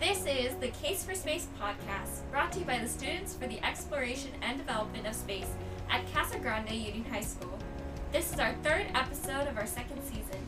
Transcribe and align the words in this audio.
This 0.00 0.24
is 0.24 0.54
the 0.54 0.68
Case 0.68 1.04
for 1.04 1.14
Space 1.14 1.46
podcast, 1.60 2.22
brought 2.30 2.52
to 2.52 2.60
you 2.60 2.64
by 2.64 2.78
the 2.78 2.88
Students 2.88 3.34
for 3.34 3.46
the 3.46 3.62
Exploration 3.62 4.30
and 4.40 4.56
Development 4.56 5.06
of 5.06 5.14
Space 5.14 5.52
at 5.90 6.10
Casa 6.14 6.38
Grande 6.38 6.70
Union 6.70 7.04
High 7.04 7.20
School. 7.20 7.58
This 8.10 8.32
is 8.32 8.40
our 8.40 8.54
third 8.62 8.86
episode 8.94 9.46
of 9.46 9.58
our 9.58 9.66
second 9.66 10.00
season. 10.02 10.40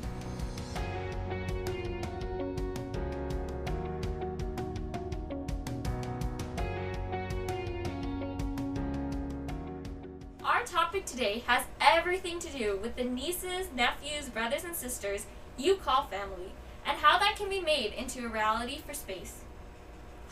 Our 10.42 10.62
topic 10.64 11.04
today 11.04 11.42
has 11.46 11.66
everything 11.78 12.38
to 12.38 12.48
do 12.48 12.78
with 12.80 12.96
the 12.96 13.04
nieces, 13.04 13.66
nephews, 13.76 14.30
brothers, 14.30 14.64
and 14.64 14.74
sisters 14.74 15.26
you 15.58 15.74
call 15.74 16.04
family, 16.04 16.52
and 16.86 16.96
how 16.98 17.18
that 17.18 17.36
can 17.36 17.48
be 17.48 17.60
made 17.60 17.92
into 17.92 18.26
a 18.26 18.28
reality 18.28 18.80
for 18.84 18.94
space. 18.94 19.41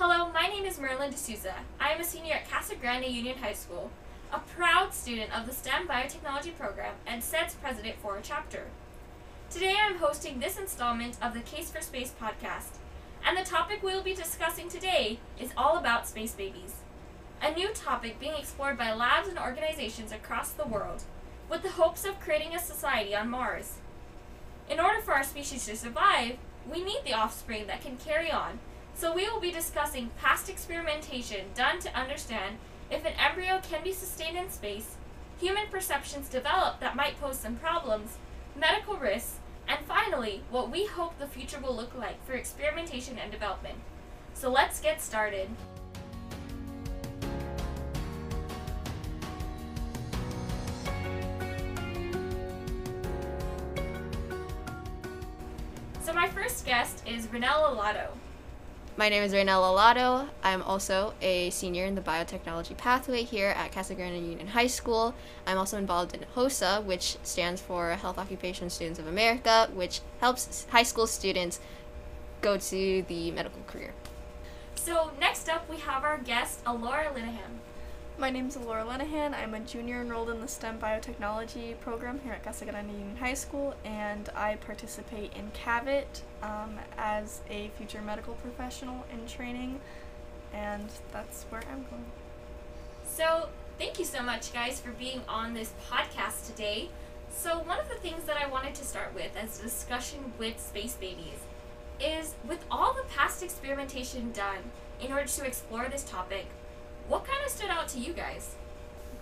Hello, 0.02 0.32
my 0.32 0.46
name 0.46 0.64
is 0.64 0.80
Merlin 0.80 1.10
D'Souza. 1.10 1.52
I 1.78 1.90
am 1.90 2.00
a 2.00 2.04
senior 2.04 2.32
at 2.36 2.50
Casa 2.50 2.74
Grande 2.74 3.04
Union 3.04 3.36
High 3.36 3.52
School, 3.52 3.90
a 4.32 4.38
proud 4.38 4.94
student 4.94 5.38
of 5.38 5.46
the 5.46 5.52
STEM 5.52 5.86
Biotechnology 5.86 6.56
program 6.56 6.94
and 7.06 7.22
SEDS 7.22 7.56
president 7.60 7.96
for 8.00 8.16
a 8.16 8.22
chapter. 8.22 8.68
Today 9.50 9.74
I 9.78 9.88
am 9.88 9.98
hosting 9.98 10.40
this 10.40 10.58
installment 10.58 11.18
of 11.20 11.34
the 11.34 11.40
Case 11.40 11.70
for 11.70 11.82
Space 11.82 12.14
podcast, 12.18 12.78
and 13.26 13.36
the 13.36 13.44
topic 13.44 13.82
we 13.82 13.92
will 13.92 14.02
be 14.02 14.14
discussing 14.14 14.70
today 14.70 15.18
is 15.38 15.50
all 15.54 15.76
about 15.76 16.08
space 16.08 16.32
babies. 16.32 16.76
A 17.42 17.52
new 17.52 17.68
topic 17.74 18.18
being 18.18 18.36
explored 18.38 18.78
by 18.78 18.94
labs 18.94 19.28
and 19.28 19.38
organizations 19.38 20.12
across 20.12 20.48
the 20.52 20.66
world, 20.66 21.02
with 21.50 21.62
the 21.62 21.72
hopes 21.72 22.06
of 22.06 22.20
creating 22.20 22.54
a 22.54 22.58
society 22.58 23.14
on 23.14 23.28
Mars. 23.28 23.74
In 24.66 24.80
order 24.80 25.02
for 25.02 25.12
our 25.12 25.24
species 25.24 25.66
to 25.66 25.76
survive, 25.76 26.38
we 26.66 26.82
need 26.82 27.00
the 27.04 27.12
offspring 27.12 27.66
that 27.66 27.82
can 27.82 27.98
carry 27.98 28.30
on, 28.30 28.60
so 29.00 29.14
we 29.14 29.26
will 29.30 29.40
be 29.40 29.50
discussing 29.50 30.10
past 30.20 30.50
experimentation 30.50 31.46
done 31.54 31.78
to 31.78 31.98
understand 31.98 32.56
if 32.90 33.02
an 33.06 33.14
embryo 33.18 33.58
can 33.62 33.82
be 33.82 33.94
sustained 33.94 34.36
in 34.36 34.50
space, 34.50 34.96
human 35.40 35.68
perceptions 35.70 36.28
developed 36.28 36.80
that 36.80 36.94
might 36.94 37.18
pose 37.18 37.38
some 37.38 37.56
problems, 37.56 38.18
medical 38.54 38.98
risks, 38.98 39.36
and 39.66 39.78
finally, 39.86 40.42
what 40.50 40.70
we 40.70 40.84
hope 40.84 41.18
the 41.18 41.26
future 41.26 41.58
will 41.58 41.74
look 41.74 41.96
like 41.96 42.22
for 42.26 42.34
experimentation 42.34 43.16
and 43.16 43.32
development. 43.32 43.78
So 44.34 44.50
let's 44.50 44.82
get 44.82 45.00
started. 45.00 45.48
So 56.02 56.12
my 56.12 56.28
first 56.28 56.66
guest 56.66 57.02
is 57.06 57.28
Renella 57.28 57.74
Lotto. 57.74 58.10
My 59.00 59.08
name 59.08 59.22
is 59.22 59.32
Reynella 59.32 59.74
Lotto. 59.74 60.28
I'm 60.42 60.60
also 60.60 61.14
a 61.22 61.48
senior 61.48 61.86
in 61.86 61.94
the 61.94 62.02
biotechnology 62.02 62.76
pathway 62.76 63.22
here 63.22 63.48
at 63.48 63.72
Casa 63.72 63.94
Grande 63.94 64.16
Union 64.26 64.48
High 64.48 64.66
School. 64.66 65.14
I'm 65.46 65.56
also 65.56 65.78
involved 65.78 66.14
in 66.14 66.22
HOSA, 66.34 66.82
which 66.84 67.16
stands 67.22 67.62
for 67.62 67.92
Health 67.92 68.18
Occupation 68.18 68.68
Students 68.68 68.98
of 68.98 69.06
America, 69.06 69.70
which 69.72 70.02
helps 70.20 70.66
high 70.68 70.82
school 70.82 71.06
students 71.06 71.60
go 72.42 72.58
to 72.58 73.02
the 73.08 73.30
medical 73.30 73.62
career. 73.66 73.94
So 74.74 75.12
next 75.18 75.48
up 75.48 75.66
we 75.70 75.78
have 75.78 76.04
our 76.04 76.18
guest, 76.18 76.60
Alora 76.66 77.06
Linehan. 77.06 77.56
My 78.20 78.28
name 78.28 78.48
is 78.48 78.56
Laura 78.58 78.84
Lenahan. 78.84 79.32
I'm 79.32 79.54
a 79.54 79.60
junior 79.60 80.02
enrolled 80.02 80.28
in 80.28 80.42
the 80.42 80.46
STEM 80.46 80.78
biotechnology 80.78 81.80
program 81.80 82.20
here 82.22 82.34
at 82.34 82.44
Casa 82.44 82.66
Grande 82.66 82.90
Union 82.90 83.16
High 83.16 83.32
School, 83.32 83.74
and 83.82 84.28
I 84.36 84.56
participate 84.56 85.32
in 85.34 85.50
CAVIT 85.52 86.20
um, 86.42 86.78
as 86.98 87.40
a 87.48 87.70
future 87.78 88.02
medical 88.02 88.34
professional 88.34 89.06
in 89.10 89.26
training, 89.26 89.80
and 90.52 90.90
that's 91.12 91.44
where 91.44 91.62
I'm 91.72 91.86
going. 91.88 92.04
So 93.06 93.48
thank 93.78 93.98
you 93.98 94.04
so 94.04 94.22
much 94.22 94.52
guys 94.52 94.78
for 94.80 94.90
being 94.90 95.22
on 95.26 95.54
this 95.54 95.72
podcast 95.90 96.46
today. 96.46 96.90
So 97.30 97.60
one 97.60 97.80
of 97.80 97.88
the 97.88 97.94
things 97.94 98.24
that 98.24 98.36
I 98.36 98.46
wanted 98.46 98.74
to 98.74 98.84
start 98.84 99.14
with 99.14 99.34
as 99.34 99.60
a 99.60 99.62
discussion 99.62 100.34
with 100.38 100.60
space 100.60 100.92
babies 100.92 101.40
is 101.98 102.34
with 102.46 102.66
all 102.70 102.92
the 102.92 103.04
past 103.16 103.42
experimentation 103.42 104.30
done 104.32 104.72
in 105.00 105.10
order 105.10 105.26
to 105.26 105.46
explore 105.46 105.88
this 105.88 106.04
topic, 106.04 106.44
what 107.10 107.26
kind 107.26 107.44
of 107.44 107.50
stood 107.50 107.70
out 107.70 107.88
to 107.88 107.98
you 107.98 108.12
guys? 108.12 108.54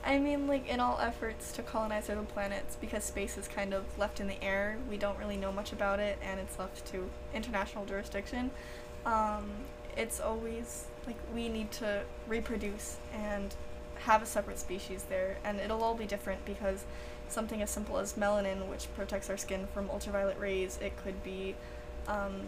I 0.05 0.19
mean, 0.19 0.47
like, 0.47 0.69
in 0.69 0.79
all 0.79 1.01
efforts 1.01 1.53
to 1.53 1.63
colonize 1.63 2.09
other 2.11 2.23
planets, 2.23 2.77
because 2.77 3.03
space 3.03 3.39
is 3.39 3.49
kind 3.49 3.73
of 3.73 3.85
left 3.99 4.21
in 4.21 4.29
the 4.29 4.41
air, 4.45 4.77
we 4.89 4.99
don't 4.99 5.19
really 5.19 5.39
know 5.39 5.51
much 5.51 5.73
about 5.73 5.99
it, 5.99 6.19
and 6.23 6.39
it's 6.39 6.59
left 6.59 6.87
to 6.93 7.09
international 7.35 7.87
jurisdiction. 7.87 8.51
Um, 9.07 9.51
it's 9.97 10.21
always 10.21 10.85
like 11.07 11.17
we 11.35 11.49
need 11.49 11.73
to 11.73 12.03
reproduce 12.29 12.99
and 13.15 13.55
have 14.01 14.23
a 14.23 14.27
separate 14.27 14.59
species 14.59 15.05
there, 15.09 15.39
and 15.43 15.59
it'll 15.59 15.83
all 15.83 15.95
be 15.95 16.07
different 16.07 16.45
because 16.45 16.85
something 17.29 17.63
as 17.63 17.71
simple 17.71 17.99
as 17.99 18.13
melanin, 18.13 18.69
which 18.69 18.87
protects 18.95 19.31
our 19.31 19.39
skin 19.39 19.67
from 19.73 19.89
ultraviolet 19.91 20.39
rays, 20.39 20.79
it 20.83 20.93
could 21.03 21.25
be 21.25 21.55
um, 22.07 22.43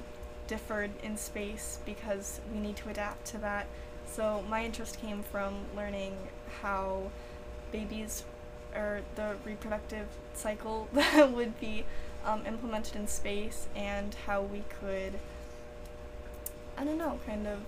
differed 0.47 0.91
in 1.03 1.17
space 1.17 1.79
because 1.87 2.41
we 2.53 2.61
need 2.61 2.77
to 2.77 2.91
adapt 2.91 3.25
to 3.27 3.39
that. 3.39 3.67
So 4.11 4.45
my 4.49 4.65
interest 4.65 5.01
came 5.01 5.23
from 5.23 5.55
learning 5.77 6.17
how 6.63 7.11
babies 7.71 8.25
or 8.75 9.03
the 9.15 9.37
reproductive 9.45 10.07
cycle 10.35 10.89
would 11.17 11.59
be 11.61 11.85
um, 12.25 12.45
implemented 12.47 12.97
in 12.97 13.07
space 13.07 13.69
and 13.77 14.15
how 14.27 14.43
we 14.43 14.65
could, 14.81 15.15
I 16.77 16.85
don't 16.85 16.99
know, 16.99 17.21
kind 17.25 17.47
of 17.47 17.61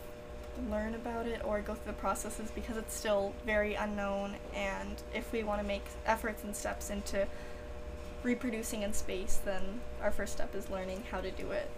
learn 0.68 0.94
about 0.94 1.26
it 1.26 1.40
or 1.44 1.60
go 1.60 1.74
through 1.74 1.92
the 1.92 1.98
processes 1.98 2.50
because 2.54 2.76
it's 2.76 2.94
still 2.94 3.32
very 3.46 3.74
unknown. 3.74 4.36
And 4.54 5.00
if 5.14 5.32
we 5.32 5.44
want 5.44 5.60
to 5.60 5.66
make 5.66 5.84
efforts 6.06 6.42
and 6.42 6.54
steps 6.56 6.90
into 6.90 7.26
reproducing 8.24 8.82
in 8.82 8.92
space, 8.92 9.40
then 9.44 9.80
our 10.02 10.10
first 10.10 10.32
step 10.32 10.54
is 10.54 10.68
learning 10.70 11.04
how 11.10 11.20
to 11.20 11.30
do 11.30 11.52
it. 11.52 11.70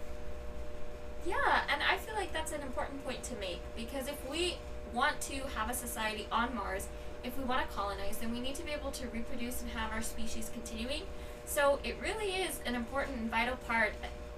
Yeah, 1.25 1.61
and 1.71 1.81
I 1.81 1.97
feel 1.97 2.15
like 2.15 2.31
that's 2.33 2.51
an 2.51 2.61
important 2.61 3.03
point 3.03 3.23
to 3.23 3.35
make 3.35 3.59
because 3.75 4.07
if 4.07 4.29
we 4.29 4.57
want 4.93 5.19
to 5.21 5.35
have 5.55 5.69
a 5.69 5.73
society 5.73 6.27
on 6.31 6.53
Mars, 6.55 6.87
if 7.23 7.37
we 7.37 7.43
want 7.43 7.67
to 7.67 7.75
colonize, 7.75 8.17
then 8.17 8.31
we 8.31 8.39
need 8.39 8.55
to 8.55 8.63
be 8.63 8.71
able 8.71 8.91
to 8.91 9.07
reproduce 9.07 9.61
and 9.61 9.71
have 9.71 9.91
our 9.91 10.01
species 10.01 10.51
continuing. 10.53 11.01
So 11.45 11.79
it 11.83 11.95
really 12.01 12.33
is 12.33 12.59
an 12.65 12.75
important 12.75 13.17
and 13.17 13.31
vital 13.31 13.57
part, 13.67 13.93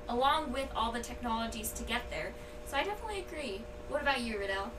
along 0.08 0.54
with 0.54 0.70
all 0.76 0.92
the 0.92 1.02
technologies 1.02 1.72
to 1.74 1.84
get 1.84 2.10
there. 2.10 2.32
So 2.66 2.78
I 2.78 2.84
definitely 2.84 3.20
agree. 3.20 3.62
What 3.90 4.02
about 4.02 4.22
you, 4.22 4.40
Riddell? 4.40 4.72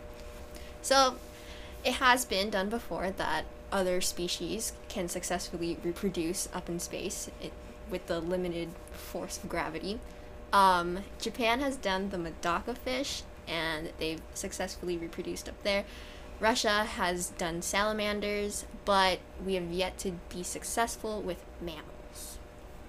So, 0.82 1.16
it 1.84 1.94
has 1.94 2.24
been 2.24 2.50
done 2.50 2.68
before 2.68 3.10
that 3.10 3.44
other 3.70 4.00
species 4.00 4.72
can 4.88 5.08
successfully 5.08 5.78
reproduce 5.82 6.48
up 6.54 6.68
in 6.68 6.80
space 6.80 7.30
it, 7.40 7.52
with 7.90 8.06
the 8.06 8.20
limited 8.20 8.70
force 8.92 9.38
of 9.38 9.48
gravity. 9.48 10.00
Um, 10.52 11.00
Japan 11.20 11.60
has 11.60 11.76
done 11.76 12.10
the 12.10 12.16
Medaka 12.16 12.76
fish, 12.76 13.22
and 13.46 13.90
they've 13.98 14.22
successfully 14.34 14.96
reproduced 14.96 15.48
up 15.48 15.62
there. 15.62 15.84
Russia 16.40 16.84
has 16.84 17.30
done 17.30 17.62
salamanders, 17.62 18.64
but 18.84 19.18
we 19.44 19.54
have 19.54 19.72
yet 19.72 19.98
to 19.98 20.12
be 20.28 20.42
successful 20.42 21.20
with 21.20 21.44
mammals. 21.60 22.38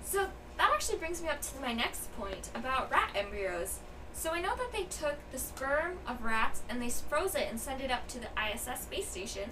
So 0.04 0.28
that 0.58 0.72
actually 0.72 1.00
brings 1.00 1.22
me 1.22 1.30
up 1.30 1.42
to 1.42 1.60
my 1.60 1.74
next 1.74 2.16
point 2.16 2.50
about 2.54 2.92
rat 2.92 3.12
embryos. 3.16 3.80
So 4.14 4.32
I 4.32 4.42
know 4.42 4.56
that 4.56 4.72
they 4.72 4.84
took 4.84 5.16
the 5.32 5.40
sperm 5.40 5.98
of 6.08 6.24
rats 6.24 6.62
and 6.70 6.82
they 6.82 6.90
froze 6.90 7.36
it 7.36 7.48
and 7.50 7.60
sent 7.60 7.82
it 7.82 7.90
up 7.90 8.08
to 8.10 8.20
the 8.20 8.28
ISS 8.38 8.82
space 8.82 9.08
station. 9.08 9.52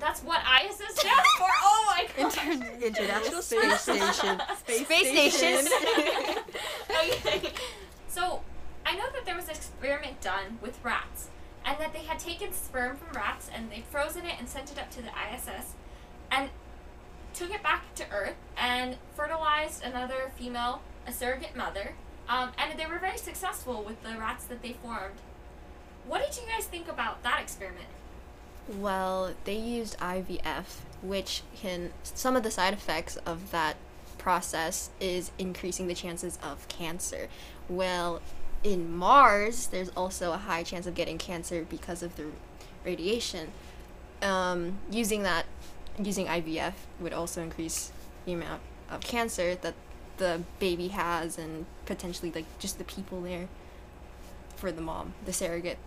That's 0.00 0.22
what 0.22 0.40
ISS 0.40 0.98
stands 0.98 1.28
for. 1.38 1.46
Oh 1.62 1.94
my 1.94 2.06
god. 2.16 2.82
International 2.82 3.42
Space 3.42 3.80
Station. 3.80 4.40
Space, 4.58 4.86
Space 4.86 5.36
Station. 5.36 5.72
okay. 6.90 7.52
So 8.08 8.40
I 8.86 8.96
know 8.96 9.04
that 9.12 9.24
there 9.26 9.36
was 9.36 9.44
an 9.44 9.54
experiment 9.54 10.20
done 10.20 10.58
with 10.62 10.82
rats, 10.82 11.28
and 11.64 11.78
that 11.78 11.92
they 11.92 12.00
had 12.00 12.18
taken 12.18 12.52
sperm 12.52 12.96
from 12.96 13.14
rats 13.14 13.50
and 13.54 13.70
they'd 13.70 13.84
frozen 13.84 14.24
it 14.24 14.34
and 14.38 14.48
sent 14.48 14.72
it 14.72 14.78
up 14.78 14.90
to 14.92 15.02
the 15.02 15.10
ISS, 15.10 15.74
and 16.30 16.48
took 17.34 17.54
it 17.54 17.62
back 17.62 17.94
to 17.94 18.10
Earth 18.10 18.36
and 18.56 18.96
fertilized 19.14 19.84
another 19.84 20.32
female, 20.36 20.80
a 21.06 21.12
surrogate 21.12 21.54
mother, 21.54 21.94
um, 22.28 22.50
and 22.58 22.78
they 22.78 22.86
were 22.86 22.98
very 22.98 23.18
successful 23.18 23.82
with 23.82 24.02
the 24.02 24.18
rats 24.18 24.44
that 24.44 24.62
they 24.62 24.72
formed. 24.72 25.20
What 26.06 26.24
did 26.26 26.36
you 26.40 26.48
guys 26.48 26.64
think 26.64 26.88
about 26.88 27.22
that 27.22 27.40
experiment? 27.42 27.86
Well, 28.78 29.34
they 29.44 29.56
used 29.56 29.98
IVF, 29.98 30.64
which 31.02 31.42
can 31.56 31.90
some 32.04 32.36
of 32.36 32.42
the 32.42 32.50
side 32.50 32.72
effects 32.72 33.16
of 33.26 33.50
that 33.50 33.76
process 34.16 34.90
is 35.00 35.32
increasing 35.38 35.88
the 35.88 35.94
chances 35.94 36.38
of 36.42 36.68
cancer. 36.68 37.28
Well, 37.68 38.20
in 38.62 38.94
Mars, 38.94 39.68
there's 39.68 39.88
also 39.90 40.32
a 40.32 40.36
high 40.36 40.62
chance 40.62 40.86
of 40.86 40.94
getting 40.94 41.18
cancer 41.18 41.66
because 41.68 42.02
of 42.02 42.16
the 42.16 42.26
radiation. 42.84 43.48
Um, 44.22 44.78
using 44.90 45.22
that, 45.22 45.46
using 45.98 46.26
IVF 46.26 46.74
would 47.00 47.12
also 47.12 47.42
increase 47.42 47.90
the 48.26 48.34
amount 48.34 48.60
of 48.90 49.00
cancer 49.00 49.54
that 49.56 49.74
the 50.18 50.42
baby 50.58 50.88
has 50.88 51.38
and 51.38 51.64
potentially 51.86 52.30
like 52.30 52.44
just 52.58 52.78
the 52.78 52.84
people 52.84 53.22
there. 53.22 53.48
for 54.56 54.70
the 54.70 54.82
mom, 54.82 55.14
the 55.24 55.32
surrogate 55.32 55.78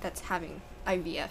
that's 0.00 0.22
having 0.22 0.60
IVF. 0.84 1.30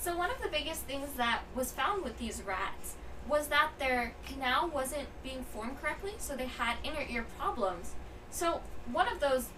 So 0.00 0.16
one 0.16 0.30
of 0.30 0.40
the 0.40 0.48
biggest 0.48 0.84
things 0.84 1.12
that 1.18 1.42
was 1.54 1.72
found 1.72 2.04
with 2.04 2.18
these 2.18 2.42
rats 2.42 2.94
was 3.28 3.48
that 3.48 3.72
their 3.78 4.14
canal 4.26 4.66
wasn't 4.66 5.08
being 5.22 5.44
formed 5.44 5.78
correctly, 5.78 6.12
so 6.16 6.34
they 6.34 6.46
had 6.46 6.76
inner 6.82 7.04
ear 7.06 7.26
problems. 7.38 7.92
So 8.30 8.62
one 8.90 9.08
of 9.08 9.20
those, 9.20 9.50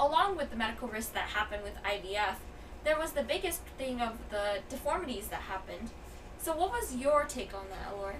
along 0.00 0.36
with 0.36 0.50
the 0.50 0.56
medical 0.56 0.88
risks 0.88 1.12
that 1.12 1.28
happened 1.28 1.62
with 1.62 1.74
IVF, 1.84 2.38
there 2.82 2.98
was 2.98 3.12
the 3.12 3.22
biggest 3.22 3.60
thing 3.78 4.00
of 4.00 4.18
the 4.30 4.58
deformities 4.68 5.28
that 5.28 5.42
happened. 5.42 5.90
So 6.38 6.56
what 6.56 6.72
was 6.72 6.96
your 6.96 7.22
take 7.22 7.54
on 7.54 7.66
that, 7.70 7.94
Alora? 7.94 8.16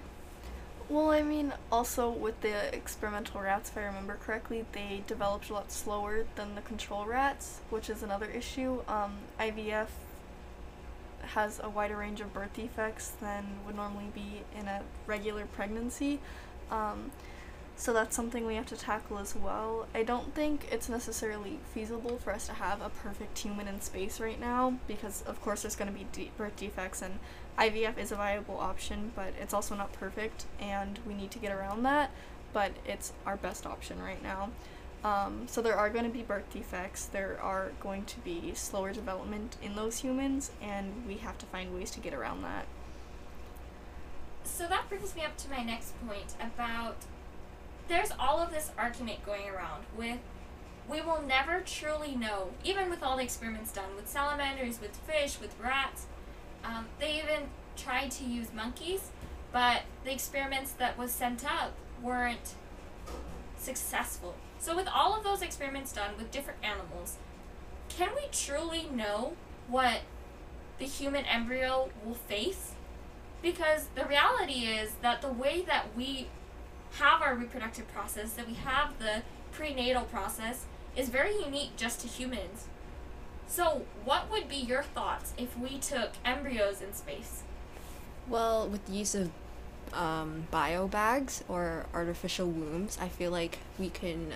Well, 0.87 1.09
I 1.09 1.23
mean, 1.23 1.51
also 1.69 2.09
with 2.09 2.39
the 2.39 2.73
experimental 2.73 3.41
rats, 3.41 3.69
if 3.69 3.77
I 3.77 3.83
remember 3.83 4.15
correctly, 4.15 4.65
they 4.71 5.03
developed 5.07 5.49
a 5.49 5.53
lot 5.55 5.73
slower 5.73 6.25
than 6.35 6.55
the 6.55 6.61
control 6.61 7.05
rats, 7.05 7.59
which 7.69 7.89
is 7.89 8.01
another 8.01 8.27
issue. 8.27 8.81
Um, 8.87 9.17
IVF 9.37 9.87
has 11.23 11.59
a 11.63 11.69
wider 11.69 11.97
range 11.97 12.21
of 12.21 12.33
birth 12.33 12.53
defects 12.53 13.13
than 13.21 13.45
would 13.65 13.75
normally 13.75 14.11
be 14.13 14.41
in 14.59 14.67
a 14.67 14.81
regular 15.07 15.45
pregnancy. 15.45 16.19
Um, 16.71 17.11
so 17.75 17.91
that's 17.91 18.15
something 18.15 18.45
we 18.45 18.55
have 18.55 18.67
to 18.67 18.77
tackle 18.77 19.17
as 19.17 19.35
well. 19.35 19.87
I 19.95 20.03
don't 20.03 20.33
think 20.35 20.67
it's 20.71 20.87
necessarily 20.89 21.59
feasible 21.73 22.17
for 22.17 22.31
us 22.31 22.45
to 22.47 22.53
have 22.53 22.81
a 22.81 22.89
perfect 22.89 23.39
human 23.39 23.67
in 23.67 23.81
space 23.81 24.19
right 24.19 24.39
now 24.39 24.77
because, 24.87 25.23
of 25.23 25.41
course, 25.41 25.63
there's 25.63 25.75
going 25.75 25.91
to 25.91 25.97
be 25.97 26.05
de- 26.11 26.31
birth 26.37 26.55
defects, 26.55 27.01
and 27.01 27.19
IVF 27.57 27.97
is 27.97 28.11
a 28.11 28.15
viable 28.15 28.57
option, 28.59 29.11
but 29.15 29.33
it's 29.41 29.53
also 29.53 29.75
not 29.75 29.91
perfect, 29.93 30.45
and 30.59 30.99
we 31.05 31.15
need 31.15 31.31
to 31.31 31.39
get 31.39 31.51
around 31.51 31.83
that. 31.83 32.11
But 32.53 32.73
it's 32.85 33.11
our 33.25 33.35
best 33.37 33.65
option 33.65 33.99
right 33.99 34.21
now. 34.21 34.51
Um, 35.03 35.47
so 35.47 35.61
there 35.61 35.75
are 35.75 35.89
going 35.89 36.05
to 36.05 36.11
be 36.11 36.21
birth 36.21 36.49
defects. 36.51 37.05
There 37.05 37.37
are 37.41 37.71
going 37.81 38.05
to 38.05 38.19
be 38.21 38.53
slower 38.55 38.93
development 38.93 39.57
in 39.61 39.75
those 39.75 39.99
humans, 39.99 40.51
and 40.61 41.05
we 41.05 41.15
have 41.17 41.37
to 41.39 41.45
find 41.45 41.73
ways 41.73 41.91
to 41.91 41.99
get 41.99 42.13
around 42.13 42.41
that. 42.43 42.65
So 44.45 44.67
that 44.67 44.87
brings 44.87 45.15
me 45.15 45.23
up 45.23 45.37
to 45.37 45.49
my 45.49 45.63
next 45.63 45.93
point 46.07 46.35
about 46.39 46.97
there's 47.87 48.11
all 48.17 48.39
of 48.39 48.51
this 48.51 48.71
argument 48.77 49.25
going 49.25 49.49
around 49.49 49.83
with 49.97 50.19
we 50.87 51.01
will 51.01 51.21
never 51.21 51.61
truly 51.61 52.15
know, 52.15 52.49
even 52.63 52.89
with 52.89 53.01
all 53.03 53.15
the 53.17 53.23
experiments 53.23 53.71
done 53.71 53.95
with 53.95 54.07
salamanders, 54.07 54.81
with 54.81 54.95
fish, 54.97 55.39
with 55.39 55.55
rats. 55.61 56.07
Um, 56.63 56.87
they 56.99 57.19
even 57.19 57.47
tried 57.77 58.11
to 58.11 58.25
use 58.25 58.47
monkeys, 58.53 59.11
but 59.51 59.83
the 60.03 60.11
experiments 60.11 60.71
that 60.73 60.97
was 60.97 61.11
sent 61.11 61.45
up 61.45 61.73
weren't 62.01 62.55
successful. 63.57 64.35
So 64.63 64.73
with 64.77 64.87
all 64.87 65.13
of 65.13 65.25
those 65.25 65.41
experiments 65.41 65.91
done 65.91 66.11
with 66.17 66.31
different 66.31 66.59
animals, 66.63 67.17
can 67.89 68.11
we 68.15 68.29
truly 68.31 68.87
know 68.89 69.33
what 69.67 70.03
the 70.79 70.85
human 70.85 71.25
embryo 71.25 71.89
will 72.05 72.13
face? 72.13 72.71
Because 73.41 73.87
the 73.93 74.05
reality 74.05 74.61
is 74.63 74.93
that 75.01 75.21
the 75.21 75.33
way 75.33 75.63
that 75.63 75.87
we 75.97 76.27
have 76.93 77.21
our 77.21 77.35
reproductive 77.35 77.89
process, 77.93 78.31
that 78.35 78.47
we 78.47 78.53
have 78.53 78.97
the 78.99 79.23
prenatal 79.51 80.03
process, 80.03 80.63
is 80.95 81.09
very 81.09 81.37
unique 81.37 81.75
just 81.75 81.99
to 81.99 82.07
humans. 82.07 82.67
So, 83.47 83.81
what 84.05 84.31
would 84.31 84.47
be 84.47 84.55
your 84.55 84.83
thoughts 84.83 85.33
if 85.37 85.59
we 85.59 85.77
took 85.77 86.11
embryos 86.23 86.81
in 86.81 86.93
space? 86.93 87.43
Well, 88.29 88.69
with 88.69 88.85
the 88.85 88.93
use 88.93 89.13
of 89.13 89.29
um, 89.91 90.47
bio 90.51 90.87
bags 90.87 91.43
or 91.49 91.85
artificial 91.93 92.47
wombs, 92.47 92.97
I 93.01 93.09
feel 93.09 93.29
like 93.29 93.59
we 93.77 93.89
can 93.89 94.31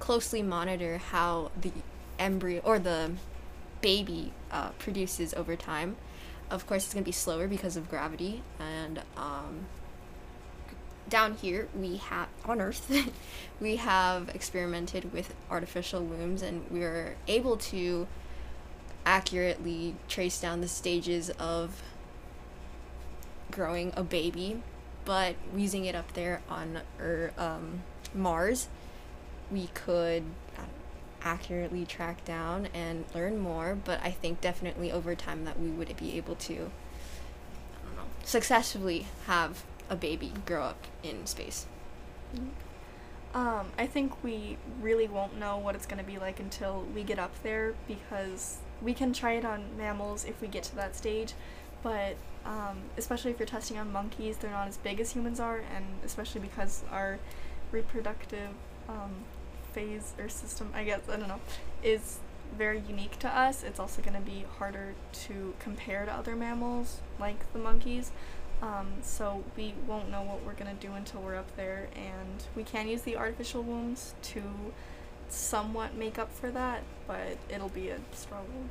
closely 0.00 0.42
monitor 0.42 0.98
how 0.98 1.52
the 1.60 1.70
embryo 2.18 2.60
or 2.64 2.78
the 2.78 3.12
baby 3.80 4.32
uh, 4.50 4.70
produces 4.70 5.32
over 5.34 5.54
time. 5.54 5.96
Of 6.50 6.66
course, 6.66 6.84
it's 6.84 6.94
going 6.94 7.04
to 7.04 7.08
be 7.08 7.12
slower 7.12 7.46
because 7.46 7.76
of 7.76 7.88
gravity, 7.88 8.42
and 8.58 9.02
um, 9.16 9.66
down 11.10 11.34
here 11.34 11.68
we 11.74 11.96
have 11.96 12.28
on 12.44 12.60
earth 12.60 12.90
we 13.60 13.76
have 13.76 14.28
experimented 14.30 15.12
with 15.12 15.34
artificial 15.50 16.02
wombs 16.02 16.40
and 16.40 16.64
we 16.70 16.84
are 16.84 17.16
able 17.26 17.56
to 17.56 18.06
accurately 19.04 19.96
trace 20.08 20.40
down 20.40 20.60
the 20.60 20.68
stages 20.68 21.30
of 21.30 21.82
growing 23.50 23.92
a 23.96 24.04
baby 24.04 24.62
but 25.04 25.34
using 25.56 25.84
it 25.84 25.96
up 25.96 26.12
there 26.12 26.40
on 26.48 26.80
er, 27.00 27.32
um, 27.36 27.82
mars 28.14 28.68
we 29.50 29.68
could 29.68 30.22
uh, 30.58 30.62
accurately 31.22 31.84
track 31.84 32.24
down 32.24 32.66
and 32.72 33.04
learn 33.14 33.38
more 33.38 33.76
but 33.84 34.00
i 34.02 34.10
think 34.10 34.40
definitely 34.40 34.90
over 34.90 35.14
time 35.14 35.44
that 35.44 35.58
we 35.60 35.68
would 35.68 35.94
be 35.96 36.16
able 36.16 36.34
to 36.34 36.54
I 36.54 37.86
don't 37.86 37.96
know, 37.96 38.04
successfully 38.24 39.06
have 39.26 39.64
a 39.90 39.96
baby 39.96 40.32
grow 40.46 40.62
up 40.62 40.86
in 41.02 41.26
space. 41.26 41.66
Um, 43.34 43.66
I 43.78 43.86
think 43.86 44.24
we 44.24 44.56
really 44.80 45.06
won't 45.06 45.38
know 45.38 45.56
what 45.56 45.74
it's 45.74 45.86
going 45.86 45.98
to 45.98 46.04
be 46.04 46.18
like 46.18 46.40
until 46.40 46.84
we 46.94 47.02
get 47.04 47.18
up 47.18 47.32
there 47.42 47.74
because 47.86 48.58
we 48.82 48.92
can 48.92 49.12
try 49.12 49.32
it 49.32 49.44
on 49.44 49.76
mammals 49.76 50.24
if 50.24 50.40
we 50.40 50.48
get 50.48 50.64
to 50.64 50.76
that 50.76 50.96
stage, 50.96 51.34
but 51.82 52.16
um, 52.44 52.78
especially 52.96 53.30
if 53.30 53.38
you're 53.38 53.46
testing 53.46 53.78
on 53.78 53.92
monkeys, 53.92 54.36
they're 54.36 54.50
not 54.50 54.66
as 54.66 54.78
big 54.78 54.98
as 55.00 55.12
humans 55.12 55.38
are, 55.38 55.58
and 55.58 55.84
especially 56.04 56.40
because 56.40 56.82
our 56.90 57.18
reproductive 57.70 58.48
um, 58.88 59.12
phase 59.72 60.12
or 60.18 60.28
system, 60.28 60.70
I 60.74 60.84
guess, 60.84 61.00
I 61.08 61.16
don't 61.16 61.28
know, 61.28 61.40
is 61.82 62.18
very 62.56 62.80
unique 62.80 63.18
to 63.20 63.28
us. 63.28 63.62
It's 63.62 63.78
also 63.78 64.02
going 64.02 64.16
to 64.16 64.20
be 64.20 64.44
harder 64.58 64.94
to 65.26 65.54
compare 65.58 66.04
to 66.04 66.12
other 66.12 66.36
mammals 66.36 67.00
like 67.18 67.52
the 67.52 67.58
monkeys. 67.58 68.12
Um, 68.62 68.88
so 69.02 69.42
we 69.56 69.74
won't 69.86 70.10
know 70.10 70.22
what 70.22 70.44
we're 70.44 70.52
gonna 70.52 70.74
do 70.74 70.92
until 70.92 71.22
we're 71.22 71.36
up 71.36 71.56
there, 71.56 71.88
and 71.94 72.44
we 72.54 72.62
can 72.62 72.88
use 72.88 73.02
the 73.02 73.16
artificial 73.16 73.62
wombs 73.62 74.14
to 74.22 74.42
somewhat 75.28 75.94
make 75.94 76.18
up 76.18 76.30
for 76.30 76.50
that, 76.50 76.82
but 77.06 77.38
it'll 77.48 77.70
be 77.70 77.88
a 77.88 77.98
struggle. 78.12 78.68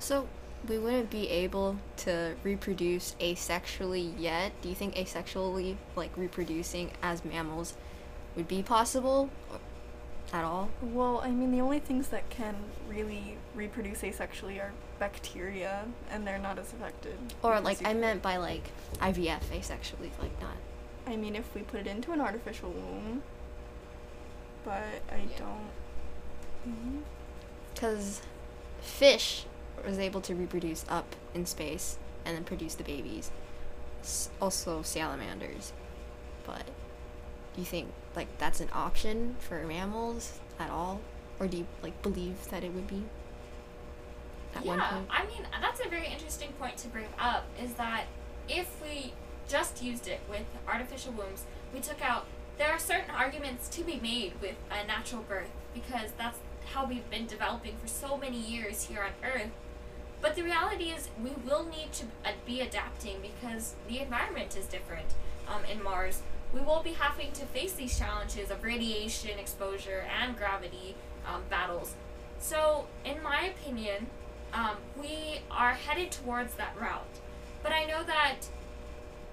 So 0.00 0.26
we 0.68 0.78
wouldn't 0.78 1.10
be 1.10 1.28
able 1.28 1.76
to 1.98 2.34
reproduce 2.42 3.14
asexually 3.20 4.12
yet. 4.18 4.52
Do 4.60 4.68
you 4.68 4.74
think 4.74 4.96
asexually, 4.96 5.76
like 5.94 6.16
reproducing 6.16 6.90
as 7.02 7.24
mammals, 7.24 7.74
would 8.34 8.48
be 8.48 8.62
possible 8.62 9.30
at 10.32 10.44
all? 10.44 10.70
Well, 10.80 11.20
I 11.22 11.30
mean, 11.30 11.52
the 11.52 11.60
only 11.60 11.78
things 11.78 12.08
that 12.08 12.28
can 12.30 12.54
really 12.88 13.36
reproduce 13.54 14.00
asexually 14.02 14.60
are 14.60 14.72
bacteria, 14.98 15.84
and 16.10 16.26
they're 16.26 16.38
not 16.38 16.58
as 16.58 16.72
affected. 16.72 17.16
Or 17.42 17.60
like 17.60 17.86
I 17.86 17.92
meant 17.94 18.22
by 18.22 18.36
like 18.38 18.70
IVF 19.00 19.42
asexually, 19.52 20.10
like 20.20 20.40
not. 20.40 20.56
I 21.06 21.16
mean, 21.16 21.34
if 21.36 21.54
we 21.54 21.62
put 21.62 21.80
it 21.80 21.86
into 21.86 22.12
an 22.12 22.20
artificial 22.20 22.70
womb, 22.70 23.22
but 24.64 24.82
I 25.10 25.16
Yeah. 25.30 25.38
don't. 25.38 26.72
Mm-hmm. 26.72 26.98
Because 27.74 28.22
fish 28.80 29.44
was 29.84 29.98
able 29.98 30.20
to 30.20 30.34
reproduce 30.34 30.84
up 30.88 31.16
in 31.34 31.44
space 31.46 31.98
and 32.24 32.36
then 32.36 32.44
produce 32.44 32.74
the 32.76 32.84
babies. 32.84 33.30
S- 34.02 34.30
also 34.40 34.82
salamanders. 34.82 35.72
But 36.46 36.66
do 37.54 37.60
you 37.60 37.64
think 37.64 37.88
like 38.16 38.38
that's 38.38 38.60
an 38.60 38.68
option 38.72 39.36
for 39.40 39.64
mammals 39.64 40.40
at 40.58 40.70
all? 40.70 41.00
Or 41.40 41.46
do 41.46 41.58
you 41.58 41.66
like 41.82 42.00
believe 42.02 42.48
that 42.50 42.64
it 42.64 42.72
would 42.72 42.88
be? 42.88 43.04
At 44.54 44.64
one 44.64 44.78
yeah? 44.78 45.00
I 45.10 45.26
mean 45.26 45.46
that's 45.60 45.80
a 45.84 45.88
very 45.88 46.06
interesting 46.06 46.52
point 46.58 46.76
to 46.78 46.88
bring 46.88 47.06
up. 47.18 47.44
Is 47.60 47.74
that 47.74 48.04
if 48.48 48.80
we 48.82 49.12
just 49.48 49.82
used 49.82 50.08
it 50.08 50.20
with 50.28 50.44
artificial 50.68 51.12
wombs, 51.12 51.44
we 51.74 51.80
took 51.80 52.02
out. 52.02 52.26
There 52.58 52.70
are 52.70 52.78
certain 52.78 53.10
arguments 53.10 53.68
to 53.70 53.82
be 53.82 53.98
made 53.98 54.34
with 54.40 54.56
a 54.70 54.86
natural 54.86 55.22
birth 55.22 55.50
because 55.74 56.10
that's 56.18 56.38
how 56.72 56.86
we've 56.86 57.08
been 57.10 57.26
developing 57.26 57.76
for 57.76 57.88
so 57.88 58.16
many 58.16 58.38
years 58.38 58.84
here 58.84 59.02
on 59.02 59.28
Earth. 59.28 59.50
But 60.20 60.36
the 60.36 60.42
reality 60.42 60.84
is, 60.84 61.08
we 61.22 61.30
will 61.30 61.64
need 61.64 61.92
to 61.94 62.04
uh, 62.24 62.30
be 62.46 62.60
adapting 62.60 63.16
because 63.20 63.74
the 63.88 63.98
environment 63.98 64.56
is 64.56 64.66
different 64.66 65.08
um, 65.48 65.64
in 65.64 65.82
Mars. 65.82 66.22
We 66.54 66.60
will 66.60 66.82
be 66.82 66.92
having 66.92 67.32
to 67.32 67.46
face 67.46 67.72
these 67.72 67.98
challenges 67.98 68.50
of 68.50 68.62
radiation 68.62 69.38
exposure 69.38 70.04
and 70.20 70.36
gravity 70.36 70.94
um, 71.26 71.42
battles. 71.48 71.94
So, 72.38 72.86
in 73.04 73.22
my 73.22 73.52
opinion, 73.56 74.08
um, 74.52 74.76
we 75.00 75.40
are 75.50 75.72
headed 75.72 76.10
towards 76.10 76.54
that 76.54 76.74
route. 76.78 77.20
But 77.62 77.72
I 77.72 77.84
know 77.84 78.02
that 78.02 78.48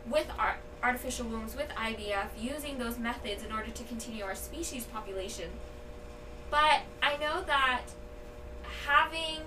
with 0.07 0.27
our 0.37 0.57
artificial 0.81 1.27
wombs, 1.27 1.55
with 1.55 1.69
IVF, 1.69 2.27
using 2.39 2.77
those 2.77 2.97
methods 2.97 3.43
in 3.43 3.51
order 3.51 3.71
to 3.71 3.83
continue 3.83 4.23
our 4.23 4.35
species 4.35 4.85
population. 4.85 5.49
But 6.49 6.81
I 7.01 7.17
know 7.17 7.43
that 7.45 7.83
having 8.85 9.41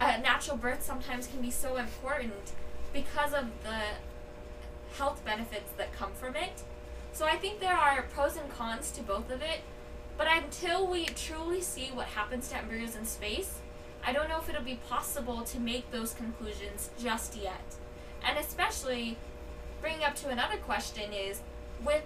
a 0.00 0.18
natural 0.18 0.56
birth 0.56 0.82
sometimes 0.82 1.26
can 1.26 1.40
be 1.40 1.50
so 1.50 1.76
important 1.76 2.52
because 2.92 3.32
of 3.32 3.46
the 3.62 3.80
health 4.96 5.24
benefits 5.24 5.70
that 5.76 5.92
come 5.92 6.12
from 6.12 6.36
it. 6.36 6.62
So 7.14 7.26
I 7.26 7.36
think 7.36 7.60
there 7.60 7.76
are 7.76 8.02
pros 8.12 8.36
and 8.36 8.50
cons 8.50 8.90
to 8.90 9.02
both 9.02 9.30
of 9.30 9.40
it. 9.40 9.60
But 10.18 10.26
until 10.30 10.86
we 10.86 11.06
truly 11.06 11.60
see 11.60 11.90
what 11.94 12.06
happens 12.06 12.48
to 12.48 12.56
embryos 12.56 12.96
in 12.96 13.04
space, 13.04 13.60
I 14.04 14.12
don't 14.12 14.28
know 14.28 14.38
if 14.38 14.48
it'll 14.48 14.62
be 14.62 14.80
possible 14.88 15.42
to 15.42 15.60
make 15.60 15.90
those 15.92 16.12
conclusions 16.12 16.90
just 17.00 17.36
yet. 17.36 17.76
And 18.26 18.36
especially 18.36 19.16
bringing 19.80 20.02
up 20.02 20.16
to 20.16 20.28
another 20.28 20.56
question 20.56 21.12
is 21.12 21.40
with 21.84 22.02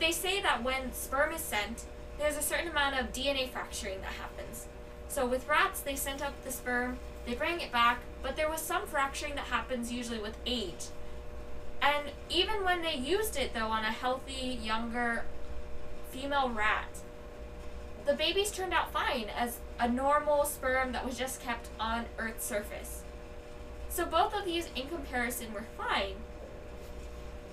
they 0.00 0.12
say 0.12 0.40
that 0.42 0.62
when 0.62 0.92
sperm 0.92 1.32
is 1.32 1.40
sent, 1.40 1.84
there's 2.18 2.36
a 2.36 2.42
certain 2.42 2.68
amount 2.68 2.98
of 2.98 3.12
DNA 3.12 3.48
fracturing 3.48 4.00
that 4.02 4.12
happens. 4.12 4.66
So 5.08 5.26
with 5.26 5.48
rats, 5.48 5.80
they 5.80 5.96
sent 5.96 6.22
up 6.22 6.32
the 6.44 6.52
sperm, 6.52 6.98
they 7.26 7.34
bring 7.34 7.60
it 7.60 7.72
back, 7.72 8.00
but 8.22 8.36
there 8.36 8.50
was 8.50 8.60
some 8.60 8.86
fracturing 8.86 9.34
that 9.34 9.44
happens 9.44 9.92
usually 9.92 10.18
with 10.18 10.36
age. 10.46 10.86
And 11.82 12.10
even 12.28 12.64
when 12.64 12.82
they 12.82 12.94
used 12.94 13.36
it 13.36 13.54
though 13.54 13.68
on 13.68 13.84
a 13.84 13.92
healthy, 13.92 14.58
younger 14.62 15.24
female 16.10 16.50
rat, 16.50 16.98
the 18.06 18.14
babies 18.14 18.50
turned 18.50 18.72
out 18.72 18.92
fine 18.92 19.26
as 19.36 19.58
a 19.78 19.88
normal 19.88 20.44
sperm 20.44 20.92
that 20.92 21.04
was 21.04 21.16
just 21.16 21.42
kept 21.42 21.68
on 21.78 22.06
Earth's 22.18 22.44
surface. 22.44 23.02
So 23.88 24.04
both 24.04 24.34
of 24.34 24.44
these 24.44 24.68
in 24.74 24.88
comparison 24.88 25.52
were 25.52 25.66
fine. 25.76 26.14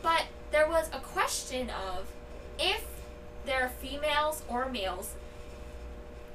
But 0.01 0.25
there 0.51 0.67
was 0.67 0.89
a 0.93 0.99
question 0.99 1.69
of 1.69 2.07
if 2.59 2.83
they're 3.45 3.71
females 3.81 4.43
or 4.47 4.69
males, 4.69 5.15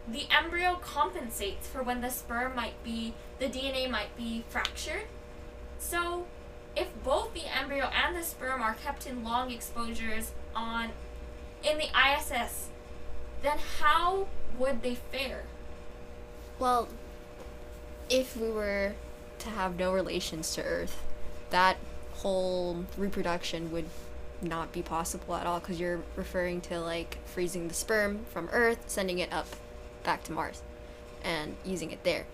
the 0.09 0.27
embryo 0.31 0.75
compensates 0.83 1.69
for 1.69 1.83
when 1.83 2.01
the 2.01 2.11
sperm 2.11 2.57
might 2.57 2.83
be, 2.83 3.15
the 3.39 3.47
DNA 3.47 3.89
might 3.89 4.17
be 4.17 4.45
fractured. 4.49 5.05
So, 5.79 6.27
if 6.77 6.89
both 7.05 7.35
the 7.35 7.45
embryo 7.55 7.87
and 7.87 8.17
the 8.17 8.23
sperm 8.23 8.63
are 8.63 8.75
kept 8.75 9.07
in 9.07 9.25
long 9.25 9.51
exposures 9.51 10.33
on 10.55 10.91
in 11.63 11.79
the 11.79 11.89
ISS, 11.89 12.69
then 13.43 13.59
how 13.79 14.27
would 14.59 14.83
they 14.83 14.95
fare? 14.95 15.45
Well, 16.59 16.89
if 18.09 18.37
we 18.37 18.51
were 18.51 18.95
to 19.41 19.49
have 19.49 19.79
no 19.79 19.93
relations 19.93 20.55
to 20.55 20.63
Earth, 20.63 21.03
that 21.51 21.77
whole 22.15 22.85
reproduction 22.97 23.71
would 23.73 23.87
not 24.41 24.73
be 24.73 24.83
possible 24.83 25.35
at 25.35 25.47
all 25.47 25.61
because 25.61 25.79
you're 25.79 26.01
referring 26.17 26.61
to 26.61 26.81
like 26.81 27.19
freezing 27.25 27.69
the 27.69 27.75
sperm 27.75 28.25
from 28.31 28.49
Earth, 28.53 28.85
sending 28.87 29.19
it 29.19 29.33
up 29.33 29.47
back 30.03 30.25
to 30.25 30.33
Mars, 30.33 30.63
and 31.23 31.57
using 31.65 31.91
it 31.91 32.03
there. 32.05 32.27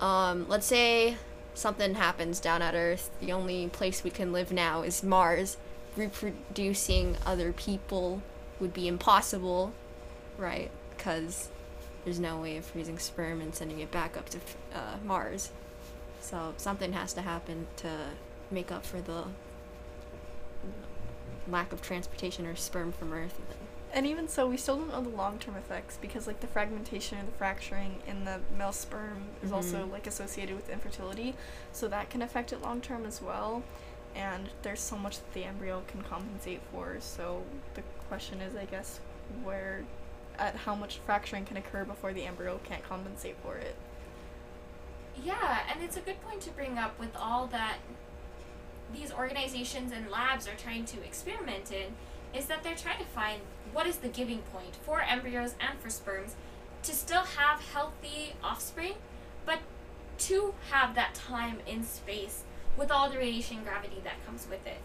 Um, 0.00 0.46
let's 0.48 0.66
say 0.66 1.16
something 1.54 1.94
happens 1.94 2.40
down 2.40 2.62
at 2.62 2.74
Earth. 2.74 3.10
The 3.20 3.32
only 3.32 3.68
place 3.68 4.04
we 4.04 4.10
can 4.10 4.32
live 4.32 4.52
now 4.52 4.82
is 4.82 5.02
Mars. 5.02 5.56
Reproducing 5.96 7.16
other 7.26 7.52
people 7.52 8.22
would 8.60 8.72
be 8.72 8.86
impossible, 8.86 9.72
right? 10.38 10.70
Because 10.96 11.48
there's 12.04 12.20
no 12.20 12.38
way 12.38 12.56
of 12.56 12.64
freezing 12.64 12.98
sperm 12.98 13.40
and 13.40 13.54
sending 13.54 13.80
it 13.80 13.90
back 13.90 14.16
up 14.16 14.28
to 14.30 14.38
uh, 14.74 14.96
Mars. 15.04 15.50
So 16.20 16.54
something 16.56 16.92
has 16.92 17.12
to 17.14 17.22
happen 17.22 17.66
to 17.76 17.90
make 18.50 18.70
up 18.70 18.84
for 18.84 19.00
the 19.00 19.24
lack 21.48 21.72
of 21.72 21.82
transportation 21.82 22.46
or 22.46 22.56
sperm 22.56 22.92
from 22.92 23.12
Earth. 23.12 23.38
And 23.92 24.06
even 24.06 24.28
so, 24.28 24.46
we 24.46 24.56
still 24.56 24.76
don't 24.76 24.90
know 24.90 25.00
the 25.02 25.08
long 25.16 25.38
term 25.38 25.56
effects 25.56 25.98
because, 26.00 26.26
like, 26.26 26.40
the 26.40 26.46
fragmentation 26.46 27.18
or 27.18 27.24
the 27.24 27.32
fracturing 27.32 28.00
in 28.06 28.24
the 28.24 28.40
male 28.56 28.72
sperm 28.72 29.24
is 29.42 29.50
also, 29.50 29.84
Mhm. 29.86 29.92
like, 29.92 30.06
associated 30.06 30.54
with 30.54 30.70
infertility. 30.70 31.34
So 31.72 31.88
that 31.88 32.08
can 32.08 32.22
affect 32.22 32.52
it 32.52 32.62
long 32.62 32.80
term 32.80 33.04
as 33.04 33.20
well. 33.20 33.64
And 34.14 34.50
there's 34.62 34.80
so 34.80 34.96
much 34.96 35.16
that 35.18 35.32
the 35.32 35.44
embryo 35.44 35.82
can 35.88 36.02
compensate 36.02 36.60
for. 36.72 37.00
So 37.00 37.44
the 37.74 37.82
question 38.08 38.40
is, 38.40 38.54
I 38.54 38.64
guess, 38.64 39.00
where, 39.42 39.84
at 40.38 40.54
how 40.54 40.74
much 40.74 40.98
fracturing 40.98 41.44
can 41.44 41.56
occur 41.56 41.84
before 41.84 42.12
the 42.12 42.24
embryo 42.24 42.60
can't 42.64 42.84
compensate 42.84 43.36
for 43.42 43.56
it. 43.56 43.74
Yeah, 45.16 45.60
and 45.68 45.82
it's 45.82 45.96
a 45.96 46.00
good 46.00 46.20
point 46.22 46.40
to 46.42 46.50
bring 46.50 46.78
up 46.78 46.98
with 46.98 47.14
all 47.16 47.46
that 47.48 47.78
these 48.92 49.12
organizations 49.12 49.92
and 49.92 50.10
labs 50.10 50.48
are 50.48 50.54
trying 50.54 50.84
to 50.86 51.02
experiment 51.04 51.70
in 51.70 51.94
is 52.34 52.46
that 52.46 52.62
they're 52.62 52.76
trying 52.76 52.98
to 52.98 53.04
find 53.04 53.40
what 53.72 53.86
is 53.86 53.96
the 53.96 54.08
giving 54.08 54.38
point 54.38 54.76
for 54.82 55.00
embryos 55.02 55.54
and 55.60 55.78
for 55.78 55.90
sperms 55.90 56.34
to 56.82 56.92
still 56.92 57.22
have 57.22 57.60
healthy 57.60 58.34
offspring, 58.42 58.94
but 59.44 59.58
to 60.18 60.54
have 60.70 60.94
that 60.94 61.14
time 61.14 61.58
in 61.66 61.82
space 61.84 62.44
with 62.76 62.90
all 62.90 63.10
the 63.10 63.18
radiation 63.18 63.62
gravity 63.62 64.00
that 64.04 64.24
comes 64.24 64.46
with 64.48 64.66
it. 64.66 64.78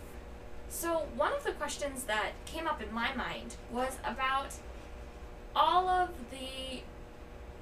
So, 0.69 1.07
one 1.15 1.33
of 1.33 1.43
the 1.43 1.51
questions 1.51 2.03
that 2.03 2.31
came 2.45 2.67
up 2.67 2.81
in 2.81 2.93
my 2.93 3.13
mind 3.15 3.55
was 3.71 3.97
about 4.03 4.55
all 5.55 5.87
of 5.87 6.09
the 6.31 6.81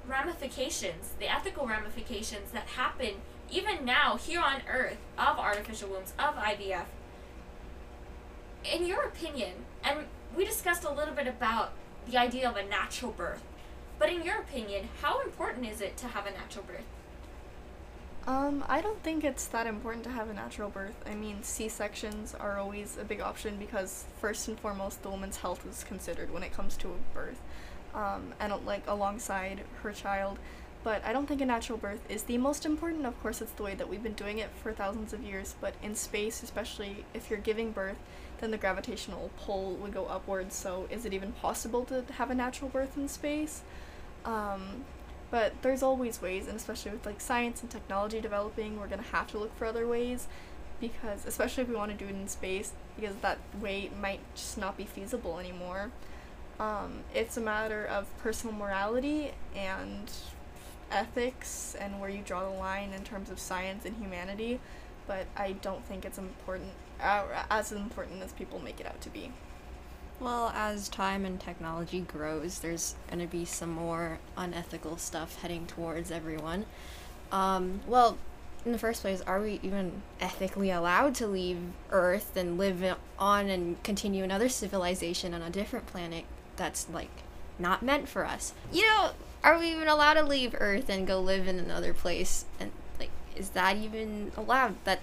ramifications, 0.08 1.12
the 1.18 1.30
ethical 1.30 1.66
ramifications 1.66 2.50
that 2.52 2.66
happen 2.68 3.14
even 3.50 3.84
now 3.84 4.16
here 4.16 4.40
on 4.40 4.62
Earth 4.70 4.98
of 5.18 5.38
artificial 5.38 5.90
wombs, 5.90 6.12
of 6.18 6.34
IVF. 6.34 6.86
In 8.64 8.86
your 8.86 9.04
opinion, 9.04 9.66
and 9.84 10.06
we 10.36 10.44
discussed 10.44 10.84
a 10.84 10.92
little 10.92 11.14
bit 11.14 11.26
about 11.26 11.72
the 12.06 12.16
idea 12.16 12.48
of 12.48 12.56
a 12.56 12.64
natural 12.64 13.12
birth, 13.12 13.42
but 13.98 14.10
in 14.10 14.22
your 14.22 14.38
opinion, 14.40 14.88
how 15.02 15.20
important 15.22 15.66
is 15.66 15.80
it 15.80 15.96
to 15.98 16.08
have 16.08 16.26
a 16.26 16.30
natural 16.30 16.64
birth? 16.64 16.84
Um, 18.26 18.64
I 18.68 18.80
don't 18.80 19.02
think 19.02 19.22
it's 19.22 19.46
that 19.48 19.66
important 19.66 20.04
to 20.04 20.10
have 20.10 20.30
a 20.30 20.34
natural 20.34 20.70
birth. 20.70 20.94
I 21.06 21.14
mean, 21.14 21.42
C 21.42 21.68
sections 21.68 22.34
are 22.34 22.58
always 22.58 22.96
a 22.98 23.04
big 23.04 23.20
option 23.20 23.58
because, 23.58 24.06
first 24.18 24.48
and 24.48 24.58
foremost, 24.58 25.02
the 25.02 25.10
woman's 25.10 25.36
health 25.36 25.66
is 25.66 25.84
considered 25.84 26.32
when 26.32 26.42
it 26.42 26.52
comes 26.52 26.76
to 26.78 26.88
a 26.88 27.14
birth, 27.14 27.38
um, 27.94 28.32
and 28.40 28.54
like 28.64 28.82
alongside 28.86 29.60
her 29.82 29.92
child. 29.92 30.38
But 30.82 31.04
I 31.04 31.12
don't 31.12 31.26
think 31.26 31.42
a 31.42 31.46
natural 31.46 31.78
birth 31.78 32.00
is 32.08 32.22
the 32.24 32.38
most 32.38 32.64
important. 32.64 33.04
Of 33.04 33.20
course, 33.22 33.42
it's 33.42 33.52
the 33.52 33.62
way 33.62 33.74
that 33.74 33.88
we've 33.88 34.02
been 34.02 34.14
doing 34.14 34.38
it 34.38 34.50
for 34.62 34.72
thousands 34.72 35.12
of 35.12 35.22
years. 35.22 35.54
But 35.60 35.74
in 35.82 35.94
space, 35.94 36.42
especially 36.42 37.04
if 37.14 37.30
you're 37.30 37.38
giving 37.38 37.72
birth, 37.72 37.98
then 38.40 38.50
the 38.50 38.58
gravitational 38.58 39.30
pull 39.38 39.74
would 39.74 39.92
go 39.92 40.06
upwards. 40.06 40.54
So, 40.54 40.86
is 40.90 41.04
it 41.04 41.12
even 41.12 41.32
possible 41.32 41.84
to 41.86 42.04
have 42.14 42.30
a 42.30 42.34
natural 42.34 42.70
birth 42.70 42.96
in 42.96 43.08
space? 43.08 43.62
Um, 44.24 44.84
but 45.34 45.52
there's 45.62 45.82
always 45.82 46.22
ways 46.22 46.46
and 46.46 46.54
especially 46.54 46.92
with 46.92 47.04
like 47.04 47.20
science 47.20 47.60
and 47.60 47.68
technology 47.68 48.20
developing 48.20 48.78
we're 48.78 48.86
to 48.86 48.96
have 48.98 49.26
to 49.26 49.36
look 49.36 49.52
for 49.58 49.64
other 49.64 49.84
ways 49.84 50.28
because 50.80 51.26
especially 51.26 51.64
if 51.64 51.68
we 51.68 51.74
want 51.74 51.90
to 51.90 51.96
do 51.96 52.04
it 52.04 52.14
in 52.14 52.28
space 52.28 52.70
because 52.94 53.16
that 53.16 53.38
way 53.60 53.90
might 54.00 54.20
just 54.36 54.56
not 54.56 54.76
be 54.76 54.84
feasible 54.84 55.40
anymore 55.40 55.90
um, 56.60 57.00
it's 57.12 57.36
a 57.36 57.40
matter 57.40 57.84
of 57.84 58.06
personal 58.18 58.54
morality 58.54 59.32
and 59.56 60.12
ethics 60.92 61.74
and 61.80 62.00
where 62.00 62.10
you 62.10 62.22
draw 62.24 62.48
the 62.48 62.56
line 62.56 62.92
in 62.92 63.02
terms 63.02 63.28
of 63.28 63.40
science 63.40 63.84
and 63.84 63.96
humanity 63.96 64.60
but 65.08 65.26
i 65.36 65.50
don't 65.50 65.84
think 65.84 66.04
it's 66.04 66.18
important 66.18 66.70
as 67.04 67.72
important 67.72 68.22
as 68.22 68.32
people 68.32 68.58
make 68.58 68.80
it 68.80 68.86
out 68.86 69.00
to 69.02 69.10
be 69.10 69.30
Well, 70.20 70.52
as 70.54 70.88
time 70.88 71.24
and 71.24 71.40
technology 71.40 72.00
grows, 72.00 72.60
there's 72.60 72.94
going 73.08 73.20
to 73.20 73.26
be 73.26 73.44
some 73.44 73.70
more 73.70 74.18
unethical 74.36 74.96
stuff 74.96 75.40
heading 75.42 75.66
towards 75.66 76.10
everyone. 76.10 76.66
Um, 77.32 77.80
well, 77.86 78.16
in 78.64 78.72
the 78.72 78.78
first 78.78 79.02
place, 79.02 79.20
are 79.22 79.40
we 79.40 79.60
even 79.62 80.02
ethically 80.20 80.70
allowed 80.70 81.14
to 81.16 81.26
leave 81.26 81.58
Earth 81.90 82.36
and 82.36 82.56
live 82.56 82.96
on 83.18 83.48
and 83.48 83.82
continue 83.82 84.24
another 84.24 84.48
civilization 84.48 85.34
on 85.34 85.42
a 85.42 85.50
different 85.50 85.86
planet 85.86 86.24
that's 86.56 86.88
like 86.88 87.10
not 87.58 87.82
meant 87.82 88.08
for 88.08 88.24
us? 88.24 88.54
You 88.72 88.86
know, 88.86 89.10
are 89.42 89.58
we 89.58 89.70
even 89.72 89.88
allowed 89.88 90.14
to 90.14 90.22
leave 90.22 90.54
Earth 90.58 90.88
and 90.88 91.06
go 91.06 91.20
live 91.20 91.46
in 91.46 91.58
another 91.58 91.92
place? 91.92 92.46
And 92.58 92.70
like, 92.98 93.10
is 93.36 93.50
that 93.50 93.76
even 93.76 94.32
allowed? 94.36 94.76
That 94.84 95.00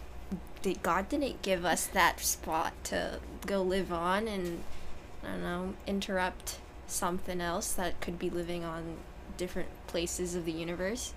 did, 0.61 0.83
God 0.83 1.09
didn't 1.09 1.41
give 1.41 1.65
us 1.65 1.85
that 1.87 2.19
spot 2.19 2.73
to 2.85 3.19
go 3.45 3.61
live 3.61 3.91
on 3.91 4.27
and 4.27 4.63
I 5.23 5.31
don't 5.31 5.43
know, 5.43 5.73
interrupt 5.85 6.59
something 6.87 7.41
else 7.41 7.73
that 7.73 8.01
could 8.01 8.17
be 8.19 8.29
living 8.29 8.63
on 8.63 8.97
different 9.37 9.69
places 9.87 10.35
of 10.35 10.45
the 10.45 10.51
universe. 10.51 11.13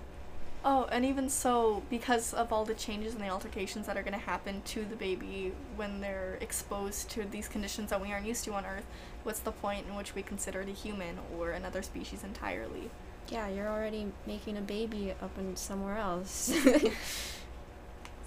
Oh, 0.63 0.87
and 0.91 1.05
even 1.05 1.29
so, 1.29 1.83
because 1.91 2.33
of 2.33 2.51
all 2.51 2.65
the 2.65 2.73
changes 2.73 3.13
and 3.13 3.21
the 3.21 3.29
altercations 3.29 3.85
that 3.85 3.97
are 3.97 4.01
going 4.01 4.13
to 4.13 4.25
happen 4.25 4.63
to 4.65 4.83
the 4.83 4.95
baby 4.95 5.53
when 5.75 6.01
they're 6.01 6.39
exposed 6.41 7.11
to 7.11 7.23
these 7.23 7.47
conditions 7.47 7.91
that 7.91 8.01
we 8.01 8.11
aren't 8.11 8.25
used 8.25 8.43
to 8.45 8.53
on 8.53 8.65
Earth, 8.65 8.85
what's 9.21 9.39
the 9.39 9.51
point 9.51 9.85
in 9.87 9.95
which 9.95 10.15
we 10.15 10.23
consider 10.23 10.61
it 10.61 10.69
a 10.69 10.71
human 10.71 11.19
or 11.37 11.51
another 11.51 11.83
species 11.83 12.23
entirely? 12.23 12.89
Yeah, 13.29 13.47
you're 13.47 13.69
already 13.69 14.11
making 14.25 14.57
a 14.57 14.61
baby 14.61 15.13
up 15.21 15.37
in 15.37 15.55
somewhere 15.55 15.97
else. 15.97 16.51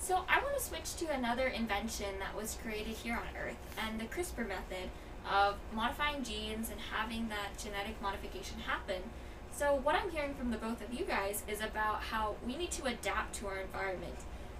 So 0.09 0.25
I 0.27 0.43
want 0.43 0.57
to 0.57 0.65
switch 0.65 0.97
to 0.97 1.15
another 1.15 1.49
invention 1.49 2.19
that 2.19 2.35
was 2.35 2.57
created 2.63 2.95
here 2.95 3.13
on 3.13 3.37
Earth, 3.39 3.59
and 3.77 4.01
the 4.01 4.07
CRISPR 4.07 4.49
method 4.49 4.89
of 5.31 5.57
modifying 5.75 6.25
genes 6.25 6.71
and 6.71 6.81
having 6.81 7.29
that 7.29 7.63
genetic 7.63 8.01
modification 8.01 8.61
happen. 8.61 9.03
So 9.53 9.75
what 9.75 9.95
I'm 9.95 10.09
hearing 10.09 10.33
from 10.33 10.51
the 10.51 10.57
both 10.57 10.81
of 10.81 10.95
you 10.95 11.05
guys 11.05 11.43
is 11.47 11.61
about 11.61 12.01
how 12.05 12.37
we 12.47 12.57
need 12.57 12.71
to 12.71 12.87
adapt 12.87 13.35
to 13.41 13.49
our 13.49 13.59
environment. 13.59 14.17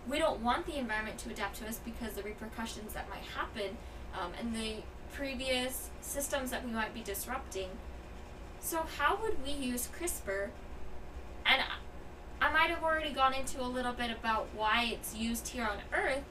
We 0.07 0.19
don't 0.19 0.43
want 0.43 0.67
the 0.67 0.77
environment 0.77 1.17
to 1.21 1.31
adapt 1.31 1.57
to 1.61 1.67
us 1.67 1.81
because 1.83 2.13
the 2.13 2.23
repercussions 2.23 2.93
that 2.93 3.09
might 3.09 3.25
happen 3.35 3.79
um, 4.21 4.33
and 4.39 4.55
the 4.55 4.83
previous 5.15 5.89
systems 6.03 6.51
that 6.51 6.63
we 6.63 6.73
might 6.73 6.93
be 6.93 7.01
disrupting. 7.01 7.71
So 8.61 8.85
how 8.99 9.19
would 9.23 9.43
we 9.43 9.53
use 9.53 9.89
CRISPR? 9.99 10.51
And 11.47 11.63
might 12.53 12.71
have 12.71 12.83
already 12.83 13.11
gone 13.13 13.35
into 13.35 13.61
a 13.61 13.67
little 13.67 13.93
bit 13.93 14.11
about 14.11 14.49
why 14.55 14.91
it's 14.93 15.15
used 15.15 15.49
here 15.49 15.65
on 15.65 15.79
Earth, 15.93 16.25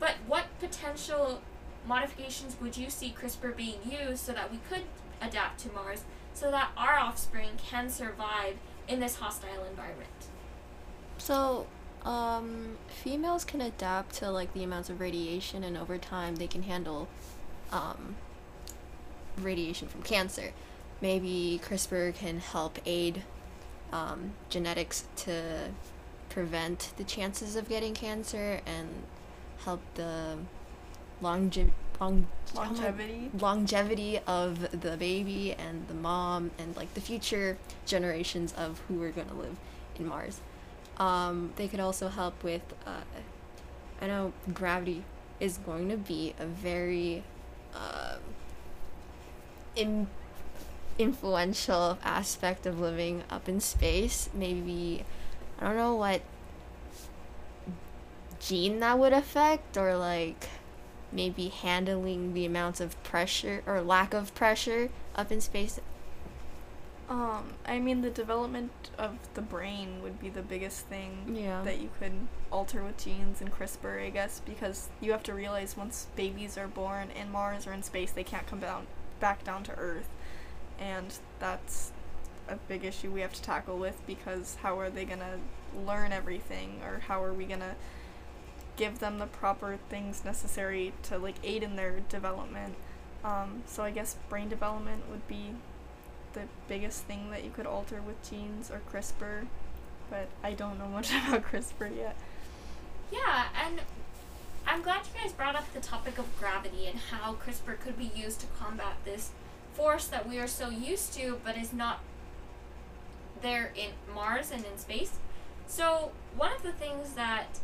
but 0.00 0.14
what 0.26 0.46
potential 0.58 1.40
modifications 1.86 2.56
would 2.60 2.76
you 2.76 2.90
see 2.90 3.14
CRISPR 3.18 3.56
being 3.56 3.78
used 3.88 4.24
so 4.24 4.32
that 4.32 4.50
we 4.50 4.58
could 4.68 4.82
adapt 5.20 5.60
to 5.60 5.72
Mars 5.72 6.04
so 6.32 6.50
that 6.50 6.70
our 6.76 6.98
offspring 6.98 7.50
can 7.58 7.88
survive 7.88 8.56
in 8.88 9.00
this 9.00 9.16
hostile 9.16 9.64
environment? 9.68 10.10
So, 11.18 11.66
um, 12.04 12.76
females 12.88 13.44
can 13.44 13.60
adapt 13.60 14.16
to 14.16 14.30
like 14.30 14.52
the 14.52 14.64
amounts 14.64 14.90
of 14.90 15.00
radiation, 15.00 15.62
and 15.64 15.76
over 15.76 15.96
time 15.96 16.36
they 16.36 16.46
can 16.46 16.64
handle 16.64 17.08
um, 17.72 18.16
radiation 19.38 19.88
from 19.88 20.02
cancer. 20.02 20.52
Maybe 21.00 21.60
CRISPR 21.64 22.14
can 22.14 22.40
help 22.40 22.78
aid 22.84 23.22
um, 23.94 24.32
genetics 24.50 25.04
to 25.16 25.70
prevent 26.28 26.92
the 26.96 27.04
chances 27.04 27.54
of 27.56 27.68
getting 27.68 27.94
cancer 27.94 28.60
and 28.66 28.88
help 29.64 29.80
the 29.94 30.36
longe- 31.22 31.70
long- 32.00 32.26
Longevity. 32.54 33.30
longevity 33.38 34.18
of 34.26 34.80
the 34.80 34.96
baby 34.96 35.54
and 35.54 35.86
the 35.88 35.94
mom 35.94 36.50
and 36.58 36.76
like 36.76 36.92
the 36.94 37.00
future 37.00 37.56
generations 37.86 38.52
of 38.56 38.80
who 38.88 39.00
are 39.02 39.10
going 39.10 39.28
to 39.28 39.34
live 39.34 39.56
in 39.96 40.06
Mars. 40.08 40.40
Um, 40.98 41.52
they 41.56 41.68
could 41.68 41.80
also 41.80 42.08
help 42.08 42.42
with. 42.42 42.62
Uh, 42.86 43.00
I 44.02 44.06
know 44.08 44.32
gravity 44.52 45.04
is 45.40 45.58
going 45.58 45.88
to 45.88 45.96
be 45.96 46.34
a 46.38 46.46
very 46.46 47.22
in, 49.76 50.06
influential 50.98 51.98
aspect 52.04 52.66
of 52.66 52.78
living 52.80 53.24
up 53.30 53.48
in 53.48 53.60
space. 53.60 54.28
Maybe 54.34 55.04
I 55.60 55.66
don't 55.66 55.76
know 55.76 55.94
what 55.94 56.22
gene 58.40 58.80
that 58.80 58.98
would 58.98 59.12
affect, 59.12 59.76
or 59.76 59.96
like 59.96 60.48
maybe 61.12 61.48
handling 61.48 62.34
the 62.34 62.44
amounts 62.44 62.80
of 62.80 63.00
pressure 63.04 63.62
or 63.66 63.80
lack 63.80 64.12
of 64.14 64.34
pressure 64.34 64.90
up 65.14 65.30
in 65.30 65.40
space. 65.40 65.80
Um, 67.08 67.52
I 67.66 67.78
mean, 67.80 68.00
the 68.00 68.10
development 68.10 68.72
of 68.96 69.18
the 69.34 69.42
brain 69.42 70.02
would 70.02 70.18
be 70.18 70.30
the 70.30 70.42
biggest 70.42 70.86
thing 70.86 71.36
Yeah. 71.38 71.62
that 71.62 71.78
you 71.78 71.90
could 72.00 72.12
alter 72.50 72.82
with 72.82 72.96
genes 73.04 73.40
and 73.42 73.52
CRISPR, 73.52 74.06
I 74.06 74.10
guess, 74.10 74.40
because 74.44 74.88
you 75.00 75.12
have 75.12 75.22
to 75.24 75.34
realize 75.34 75.76
once 75.76 76.06
babies 76.16 76.56
are 76.56 76.66
born 76.66 77.10
in 77.10 77.30
Mars 77.30 77.66
or 77.66 77.72
in 77.74 77.82
space, 77.82 78.10
they 78.10 78.24
can't 78.24 78.46
come 78.46 78.60
down 78.60 78.86
back 79.20 79.44
down 79.44 79.62
to 79.64 79.72
Earth, 79.76 80.08
and 80.78 81.18
that's 81.38 81.92
a 82.48 82.56
big 82.56 82.84
issue 82.84 83.10
we 83.10 83.20
have 83.20 83.32
to 83.32 83.42
tackle 83.42 83.78
with 83.78 84.00
because 84.06 84.56
how 84.62 84.78
are 84.78 84.90
they 84.90 85.04
gonna 85.04 85.38
learn 85.86 86.12
everything, 86.12 86.80
or 86.84 87.00
how 87.08 87.22
are 87.22 87.32
we 87.32 87.44
gonna 87.44 87.74
give 88.76 88.98
them 88.98 89.18
the 89.18 89.26
proper 89.26 89.78
things 89.88 90.24
necessary 90.24 90.92
to 91.04 91.18
like 91.18 91.36
aid 91.42 91.62
in 91.62 91.76
their 91.76 92.00
development? 92.00 92.74
Um, 93.24 93.62
so 93.66 93.82
I 93.82 93.90
guess 93.90 94.16
brain 94.28 94.48
development 94.48 95.08
would 95.10 95.26
be 95.26 95.54
the 96.34 96.42
biggest 96.68 97.04
thing 97.04 97.30
that 97.30 97.44
you 97.44 97.50
could 97.50 97.66
alter 97.66 98.02
with 98.02 98.28
genes 98.28 98.70
or 98.70 98.80
CRISPR, 98.92 99.46
but 100.10 100.28
I 100.42 100.52
don't 100.52 100.78
know 100.78 100.88
much 100.92 101.10
about 101.10 101.42
CRISPR 101.44 101.96
yet. 101.96 102.16
Yeah, 103.10 103.46
and 103.64 103.80
I'm 104.66 104.82
glad 104.82 105.02
you 105.06 105.20
guys 105.20 105.32
brought 105.32 105.56
up 105.56 105.72
the 105.72 105.80
topic 105.80 106.18
of 106.18 106.38
gravity 106.38 106.86
and 106.86 106.98
how 106.98 107.34
CRISPR 107.34 107.80
could 107.80 107.98
be 107.98 108.10
used 108.14 108.40
to 108.40 108.46
combat 108.58 108.96
this 109.04 109.30
force 109.74 110.06
that 110.06 110.28
we 110.28 110.38
are 110.38 110.46
so 110.46 110.70
used 110.70 111.12
to 111.14 111.40
but 111.44 111.56
is 111.56 111.72
not 111.72 112.00
there 113.42 113.72
in 113.76 113.90
Mars 114.14 114.50
and 114.50 114.64
in 114.64 114.78
space. 114.78 115.18
So, 115.66 116.12
one 116.36 116.52
of 116.52 116.62
the 116.62 116.72
things 116.72 117.14
that 117.14 117.58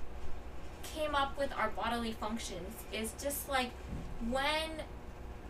came 0.82 1.14
up 1.14 1.38
with 1.38 1.52
our 1.56 1.68
bodily 1.68 2.12
functions 2.12 2.74
is 2.92 3.12
just 3.20 3.48
like 3.48 3.70
when 4.28 4.84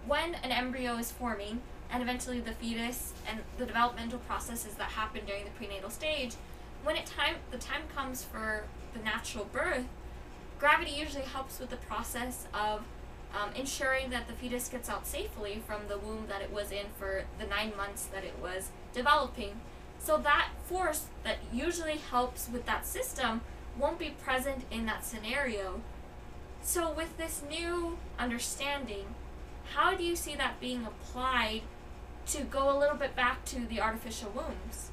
when 0.07 0.35
an 0.37 0.51
embryo 0.51 0.97
is 0.97 1.11
forming 1.11 1.61
and 1.91 2.03
eventually 2.03 2.41
the 2.41 2.53
fetus 2.53 3.13
and 3.29 3.41
the 3.59 3.67
developmental 3.67 4.19
processes 4.21 4.75
that 4.75 4.91
happen 4.91 5.23
during 5.27 5.45
the 5.45 5.51
prenatal 5.51 5.91
stage 5.91 6.35
when 6.83 6.97
it 6.97 7.07
time 7.07 7.37
the 7.51 7.59
time 7.59 7.83
comes 7.95 8.25
for 8.25 8.65
the 8.93 8.99
natural 9.01 9.45
birth 9.53 9.85
gravity 10.59 10.91
usually 10.91 11.25
helps 11.25 11.61
with 11.61 11.71
the 11.71 11.77
process 11.77 12.47
of 12.53 12.83
um, 13.35 13.55
ensuring 13.55 14.11
that 14.11 14.27
the 14.27 14.33
fetus 14.33 14.69
gets 14.69 14.89
out 14.89 15.07
safely 15.07 15.63
from 15.67 15.83
the 15.89 15.99
womb 15.99 16.27
that 16.29 16.43
it 16.43 16.53
was 16.53 16.73
in 16.73 16.87
for 16.99 17.25
the 17.39 17.47
nine 17.47 17.73
months 17.77 18.07
that 18.07 18.25
it 18.25 18.35
was 18.43 18.71
developing. 18.93 19.61
So 19.99 20.17
that 20.19 20.49
force 20.65 21.07
that 21.25 21.39
usually 21.53 21.99
helps 21.99 22.49
with 22.49 22.67
that 22.67 22.87
system 22.87 23.43
won't 23.79 23.99
be 23.99 24.11
present 24.11 24.65
in 24.71 24.87
that 24.87 25.05
scenario. 25.05 25.81
So 26.63 26.93
with 26.93 27.17
this 27.17 27.43
new 27.49 27.99
understanding 28.19 29.15
how 29.75 29.95
do 29.95 30.03
you 30.05 30.17
see 30.17 30.35
that 30.35 30.61
being 30.61 30.85
applied 30.85 31.63
to 32.27 32.43
go 32.43 32.77
a 32.77 32.79
little 32.79 32.97
bit 32.97 33.15
back 33.15 33.45
to 33.47 33.67
the 33.67 33.81
artificial 33.81 34.31
wombs? 34.35 34.91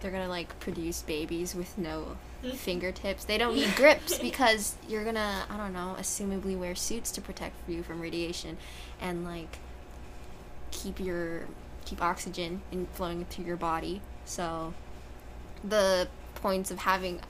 They're 0.00 0.10
gonna 0.10 0.28
like 0.28 0.58
produce 0.60 1.02
babies 1.02 1.54
with 1.54 1.76
no 1.76 2.16
fingertips. 2.42 3.24
They 3.24 3.38
don't 3.38 3.54
need 3.54 3.74
grips 3.76 4.18
because 4.18 4.76
you're 4.88 5.04
gonna, 5.04 5.44
I 5.50 5.56
don't 5.56 5.72
know, 5.72 5.96
assumably 5.98 6.56
wear 6.56 6.74
suits 6.74 7.10
to 7.12 7.20
protect 7.20 7.56
you 7.68 7.82
from 7.82 8.00
radiation 8.00 8.56
and 9.00 9.24
like 9.24 9.58
keep 10.70 11.00
your 11.00 11.46
keep 11.84 12.02
oxygen 12.02 12.62
in 12.70 12.86
flowing 12.92 13.24
through 13.24 13.44
your 13.44 13.56
body. 13.56 14.00
So 14.24 14.74
the 15.64 16.08
points 16.36 16.70
of 16.70 16.78
having 16.78 17.20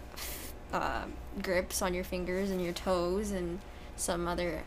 uh, 0.72 1.04
grips 1.42 1.80
on 1.80 1.94
your 1.94 2.04
fingers 2.04 2.50
and 2.50 2.62
your 2.62 2.72
toes 2.72 3.30
and 3.30 3.60
some 3.96 4.28
other 4.28 4.62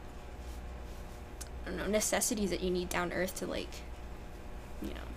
I 1.66 1.70
don't 1.70 1.78
know 1.78 1.88
necessities 1.88 2.50
that 2.50 2.62
you 2.62 2.72
need 2.72 2.90
down 2.90 3.14
Earth 3.14 3.36
to 3.36 3.46
like 3.46 3.70
you 4.82 4.90
know 4.90 5.11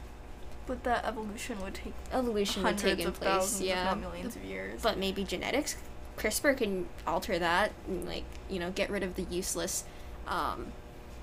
But 0.67 0.83
that 0.85 1.05
evolution 1.05 1.61
would 1.63 1.75
take 1.75 1.93
evolution 2.13 2.63
would 2.63 2.79
take 2.79 2.99
in 3.01 3.07
of 3.09 3.15
place. 3.15 3.29
thousands, 3.29 3.61
Yeah, 3.63 3.81
if 3.81 3.85
not 3.85 4.01
millions 4.01 4.35
of 4.37 4.45
years. 4.45 4.81
but 4.83 4.99
maybe 4.99 5.25
genetics 5.25 5.77
crispr 6.17 6.57
can 6.57 6.87
alter 7.09 7.39
that 7.41 7.73
and 7.89 8.07
like 8.07 8.23
you 8.49 8.59
know 8.61 8.71
get 8.71 8.89
rid 8.89 9.03
of 9.03 9.17
the 9.17 9.23
useless 9.25 9.83
um, 10.29 10.69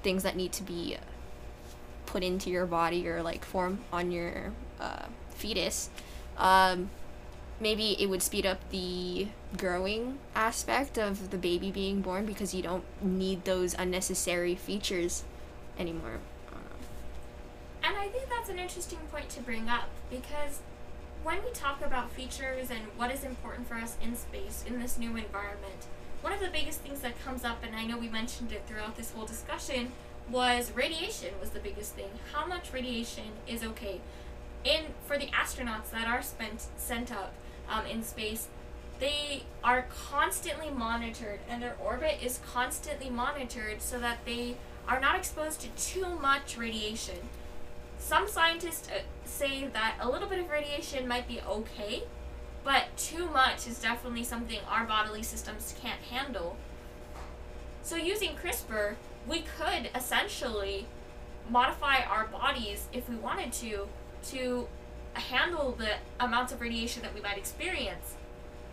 things 0.04 0.22
that 0.24 0.36
need 0.36 0.52
to 0.52 0.64
be 0.64 0.98
put 2.06 2.24
into 2.24 2.50
your 2.50 2.66
body 2.66 3.08
or 3.08 3.24
like 3.24 3.46
form 3.46 3.80
on 3.94 4.12
your 4.12 4.52
uh, 4.82 5.06
fetus 5.30 5.90
um, 6.38 6.90
maybe 7.62 7.96
it 8.02 8.08
would 8.08 8.22
speed 8.22 8.46
up 8.46 8.60
the 8.70 9.28
growing 9.58 10.20
aspect 10.36 10.98
of 11.00 11.32
the 11.32 11.38
baby 11.38 11.72
being 11.72 12.02
born 12.02 12.26
because 12.26 12.54
you 12.54 12.62
don't 12.62 12.84
need 13.02 13.46
those 13.46 13.74
unnecessary 13.76 14.56
features 14.56 15.24
anymore 15.80 16.20
I 16.50 16.54
don't 16.54 16.64
know. 16.64 17.88
And 17.88 17.98
I 17.98 18.08
think 18.12 18.28
that's 18.42 18.50
an 18.50 18.58
interesting 18.58 18.98
point 19.12 19.30
to 19.30 19.40
bring 19.40 19.70
up 19.70 19.88
because 20.10 20.62
when 21.22 21.44
we 21.46 21.52
talk 21.52 21.80
about 21.86 22.10
features 22.10 22.72
and 22.72 22.80
what 22.98 23.14
is 23.14 23.24
important 23.24 23.68
for 23.68 23.76
us 23.76 23.98
in 24.02 24.16
space, 24.16 24.64
in 24.66 24.80
this 24.80 24.98
new 24.98 25.10
environment, 25.10 25.86
one 26.22 26.34
of 26.34 26.40
the 26.40 26.48
biggest 26.48 26.80
things 26.80 27.02
that 27.02 27.24
comes 27.24 27.44
up, 27.44 27.64
and 27.64 27.76
I 27.76 27.86
know 27.86 28.00
we 28.00 28.10
mentioned 28.10 28.52
it 28.52 28.64
throughout 28.66 28.98
this 28.98 29.12
whole 29.12 29.28
discussion, 29.28 29.92
was 30.28 30.72
radiation 30.76 31.36
was 31.40 31.52
the 31.52 31.60
biggest 31.60 31.94
thing. 31.94 32.10
How 32.34 32.48
much 32.48 32.74
radiation 32.74 33.26
is 33.48 33.64
okay? 33.64 34.02
In 34.64 34.86
for 35.06 35.20
the 35.20 35.28
astronauts 35.28 35.92
that 35.92 36.08
are 36.08 36.24
spent 36.24 36.66
sent 36.78 37.12
up 37.12 37.34
um, 37.70 37.86
in 37.86 38.02
space, 38.02 38.48
they 39.00 39.44
are 39.64 39.86
constantly 40.10 40.72
monitored, 40.72 41.42
and 41.48 41.62
their 41.62 41.76
orbit 41.80 42.18
is 42.24 42.40
constantly 42.52 43.12
monitored 43.12 43.84
so 43.84 44.00
that 44.00 44.26
they 44.26 44.56
are 44.88 45.00
not 45.00 45.16
exposed 45.16 45.62
to 45.62 45.68
too 45.78 46.08
much 46.20 46.58
radiation 46.58 47.30
some 48.02 48.28
scientists 48.28 48.90
uh, 48.90 49.02
say 49.26 49.68
that 49.68 49.96
a 50.02 50.10
little 50.10 50.28
bit 50.28 50.40
of 50.40 50.50
radiation 50.50 51.08
might 51.08 51.28
be 51.28 51.40
okay, 51.48 52.04
but 52.64 52.86
too 52.98 53.30
much 53.30 53.68
is 53.68 53.80
definitely 53.80 54.24
something 54.24 54.60
our 54.68 54.86
bodily 54.86 55.24
systems 55.24 55.76
can't 55.82 56.02
handle. 56.02 56.58
So, 57.84 57.96
using 57.96 58.36
CRISPR, 58.36 58.96
we 59.28 59.44
could 59.58 59.92
essentially 59.96 60.88
modify 61.50 62.02
our 62.02 62.26
bodies 62.26 62.88
if 62.92 63.08
we 63.08 63.16
wanted 63.16 63.54
to 63.54 63.88
to 64.30 64.68
handle 65.14 65.72
the 65.78 65.96
amounts 66.20 66.54
of 66.54 66.62
radiation 66.62 67.02
that 67.04 67.14
we 67.14 67.22
might 67.22 67.38
experience. 67.38 68.16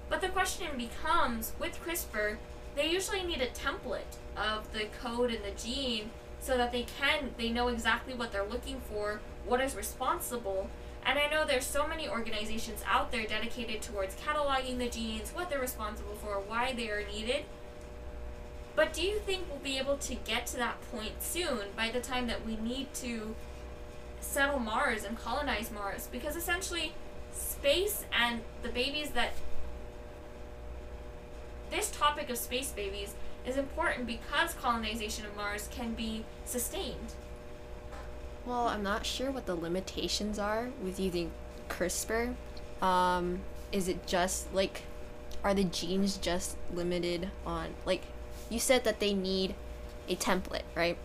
But 0.08 0.20
the 0.20 0.28
question 0.28 0.68
becomes 0.76 1.52
with 1.58 1.78
CRISPR, 1.84 2.36
they 2.76 2.90
usually 2.90 3.22
need 3.22 3.42
a 3.42 3.48
template 3.48 4.16
of 4.36 4.72
the 4.72 4.86
code 5.02 5.30
and 5.30 5.44
the 5.44 5.50
gene 5.60 6.10
so 6.40 6.56
that 6.56 6.72
they 6.72 6.82
can 6.82 7.30
they 7.36 7.50
know 7.50 7.68
exactly 7.68 8.14
what 8.14 8.32
they're 8.32 8.46
looking 8.46 8.80
for, 8.80 9.20
what 9.44 9.60
is 9.60 9.74
responsible. 9.74 10.68
And 11.04 11.18
I 11.18 11.28
know 11.28 11.46
there's 11.46 11.64
so 11.64 11.86
many 11.86 12.08
organizations 12.08 12.82
out 12.86 13.12
there 13.12 13.24
dedicated 13.24 13.82
towards 13.82 14.14
cataloging 14.16 14.78
the 14.78 14.88
genes, 14.88 15.30
what 15.30 15.48
they're 15.48 15.60
responsible 15.60 16.14
for, 16.14 16.40
why 16.40 16.72
they 16.72 16.90
are 16.90 17.02
needed. 17.06 17.44
But 18.76 18.92
do 18.92 19.02
you 19.02 19.18
think 19.18 19.44
we'll 19.48 19.58
be 19.58 19.78
able 19.78 19.96
to 19.96 20.14
get 20.14 20.46
to 20.48 20.56
that 20.58 20.76
point 20.92 21.22
soon 21.22 21.68
by 21.76 21.90
the 21.90 22.00
time 22.00 22.26
that 22.28 22.46
we 22.46 22.56
need 22.56 22.92
to 22.94 23.34
settle 24.20 24.58
Mars 24.58 25.04
and 25.04 25.18
colonize 25.18 25.70
Mars? 25.72 26.08
Because 26.12 26.36
essentially 26.36 26.92
space 27.32 28.04
and 28.12 28.42
the 28.62 28.68
babies 28.68 29.10
that 29.10 29.32
this 31.70 31.90
topic 31.90 32.30
of 32.30 32.38
space 32.38 32.70
babies 32.70 33.14
is 33.48 33.56
important 33.56 34.06
because 34.06 34.54
colonization 34.54 35.24
of 35.24 35.36
Mars 35.36 35.68
can 35.70 35.94
be 35.94 36.24
sustained. 36.44 37.14
Well, 38.44 38.68
I'm 38.68 38.82
not 38.82 39.04
sure 39.04 39.30
what 39.30 39.46
the 39.46 39.54
limitations 39.54 40.38
are 40.38 40.70
with 40.82 40.98
using 41.00 41.30
CRISPR. 41.68 42.34
Um, 42.80 43.40
is 43.72 43.88
it 43.88 44.06
just 44.06 44.52
like, 44.54 44.82
are 45.44 45.54
the 45.54 45.64
genes 45.64 46.16
just 46.16 46.56
limited 46.72 47.30
on 47.44 47.74
like, 47.84 48.02
you 48.50 48.58
said 48.58 48.84
that 48.84 49.00
they 49.00 49.12
need 49.14 49.54
a 50.08 50.16
template, 50.16 50.62
right? 50.74 50.96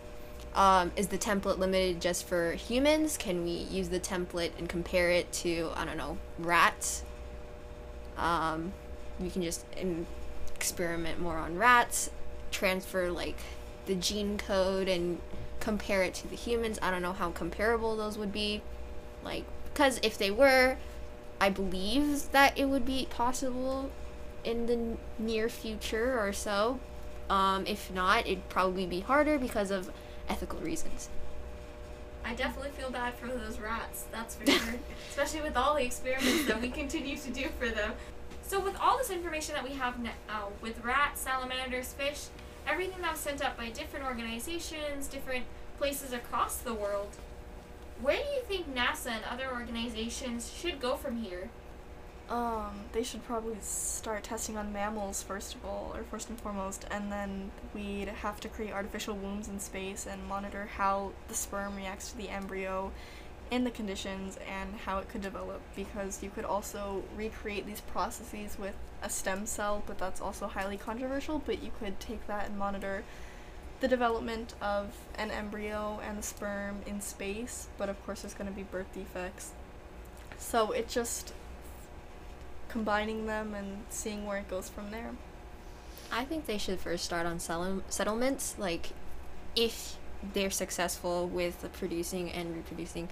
Um, 0.54 0.92
is 0.96 1.08
the 1.08 1.18
template 1.18 1.58
limited 1.58 2.00
just 2.00 2.26
for 2.26 2.52
humans? 2.52 3.16
Can 3.16 3.44
we 3.44 3.50
use 3.50 3.88
the 3.88 4.00
template 4.00 4.52
and 4.58 4.68
compare 4.68 5.10
it 5.10 5.32
to 5.32 5.70
I 5.74 5.84
don't 5.84 5.96
know 5.96 6.18
rats? 6.38 7.02
Um, 8.16 8.72
we 9.18 9.30
can 9.30 9.42
just 9.42 9.64
in- 9.76 10.06
experiment 10.54 11.20
more 11.20 11.36
on 11.36 11.58
rats, 11.58 12.10
transfer 12.54 13.10
like 13.10 13.36
the 13.86 13.94
gene 13.94 14.38
code 14.38 14.88
and 14.88 15.20
compare 15.60 16.02
it 16.02 16.14
to 16.14 16.28
the 16.28 16.36
humans. 16.36 16.78
I 16.80 16.90
don't 16.90 17.02
know 17.02 17.12
how 17.12 17.30
comparable 17.30 17.96
those 17.96 18.16
would 18.16 18.32
be. 18.32 18.62
Like, 19.22 19.44
because 19.64 19.98
if 20.02 20.16
they 20.16 20.30
were, 20.30 20.76
I 21.40 21.50
believe 21.50 22.30
that 22.32 22.56
it 22.56 22.66
would 22.66 22.86
be 22.86 23.06
possible 23.10 23.90
in 24.44 24.66
the 24.66 24.74
n- 24.74 24.98
near 25.18 25.48
future 25.48 26.18
or 26.18 26.32
so. 26.32 26.78
Um, 27.28 27.66
if 27.66 27.92
not, 27.92 28.26
it'd 28.26 28.48
probably 28.48 28.86
be 28.86 29.00
harder 29.00 29.38
because 29.38 29.70
of 29.70 29.90
ethical 30.28 30.60
reasons. 30.60 31.08
I 32.24 32.34
definitely 32.34 32.70
feel 32.70 32.90
bad 32.90 33.14
for 33.14 33.26
those 33.26 33.58
rats, 33.58 34.04
that's 34.10 34.36
for 34.36 34.46
sure. 34.46 34.74
Especially 35.10 35.42
with 35.42 35.56
all 35.56 35.74
the 35.74 35.84
experiments 35.84 36.46
that 36.46 36.60
we 36.60 36.70
continue 36.70 37.16
to 37.16 37.30
do 37.30 37.48
for 37.58 37.68
them. 37.68 37.92
So, 38.42 38.60
with 38.60 38.76
all 38.78 38.98
this 38.98 39.10
information 39.10 39.54
that 39.54 39.64
we 39.64 39.70
have 39.70 39.98
now, 39.98 40.48
with 40.60 40.82
rats, 40.84 41.22
salamanders, 41.22 41.92
fish, 41.94 42.26
everything 42.66 43.02
that 43.02 43.12
was 43.12 43.20
sent 43.20 43.44
up 43.44 43.56
by 43.56 43.70
different 43.70 44.06
organizations, 44.06 45.06
different 45.06 45.44
places 45.78 46.12
across 46.12 46.56
the 46.56 46.74
world, 46.74 47.16
where 48.00 48.16
do 48.16 48.22
you 48.22 48.42
think 48.42 48.74
NASA 48.74 49.06
and 49.06 49.24
other 49.30 49.50
organizations 49.52 50.52
should 50.52 50.80
go 50.80 50.96
from 50.96 51.16
here? 51.16 51.48
Um, 52.30 52.84
they 52.92 53.02
should 53.02 53.24
probably 53.26 53.56
start 53.60 54.22
testing 54.24 54.56
on 54.56 54.72
mammals 54.72 55.22
first 55.22 55.54
of 55.54 55.64
all, 55.64 55.92
or 55.94 56.04
first 56.04 56.30
and 56.30 56.40
foremost, 56.40 56.86
and 56.90 57.12
then 57.12 57.50
we'd 57.74 58.08
have 58.08 58.40
to 58.40 58.48
create 58.48 58.72
artificial 58.72 59.14
wombs 59.14 59.48
in 59.48 59.60
space 59.60 60.06
and 60.06 60.24
monitor 60.26 60.68
how 60.76 61.12
the 61.28 61.34
sperm 61.34 61.76
reacts 61.76 62.12
to 62.12 62.16
the 62.16 62.30
embryo 62.30 62.90
in 63.50 63.64
the 63.64 63.70
conditions 63.70 64.38
and 64.48 64.74
how 64.84 64.98
it 64.98 65.08
could 65.08 65.22
develop 65.22 65.60
because 65.76 66.22
you 66.22 66.30
could 66.30 66.44
also 66.44 67.02
recreate 67.16 67.66
these 67.66 67.80
processes 67.80 68.58
with 68.58 68.74
a 69.02 69.10
stem 69.10 69.46
cell, 69.46 69.82
but 69.86 69.98
that's 69.98 70.20
also 70.20 70.46
highly 70.46 70.76
controversial, 70.76 71.42
but 71.44 71.62
you 71.62 71.70
could 71.78 72.00
take 72.00 72.26
that 72.26 72.46
and 72.48 72.58
monitor 72.58 73.04
the 73.80 73.88
development 73.88 74.54
of 74.62 74.94
an 75.16 75.30
embryo 75.30 76.00
and 76.06 76.18
the 76.18 76.22
sperm 76.22 76.76
in 76.86 77.00
space, 77.00 77.68
but 77.76 77.88
of 77.88 78.04
course 78.06 78.22
there's 78.22 78.34
going 78.34 78.48
to 78.48 78.56
be 78.56 78.62
birth 78.62 78.92
defects. 78.94 79.52
So 80.38 80.72
it 80.72 80.88
just 80.88 81.32
combining 82.68 83.26
them 83.26 83.54
and 83.54 83.82
seeing 83.90 84.26
where 84.26 84.38
it 84.38 84.48
goes 84.48 84.68
from 84.68 84.90
there. 84.90 85.10
I 86.10 86.24
think 86.24 86.46
they 86.46 86.58
should 86.58 86.80
first 86.80 87.04
start 87.04 87.26
on 87.26 87.38
settle- 87.38 87.82
settlements. 87.88 88.56
Like, 88.58 88.90
if 89.54 89.96
they're 90.32 90.50
successful 90.50 91.26
with 91.28 91.68
producing 91.72 92.30
and 92.30 92.54
reproducing 92.54 93.08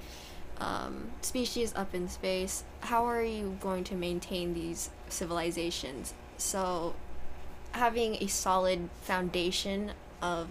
um, 0.59 1.11
species 1.22 1.72
up 1.75 1.94
in 1.94 2.09
space, 2.09 2.64
how 2.81 3.05
are 3.05 3.22
you 3.22 3.59
going 3.61 3.85
to 3.85 3.94
maintain 3.94 4.55
these 4.55 4.90
civilizations? 5.09 6.14
So, 6.38 6.94
having 7.72 8.16
a 8.22 8.27
solid 8.27 8.88
foundation 9.03 9.92
of 10.20 10.48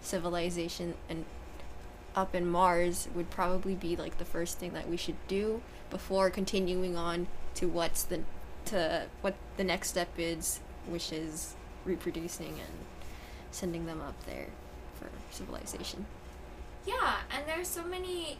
civilization 0.00 0.94
and 1.08 1.24
up 2.14 2.34
in 2.34 2.46
Mars 2.46 3.08
would 3.14 3.30
probably 3.30 3.74
be 3.74 3.96
like 3.96 4.18
the 4.18 4.24
first 4.24 4.58
thing 4.58 4.72
that 4.72 4.88
we 4.88 4.96
should 4.96 5.16
do 5.28 5.62
before 5.90 6.28
continuing 6.28 6.96
on 6.96 7.26
to 7.54 7.68
what's 7.68 8.02
the 8.02 8.20
to 8.64 9.06
what 9.22 9.34
the 9.56 9.64
next 9.64 9.88
step 9.88 10.08
is, 10.18 10.60
which 10.86 11.12
is 11.12 11.54
reproducing 11.84 12.52
and 12.52 12.86
sending 13.50 13.86
them 13.86 14.00
up 14.00 14.14
there 14.24 14.48
for 15.04 15.34
civilization. 15.34 16.06
Yeah, 16.86 17.16
and 17.30 17.46
there's 17.46 17.68
so 17.68 17.84
many 17.84 18.38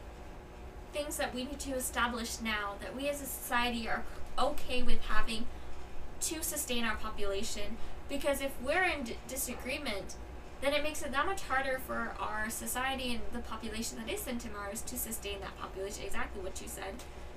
things 0.93 1.17
that 1.17 1.35
we 1.35 1.45
need 1.45 1.61
to 1.61 1.73
establish 1.75 2.41
now 2.41 2.75
that 2.81 2.95
we 2.97 3.09
as 3.09 3.21
a 3.23 3.27
society 3.27 3.89
are 3.89 4.05
okay 4.39 4.83
with 4.83 5.01
having 5.03 5.47
to 6.21 6.43
sustain 6.43 6.85
our 6.85 6.97
population. 6.97 7.77
Because 8.09 8.41
if 8.43 8.53
we're 8.63 8.83
in 8.83 9.05
d- 9.05 9.17
disagreement, 9.27 10.17
then 10.61 10.75
it 10.75 10.83
makes 10.83 11.03
it 11.03 11.13
that 11.13 11.27
much 11.27 11.43
harder 11.43 11.81
for 11.87 12.15
our 12.21 12.51
society 12.51 13.15
and 13.15 13.23
the 13.33 13.41
population 13.49 13.99
that 13.99 14.13
is 14.13 14.21
sent 14.21 14.41
to 14.43 14.51
Mars 14.51 14.83
to 14.83 14.97
sustain 14.99 15.41
that 15.41 15.59
population. 15.59 16.05
Exactly 16.05 16.43
what 16.43 16.61
you 16.61 16.69
said. 16.69 16.95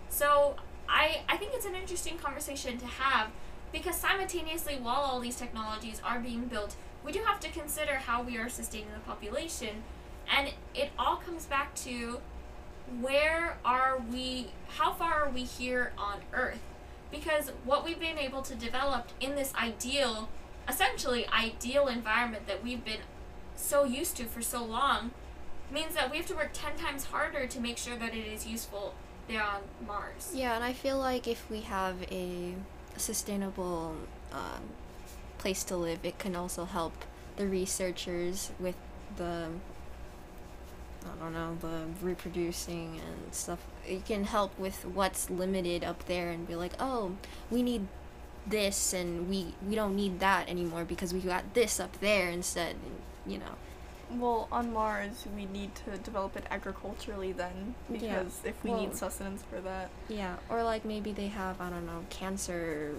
So 0.10 0.56
I 0.88 1.22
I 1.28 1.38
think 1.38 1.52
it's 1.54 1.66
an 1.66 1.76
interesting 1.76 2.18
conversation 2.18 2.78
to 2.78 2.86
have 2.86 3.30
because 3.72 3.96
simultaneously 3.96 4.76
while 4.82 5.02
all 5.02 5.20
these 5.20 5.36
technologies 5.38 6.02
are 6.04 6.20
being 6.20 6.46
built, 6.46 6.76
we 7.06 7.12
do 7.12 7.20
have 7.26 7.40
to 7.42 7.50
consider 7.50 7.96
how 7.96 8.24
we 8.24 8.38
are 8.38 8.50
sustaining 8.50 8.92
the 8.94 9.00
population. 9.00 9.84
And 10.36 10.50
it 10.74 10.90
all 10.98 11.18
comes 11.18 11.46
back 11.46 11.76
to 11.76 12.20
where 13.00 13.58
are 13.64 14.02
we 14.12 14.48
how 14.78 14.94
far 14.94 15.26
are 15.26 15.30
we 15.30 15.44
here 15.44 15.94
on 15.98 16.20
earth? 16.34 16.62
Because 17.12 17.52
what 17.64 17.86
we've 17.86 18.00
been 18.00 18.18
able 18.18 18.42
to 18.42 18.56
develop 18.56 19.10
in 19.20 19.36
this 19.36 19.54
ideal 19.56 20.30
essentially 20.68 21.28
ideal 21.28 21.88
environment 21.88 22.48
that 22.48 22.64
we've 22.64 22.84
been 22.84 23.02
so 23.56 23.84
used 23.84 24.18
to 24.18 24.26
for 24.26 24.42
so 24.42 24.64
long 24.64 25.12
means 25.72 25.94
that 25.94 26.12
we 26.12 26.18
have 26.18 26.26
to 26.26 26.36
work 26.36 26.50
10 26.54 26.76
times 26.76 27.06
harder 27.06 27.46
to 27.46 27.60
make 27.60 27.78
sure 27.78 27.96
that 27.96 28.14
it 28.14 28.26
is 28.26 28.46
useful 28.48 28.94
there 29.28 29.44
on 29.44 29.62
Mars. 29.86 30.32
Yeah, 30.34 30.56
and 30.56 30.64
I 30.64 30.74
feel 30.74 30.98
like 30.98 31.28
if 31.28 31.50
we 31.50 31.62
have 31.62 31.96
a 32.12 32.54
sustainable 32.98 33.96
um, 34.32 34.62
place 35.46 35.64
to 35.64 35.78
live, 35.78 36.00
it 36.04 36.18
can 36.18 36.36
also 36.36 36.66
help 36.66 37.06
the 37.38 37.46
researchers 37.46 38.50
with 38.60 38.74
the 39.18 39.48
I 41.06 41.24
don't 41.24 41.34
know 41.34 41.56
the 41.62 41.82
reproducing 42.04 43.00
and 43.00 43.32
stuff. 43.32 43.60
It 43.88 44.08
can 44.08 44.24
help 44.24 44.58
with 44.58 44.84
what's 44.86 45.30
limited 45.30 45.84
up 45.84 46.06
there 46.08 46.32
and 46.32 46.48
be 46.48 46.56
like, 46.56 46.72
oh, 46.80 47.12
we 47.52 47.62
need 47.62 47.86
this 48.48 48.92
and 48.92 49.30
we 49.30 49.54
we 49.70 49.76
don't 49.76 49.96
need 49.96 50.20
that 50.20 50.50
anymore 50.50 50.84
because 50.84 51.14
we 51.14 51.20
got 51.20 51.54
this 51.54 51.80
up 51.80 52.00
there 52.00 52.28
instead. 52.32 52.72
And, 52.88 53.32
you 53.32 53.38
know. 53.38 53.54
Well, 54.22 54.48
on 54.52 54.74
Mars, 54.74 55.26
we 55.36 55.46
need 55.46 55.76
to 55.86 55.98
develop 56.00 56.36
it 56.38 56.46
agriculturally 56.50 57.32
then, 57.34 57.76
because 57.92 58.40
Yeah, 58.44 58.50
if 58.50 58.64
we 58.64 58.72
well- 58.72 58.80
need 58.82 58.96
sustenance 58.96 59.44
for 59.44 59.62
that. 59.62 59.90
Yeah, 60.10 60.38
or 60.50 60.64
like 60.64 60.86
maybe 60.86 61.12
they 61.12 61.28
have 61.28 61.62
I 61.62 61.70
don't 61.70 61.86
know 61.86 62.02
cancer, 62.10 62.96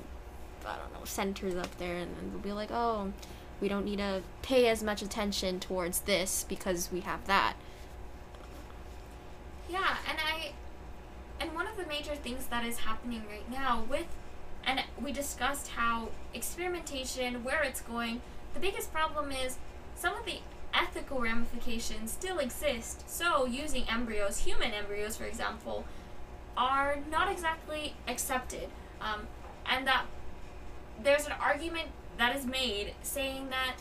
I 0.67 0.77
don't 0.77 0.93
know 0.93 1.05
centers 1.05 1.55
up 1.55 1.77
there, 1.79 1.97
and, 1.97 2.17
and 2.19 2.33
they'll 2.33 2.41
be 2.41 2.53
like, 2.53 2.71
oh, 2.71 3.13
we 3.61 3.69
don't 3.69 3.85
need 3.85 3.99
to 3.99 4.23
pay 4.43 4.69
as 4.69 4.83
much 4.83 5.03
attention 5.03 5.61
towards 5.61 6.01
this 6.01 6.45
because 6.49 6.91
we 6.93 7.01
have 7.01 7.27
that. 7.27 7.55
Yeah, 9.69 9.97
and 10.09 10.19
I 10.19 10.53
and 11.41 11.55
one 11.55 11.67
of 11.67 11.77
the 11.77 11.87
major 11.87 12.15
things 12.15 12.47
that 12.47 12.65
is 12.65 12.79
happening 12.79 13.23
right 13.31 13.51
now 13.51 13.85
with 13.89 14.07
and 14.67 14.83
we 15.01 15.13
discussed 15.13 15.69
how 15.69 16.09
experimentation, 16.35 17.45
where 17.45 17.63
it's 17.63 17.81
going, 17.81 18.21
the 18.53 18.61
biggest 18.61 18.93
problem 18.93 19.31
is 19.31 19.59
some 19.95 20.15
of 20.15 20.27
the 20.27 20.41
ethical 20.75 21.21
ramifications 21.21 22.11
still 22.11 22.39
exist. 22.39 23.09
So, 23.09 23.47
using 23.47 23.89
embryos, 23.89 24.39
human 24.39 24.73
embryos, 24.73 25.17
for 25.17 25.25
example, 25.25 25.85
are 26.57 26.99
not 27.11 27.31
exactly 27.31 27.95
accepted. 28.09 28.69
Um, 29.01 29.29
and 29.67 29.87
that 29.87 30.07
there's 31.03 31.27
an 31.27 31.33
argument 31.41 31.89
that 32.19 32.35
is 32.35 32.47
made 32.47 32.95
saying 33.03 33.49
that 33.51 33.77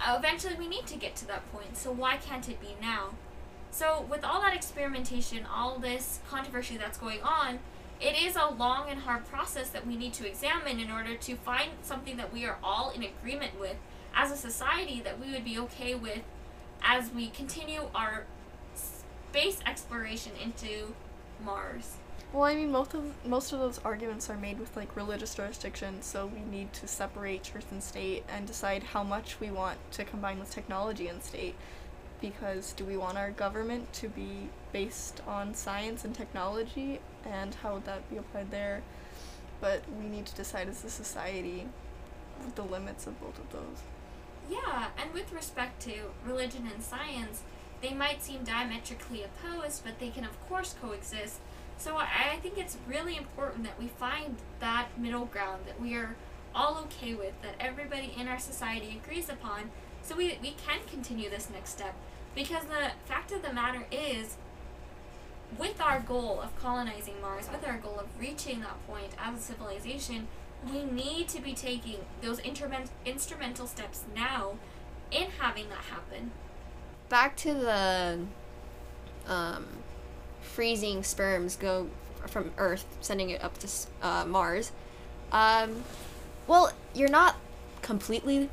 uh, 0.00 0.16
eventually 0.18 0.54
we 0.54 0.68
need 0.68 0.86
to 0.86 0.96
get 0.96 1.16
to 1.16 1.26
that 1.26 1.50
point. 1.52 1.76
So, 1.76 1.92
why 1.92 2.16
can't 2.16 2.48
it 2.48 2.60
be 2.60 2.76
now? 2.80 3.10
So, 3.70 4.06
with 4.08 4.24
all 4.24 4.40
that 4.42 4.54
experimentation, 4.54 5.46
all 5.46 5.78
this 5.78 6.20
controversy 6.28 6.76
that's 6.76 6.98
going 6.98 7.22
on, 7.22 7.58
it 8.00 8.16
is 8.16 8.36
a 8.36 8.46
long 8.46 8.88
and 8.88 9.00
hard 9.00 9.24
process 9.26 9.70
that 9.70 9.86
we 9.86 9.96
need 9.96 10.12
to 10.14 10.26
examine 10.26 10.80
in 10.80 10.90
order 10.90 11.16
to 11.16 11.36
find 11.36 11.70
something 11.82 12.16
that 12.16 12.32
we 12.32 12.44
are 12.44 12.58
all 12.62 12.90
in 12.90 13.02
agreement 13.02 13.58
with 13.58 13.76
as 14.14 14.30
a 14.30 14.36
society 14.36 15.00
that 15.00 15.20
we 15.20 15.30
would 15.32 15.44
be 15.44 15.58
okay 15.58 15.94
with 15.94 16.22
as 16.82 17.10
we 17.10 17.28
continue 17.28 17.88
our 17.94 18.24
space 18.74 19.58
exploration 19.66 20.32
into 20.42 20.94
Mars. 21.44 21.96
Well, 22.34 22.42
I 22.42 22.56
mean, 22.56 22.72
most 22.72 22.94
of 22.94 23.04
most 23.24 23.52
of 23.52 23.60
those 23.60 23.78
arguments 23.84 24.28
are 24.28 24.36
made 24.36 24.58
with 24.58 24.76
like 24.76 24.96
religious 24.96 25.36
jurisdiction, 25.36 26.02
so 26.02 26.26
we 26.26 26.40
need 26.40 26.72
to 26.72 26.88
separate 26.88 27.44
church 27.44 27.62
and 27.70 27.80
state 27.80 28.24
and 28.28 28.44
decide 28.44 28.82
how 28.82 29.04
much 29.04 29.38
we 29.38 29.52
want 29.52 29.78
to 29.92 30.04
combine 30.04 30.40
with 30.40 30.50
technology 30.50 31.06
and 31.06 31.22
state, 31.22 31.54
because 32.20 32.72
do 32.72 32.84
we 32.84 32.96
want 32.96 33.16
our 33.16 33.30
government 33.30 33.92
to 33.92 34.08
be 34.08 34.48
based 34.72 35.20
on 35.28 35.54
science 35.54 36.04
and 36.04 36.12
technology 36.12 36.98
and 37.24 37.54
how 37.54 37.74
would 37.74 37.84
that 37.84 38.10
be 38.10 38.16
applied 38.16 38.50
there? 38.50 38.82
But 39.60 39.82
we 39.96 40.08
need 40.08 40.26
to 40.26 40.34
decide 40.34 40.68
as 40.68 40.82
a 40.82 40.90
society 40.90 41.68
the 42.56 42.62
limits 42.62 43.06
of 43.06 43.20
both 43.20 43.38
of 43.38 43.52
those. 43.52 43.84
Yeah, 44.50 44.88
and 45.00 45.14
with 45.14 45.32
respect 45.32 45.80
to 45.82 45.92
religion 46.26 46.68
and 46.74 46.82
science, 46.82 47.42
they 47.80 47.94
might 47.94 48.24
seem 48.24 48.42
diametrically 48.42 49.22
opposed, 49.22 49.84
but 49.84 50.00
they 50.00 50.08
can, 50.08 50.24
of 50.24 50.48
course, 50.48 50.74
coexist. 50.82 51.38
So 51.78 51.96
I 51.96 52.38
think 52.42 52.56
it's 52.56 52.78
really 52.88 53.16
important 53.16 53.64
that 53.64 53.78
we 53.78 53.88
find 53.88 54.36
that 54.60 54.98
middle 54.98 55.26
ground 55.26 55.64
that 55.66 55.80
we 55.80 55.94
are 55.96 56.16
all 56.54 56.78
okay 56.84 57.14
with, 57.14 57.34
that 57.42 57.56
everybody 57.60 58.14
in 58.18 58.28
our 58.28 58.38
society 58.38 58.98
agrees 59.02 59.28
upon, 59.28 59.70
so 60.02 60.16
we, 60.16 60.38
we 60.40 60.52
can 60.52 60.80
continue 60.90 61.28
this 61.28 61.50
next 61.50 61.70
step. 61.70 61.94
Because 62.34 62.64
the 62.64 62.92
fact 63.06 63.32
of 63.32 63.42
the 63.42 63.52
matter 63.52 63.86
is, 63.90 64.36
with 65.58 65.80
our 65.80 66.00
goal 66.00 66.40
of 66.40 66.56
colonizing 66.58 67.20
Mars, 67.20 67.48
with 67.50 67.66
our 67.66 67.78
goal 67.78 67.98
of 67.98 68.06
reaching 68.18 68.60
that 68.60 68.84
point 68.86 69.12
as 69.18 69.38
a 69.38 69.42
civilization, 69.42 70.26
we 70.72 70.84
need 70.84 71.28
to 71.28 71.40
be 71.40 71.52
taking 71.52 71.98
those 72.22 72.40
interment- 72.40 72.90
instrumental 73.04 73.66
steps 73.66 74.04
now 74.14 74.54
in 75.10 75.28
having 75.38 75.68
that 75.68 75.84
happen. 75.90 76.32
Back 77.08 77.36
to 77.36 77.54
the 77.54 78.20
um, 79.26 79.66
freezing 80.44 81.02
sperms 81.02 81.56
go 81.56 81.88
from 82.28 82.52
Earth, 82.58 82.84
sending 83.00 83.30
it 83.30 83.42
up 83.42 83.58
to 83.58 83.68
uh, 84.02 84.24
Mars. 84.26 84.72
Um, 85.32 85.84
well, 86.46 86.72
you're 86.94 87.08
not 87.08 87.36
completely 87.82 88.48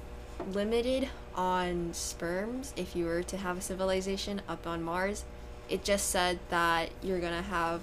limited 0.54 1.10
on 1.36 1.94
sperms 1.94 2.74
if 2.76 2.96
you 2.96 3.06
were 3.06 3.24
to 3.24 3.38
have 3.38 3.58
a 3.58 3.62
civilization 3.62 4.42
up 4.48 4.66
on 4.68 4.84
Mars. 4.84 5.24
It 5.70 5.84
just 5.84 6.10
said 6.10 6.40
that 6.50 6.90
you're 7.02 7.20
gonna 7.20 7.44
have 7.44 7.82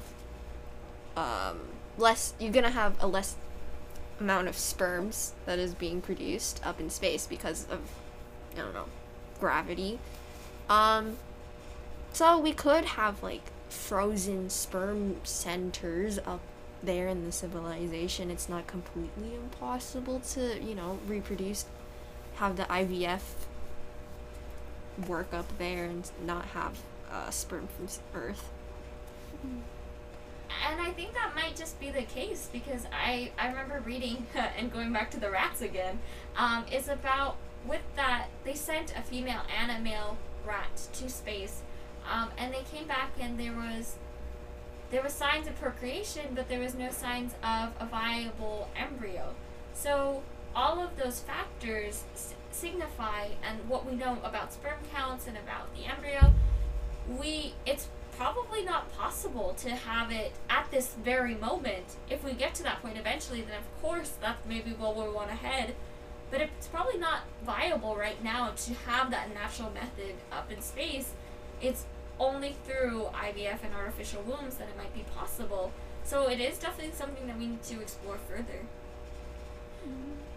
um, 1.16 1.60
less. 1.96 2.34
You're 2.38 2.52
gonna 2.52 2.70
have 2.70 3.02
a 3.02 3.06
less 3.06 3.36
amount 4.20 4.48
of 4.48 4.56
sperms 4.56 5.32
that 5.46 5.58
is 5.58 5.74
being 5.74 6.00
produced 6.00 6.60
up 6.66 6.80
in 6.80 6.90
space 6.90 7.26
because 7.26 7.66
of 7.70 7.80
I 8.54 8.60
don't 8.60 8.74
know 8.74 8.86
gravity. 9.40 9.98
Um, 10.68 11.16
so 12.12 12.38
we 12.38 12.52
could 12.52 12.84
have 12.84 13.22
like 13.22 13.52
frozen 13.78 14.50
sperm 14.50 15.16
centers 15.24 16.18
up 16.18 16.40
there 16.82 17.08
in 17.08 17.24
the 17.24 17.32
civilization. 17.32 18.30
It's 18.30 18.48
not 18.48 18.66
completely 18.66 19.34
impossible 19.34 20.20
to 20.32 20.60
you 20.62 20.74
know 20.74 20.98
reproduce, 21.06 21.64
have 22.36 22.56
the 22.56 22.64
IVF 22.64 23.22
work 25.06 25.32
up 25.32 25.46
there 25.58 25.84
and 25.84 26.10
not 26.24 26.46
have 26.46 26.78
uh, 27.10 27.30
sperm 27.30 27.68
from 27.68 27.88
Earth. 28.14 28.50
And 30.66 30.80
I 30.80 30.90
think 30.90 31.14
that 31.14 31.34
might 31.34 31.54
just 31.56 31.78
be 31.78 31.90
the 31.90 32.02
case 32.02 32.48
because 32.52 32.86
I, 32.92 33.30
I 33.38 33.48
remember 33.48 33.80
reading 33.84 34.26
and 34.56 34.72
going 34.72 34.92
back 34.92 35.10
to 35.12 35.20
the 35.20 35.30
rats 35.30 35.60
again. 35.60 36.00
Um, 36.36 36.64
it's 36.70 36.88
about 36.88 37.36
with 37.66 37.82
that 37.96 38.28
they 38.44 38.54
sent 38.54 38.96
a 38.96 39.02
female 39.02 39.42
and 39.60 39.70
a 39.70 39.78
male 39.78 40.16
rat 40.46 40.88
to 40.94 41.08
space, 41.08 41.62
um, 42.10 42.30
and 42.38 42.52
they 42.52 42.62
came 42.72 42.86
back 42.86 43.10
and 43.20 43.38
there 43.38 43.52
was 43.52 43.96
there 44.90 45.02
was 45.02 45.12
signs 45.12 45.46
of 45.46 45.58
procreation, 45.60 46.28
but 46.34 46.48
there 46.48 46.60
was 46.60 46.74
no 46.74 46.90
signs 46.90 47.34
of 47.44 47.70
a 47.78 47.84
viable 47.86 48.68
embryo. 48.74 49.34
So 49.74 50.22
all 50.56 50.80
of 50.80 50.96
those 50.96 51.20
factors 51.20 52.04
s- 52.14 52.34
signify, 52.50 53.26
and 53.46 53.68
what 53.68 53.84
we 53.84 53.94
know 53.94 54.16
about 54.24 54.52
sperm 54.52 54.78
counts 54.94 55.26
and 55.26 55.36
about 55.36 55.74
the 55.76 55.84
embryo, 55.84 56.32
we 57.20 57.54
it's 57.66 57.88
probably 58.16 58.64
not 58.64 58.90
possible 58.96 59.54
to 59.58 59.70
have 59.70 60.10
it 60.10 60.32
at 60.50 60.68
this 60.70 60.94
very 61.04 61.34
moment. 61.34 61.84
If 62.10 62.24
we 62.24 62.32
get 62.32 62.54
to 62.54 62.62
that 62.64 62.82
point 62.82 62.96
eventually, 62.96 63.42
then 63.42 63.54
of 63.56 63.82
course 63.82 64.14
that's 64.20 64.44
maybe 64.46 64.70
where 64.72 64.90
we 64.92 65.12
want 65.12 65.28
to 65.28 65.36
head. 65.36 65.74
But 66.30 66.40
it's 66.40 66.66
probably 66.66 66.98
not 66.98 67.20
viable 67.44 67.94
right 67.96 68.22
now 68.24 68.52
to 68.56 68.74
have 68.86 69.10
that 69.12 69.32
natural 69.32 69.70
method 69.70 70.14
up 70.32 70.50
in 70.50 70.60
space. 70.60 71.12
It's 71.62 71.84
only 72.18 72.56
through 72.64 73.08
IVF 73.14 73.62
and 73.64 73.74
artificial 73.74 74.22
wombs 74.22 74.56
that 74.56 74.68
it 74.68 74.76
might 74.76 74.94
be 74.94 75.04
possible. 75.14 75.72
So 76.04 76.28
it 76.28 76.40
is 76.40 76.58
definitely 76.58 76.94
something 76.94 77.26
that 77.26 77.38
we 77.38 77.46
need 77.46 77.62
to 77.64 77.80
explore 77.80 78.16
further. 78.28 78.60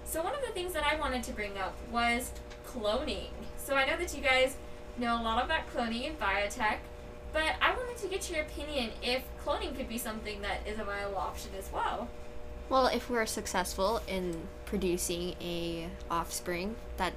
So 0.06 0.22
one 0.22 0.34
of 0.34 0.42
the 0.42 0.52
things 0.52 0.74
that 0.74 0.84
I 0.84 1.00
wanted 1.00 1.24
to 1.24 1.32
bring 1.32 1.58
up 1.58 1.74
was 1.92 2.32
cloning. 2.68 3.30
So 3.58 3.76
I 3.76 3.86
know 3.86 3.98
that 3.98 4.16
you 4.16 4.22
guys 4.22 4.58
know 4.98 5.20
a 5.20 5.24
lot 5.24 5.44
about 5.44 5.74
cloning 5.74 6.06
in 6.06 6.16
biotech, 6.16 6.78
but 7.34 7.56
I 7.62 7.74
wanted 7.74 7.98
to 7.98 8.08
get 8.08 8.30
your 8.30 8.42
opinion 8.42 8.92
if 9.02 9.24
cloning 9.46 9.76
could 9.76 9.88
be 9.88 9.98
something 9.98 10.42
that 10.42 10.68
is 10.68 10.80
a 10.80 10.84
viable 10.84 11.18
option 11.18 11.52
as 11.58 11.72
well. 11.72 12.10
Well, 12.70 12.88
if 12.88 13.10
we're 13.10 13.26
successful 13.26 14.02
in 14.08 14.48
producing 14.66 15.36
a 15.42 15.90
offspring 16.10 16.76
that 16.98 17.14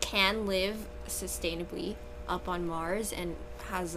can 0.00 0.46
live 0.46 0.86
sustainably 1.06 1.96
up 2.28 2.48
on 2.48 2.66
Mars 2.66 3.12
and 3.12 3.36
has 3.70 3.96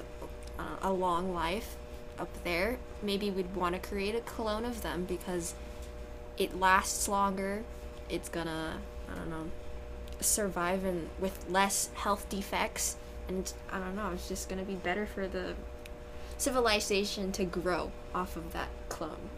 uh, 0.60 0.64
a 0.82 0.92
long 0.92 1.34
life 1.34 1.76
up 2.20 2.30
there, 2.44 2.78
maybe 3.02 3.30
we'd 3.30 3.56
want 3.56 3.76
to 3.82 3.88
create 3.90 4.16
a 4.16 4.22
clone 4.22 4.66
of 4.66 4.82
them 4.82 5.06
because 5.06 5.54
it 6.38 6.60
lasts 6.60 7.08
longer. 7.08 7.64
It's 8.10 8.30
gonna, 8.30 8.78
I 9.12 9.16
don't 9.16 9.30
know, 9.30 9.46
survive 10.20 10.84
and 10.84 11.10
with 11.20 11.46
less 11.50 11.90
health 11.94 12.28
defects, 12.30 12.96
and 13.28 13.52
I 13.72 13.80
don't 13.80 13.96
know, 13.96 14.12
it's 14.14 14.28
just 14.28 14.50
gonna 14.50 14.64
be 14.64 14.76
better 14.76 15.06
for 15.06 15.28
the 15.28 15.54
civilization 16.38 17.32
to 17.34 17.44
grow 17.46 17.92
off 18.14 18.36
of 18.36 18.54
that 18.54 18.70
clone. 18.90 19.30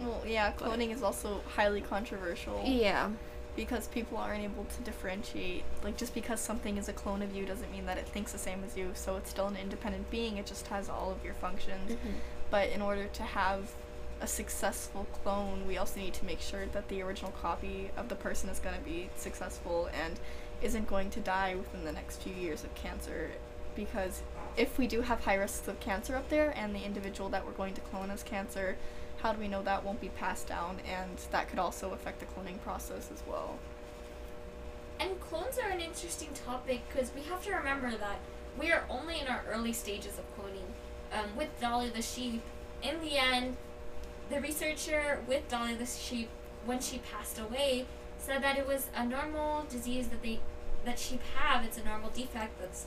Well, 0.00 0.22
yeah, 0.26 0.52
But- 0.58 0.70
cloning 0.70 0.90
is 0.92 1.02
also 1.02 1.40
highly 1.56 1.80
controversial 1.80 2.62
Yeah. 2.66 3.10
Because 3.54 3.86
people 3.88 4.16
aren't 4.16 4.42
able 4.42 4.64
to 4.64 4.82
differentiate. 4.82 5.64
Like, 5.84 5.96
just 5.96 6.14
because 6.14 6.40
something 6.40 6.76
is 6.78 6.88
a 6.88 6.92
clone 6.92 7.22
of 7.22 7.34
you 7.34 7.44
doesn't 7.44 7.70
mean 7.70 7.86
that 7.86 7.98
it 7.98 8.06
thinks 8.06 8.32
the 8.32 8.38
same 8.38 8.62
as 8.64 8.76
you, 8.76 8.90
so 8.94 9.16
it's 9.16 9.30
still 9.30 9.46
an 9.46 9.56
independent 9.56 10.10
being, 10.10 10.38
it 10.38 10.46
just 10.46 10.66
has 10.68 10.88
all 10.88 11.10
of 11.10 11.24
your 11.24 11.34
functions. 11.34 11.92
Mm-hmm. 11.92 12.12
But 12.50 12.70
in 12.70 12.80
order 12.80 13.06
to 13.06 13.22
have 13.22 13.72
a 14.20 14.26
successful 14.26 15.06
clone, 15.22 15.66
we 15.66 15.76
also 15.76 16.00
need 16.00 16.14
to 16.14 16.24
make 16.24 16.40
sure 16.40 16.66
that 16.66 16.88
the 16.88 17.02
original 17.02 17.32
copy 17.42 17.90
of 17.96 18.08
the 18.08 18.14
person 18.14 18.48
is 18.48 18.58
going 18.58 18.76
to 18.76 18.82
be 18.82 19.10
successful 19.16 19.90
and 19.92 20.18
isn't 20.62 20.86
going 20.86 21.10
to 21.10 21.20
die 21.20 21.54
within 21.54 21.84
the 21.84 21.92
next 21.92 22.22
few 22.22 22.32
years 22.32 22.62
of 22.62 22.74
cancer. 22.74 23.30
Because 23.74 24.22
if 24.56 24.78
we 24.78 24.86
do 24.86 25.00
have 25.00 25.24
high 25.24 25.34
risks 25.34 25.66
of 25.66 25.80
cancer 25.80 26.14
up 26.14 26.28
there 26.28 26.52
and 26.56 26.74
the 26.74 26.84
individual 26.84 27.28
that 27.30 27.44
we're 27.44 27.52
going 27.52 27.74
to 27.74 27.80
clone 27.80 28.10
has 28.10 28.22
cancer, 28.22 28.76
how 29.22 29.32
do 29.32 29.38
we 29.38 29.48
know 29.48 29.62
that 29.62 29.84
won't 29.84 30.00
be 30.00 30.08
passed 30.08 30.48
down? 30.48 30.78
And 30.88 31.16
that 31.30 31.48
could 31.48 31.58
also 31.58 31.92
affect 31.92 32.20
the 32.20 32.26
cloning 32.26 32.60
process 32.62 33.08
as 33.12 33.22
well. 33.26 33.58
And 34.98 35.20
clones 35.20 35.58
are 35.58 35.70
an 35.70 35.80
interesting 35.80 36.30
topic 36.44 36.80
because 36.92 37.12
we 37.14 37.22
have 37.22 37.44
to 37.44 37.54
remember 37.54 37.90
that 37.96 38.18
we 38.58 38.70
are 38.70 38.84
only 38.90 39.20
in 39.20 39.28
our 39.28 39.42
early 39.48 39.72
stages 39.72 40.18
of 40.18 40.24
cloning. 40.36 40.66
Um, 41.12 41.36
with 41.36 41.48
Dolly 41.60 41.90
the 41.90 42.02
sheep, 42.02 42.42
in 42.82 43.00
the 43.00 43.18
end, 43.18 43.56
the 44.30 44.40
researcher 44.40 45.20
with 45.28 45.48
Dolly 45.48 45.74
the 45.74 45.86
sheep, 45.86 46.28
when 46.64 46.80
she 46.80 46.98
passed 46.98 47.38
away, 47.38 47.86
said 48.18 48.42
that 48.42 48.56
it 48.56 48.66
was 48.66 48.88
a 48.94 49.04
normal 49.04 49.66
disease 49.68 50.08
that 50.08 50.22
they 50.22 50.40
that 50.84 50.98
sheep 50.98 51.20
have. 51.34 51.64
It's 51.64 51.78
a 51.78 51.84
normal 51.84 52.10
defect 52.10 52.58
that's 52.60 52.86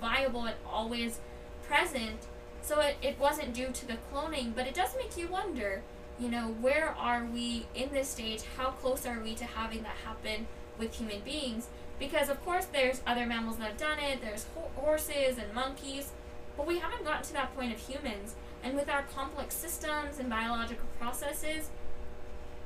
viable 0.00 0.44
and 0.44 0.56
always 0.66 1.20
present. 1.66 2.26
So 2.62 2.80
it, 2.80 2.96
it 3.02 3.18
wasn't 3.18 3.54
due 3.54 3.70
to 3.70 3.86
the 3.86 3.98
cloning, 4.12 4.54
but 4.54 4.66
it 4.66 4.74
does 4.74 4.96
make 4.96 5.16
you 5.16 5.28
wonder, 5.28 5.82
you 6.18 6.28
know, 6.28 6.48
where 6.60 6.94
are 6.96 7.24
we 7.24 7.66
in 7.74 7.92
this 7.92 8.08
stage? 8.08 8.42
How 8.56 8.70
close 8.70 9.04
are 9.04 9.20
we 9.20 9.34
to 9.34 9.44
having 9.44 9.82
that 9.82 9.96
happen 10.04 10.46
with 10.78 10.94
human 10.94 11.20
beings? 11.20 11.68
Because 11.98 12.28
of 12.28 12.42
course 12.44 12.66
there's 12.66 13.02
other 13.06 13.26
mammals 13.26 13.56
that 13.58 13.68
have 13.68 13.76
done 13.76 13.98
it. 13.98 14.20
There's 14.20 14.46
ho- 14.54 14.70
horses 14.76 15.38
and 15.38 15.52
monkeys, 15.52 16.12
but 16.56 16.66
we 16.66 16.78
haven't 16.78 17.04
gotten 17.04 17.24
to 17.24 17.32
that 17.34 17.54
point 17.56 17.72
of 17.72 17.78
humans. 17.78 18.34
And 18.62 18.76
with 18.76 18.88
our 18.88 19.02
complex 19.02 19.56
systems 19.56 20.20
and 20.20 20.30
biological 20.30 20.86
processes, 21.00 21.68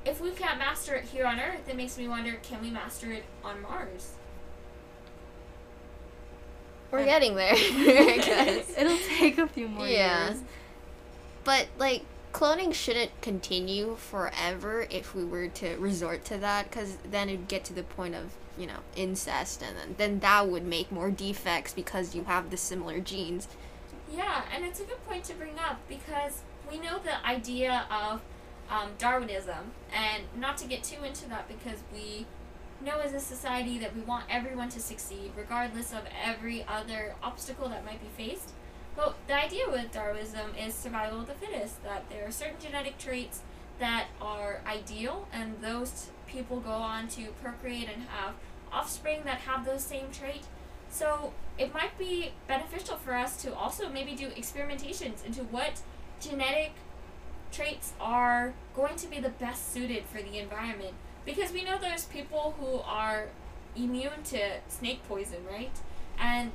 if 0.05 0.21
we 0.21 0.31
can't 0.31 0.59
master 0.59 0.95
it 0.95 1.07
here 1.07 1.27
on 1.27 1.41
Earth, 1.41 1.69
it 1.69 1.77
makes 1.77 1.97
me 1.97 2.07
wonder: 2.07 2.39
can 2.43 2.61
we 2.61 2.71
master 2.71 3.11
it 3.11 3.25
on 3.43 3.63
Mars? 3.63 4.13
We're 6.97 7.03
And- 7.03 7.09
getting 7.11 7.35
there, 7.37 7.53
I 7.55 8.19
guess. 8.25 8.75
It'll 8.79 8.99
take 9.19 9.39
a 9.39 9.47
few 9.47 9.69
more 9.69 9.87
Yeah. 9.87 10.29
years. 10.31 10.41
But 11.45 11.69
like 11.79 12.03
cloning 12.33 12.75
shouldn't 12.75 13.19
continue 13.23 13.97
forever 13.97 14.87
if 14.91 15.15
we 15.15 15.25
were 15.25 15.49
to 15.49 15.77
resort 15.77 16.25
to 16.27 16.39
that 16.39 16.71
cuz 16.71 16.97
then 17.05 17.29
it'd 17.29 17.49
get 17.49 17.65
to 17.65 17.73
the 17.73 17.83
point 17.83 18.15
of, 18.15 18.33
you 18.59 18.67
know, 18.67 18.81
incest 18.95 19.63
and 19.63 19.77
then, 19.77 19.95
then 19.99 20.19
that 20.21 20.49
would 20.49 20.65
make 20.65 20.91
more 20.91 21.11
defects 21.11 21.73
because 21.73 22.15
you 22.15 22.25
have 22.25 22.51
the 22.51 22.57
similar 22.57 22.99
genes. 22.99 23.49
Yeah, 24.13 24.43
and 24.55 24.65
it's 24.65 24.81
a 24.81 24.85
good 24.85 25.05
point 25.07 25.25
to 25.25 25.35
bring 25.35 25.59
up 25.59 25.79
because 25.89 26.43
we 26.71 26.79
know 26.79 26.99
the 26.99 27.25
idea 27.27 27.87
of 27.91 28.21
um, 28.71 28.91
Darwinism, 28.99 29.71
and 29.95 30.25
not 30.37 30.57
to 30.59 30.67
get 30.67 30.83
too 30.83 31.05
into 31.05 31.29
that 31.29 31.47
because 31.47 31.79
we 31.93 32.27
know 32.85 33.01
as 33.01 33.12
a 33.12 33.21
society 33.21 33.79
that 33.79 33.95
we 33.95 34.03
want 34.03 34.25
everyone 34.29 34.69
to 34.71 34.81
succeed, 34.81 35.33
regardless 35.37 35.93
of 35.93 36.03
every 36.25 36.65
other 36.69 37.15
obstacle 37.23 37.69
that 37.69 37.85
might 37.85 38.01
be 38.01 38.25
faced. 38.25 38.53
But 38.97 39.17
the 39.27 39.35
idea 39.35 39.69
with 39.69 39.93
Darwinism 39.93 40.55
is 40.55 40.75
survival 40.75 41.21
of 41.21 41.27
the 41.27 41.35
fittest, 41.35 41.83
that 41.85 42.09
there 42.09 42.27
are 42.27 42.31
certain 42.31 42.61
genetic 42.61 42.99
traits 42.99 43.43
that 43.79 44.07
are 44.21 44.61
ideal, 44.67 45.29
and 45.33 45.61
those 45.61 46.11
people 46.27 46.61
go 46.61 46.71
on 46.71 47.09
to 47.09 47.27
procreate 47.43 47.89
and 47.93 48.05
have 48.05 48.35
offspring 48.73 49.23
that 49.25 49.39
have 49.41 49.65
those 49.65 49.83
same 49.83 50.11
traits. 50.12 50.49
So 50.91 51.33
it 51.59 51.75
might 51.75 51.99
be 51.99 52.33
beneficial 52.47 52.97
for 52.97 53.15
us 53.15 53.41
to 53.43 53.55
also 53.55 53.89
maybe 53.89 54.15
do 54.15 54.29
experimentations 54.31 55.25
into 55.25 55.43
what 55.45 55.81
genetic 56.21 56.73
traits 57.53 57.93
are 58.01 58.55
going 58.75 58.97
to 58.97 59.07
be 59.07 59.21
the 59.21 59.29
best 59.29 59.73
suited 59.73 60.05
for 60.05 60.23
the 60.23 60.39
environment. 60.39 60.95
Because 61.27 61.53
we 61.53 61.65
know 61.65 61.77
there's 61.79 62.07
people 62.07 62.55
who 62.59 62.79
are 62.79 63.27
immune 63.77 64.23
to 64.27 64.39
snake 64.69 65.01
poison, 65.07 65.45
right? 65.51 65.77
And 66.19 66.53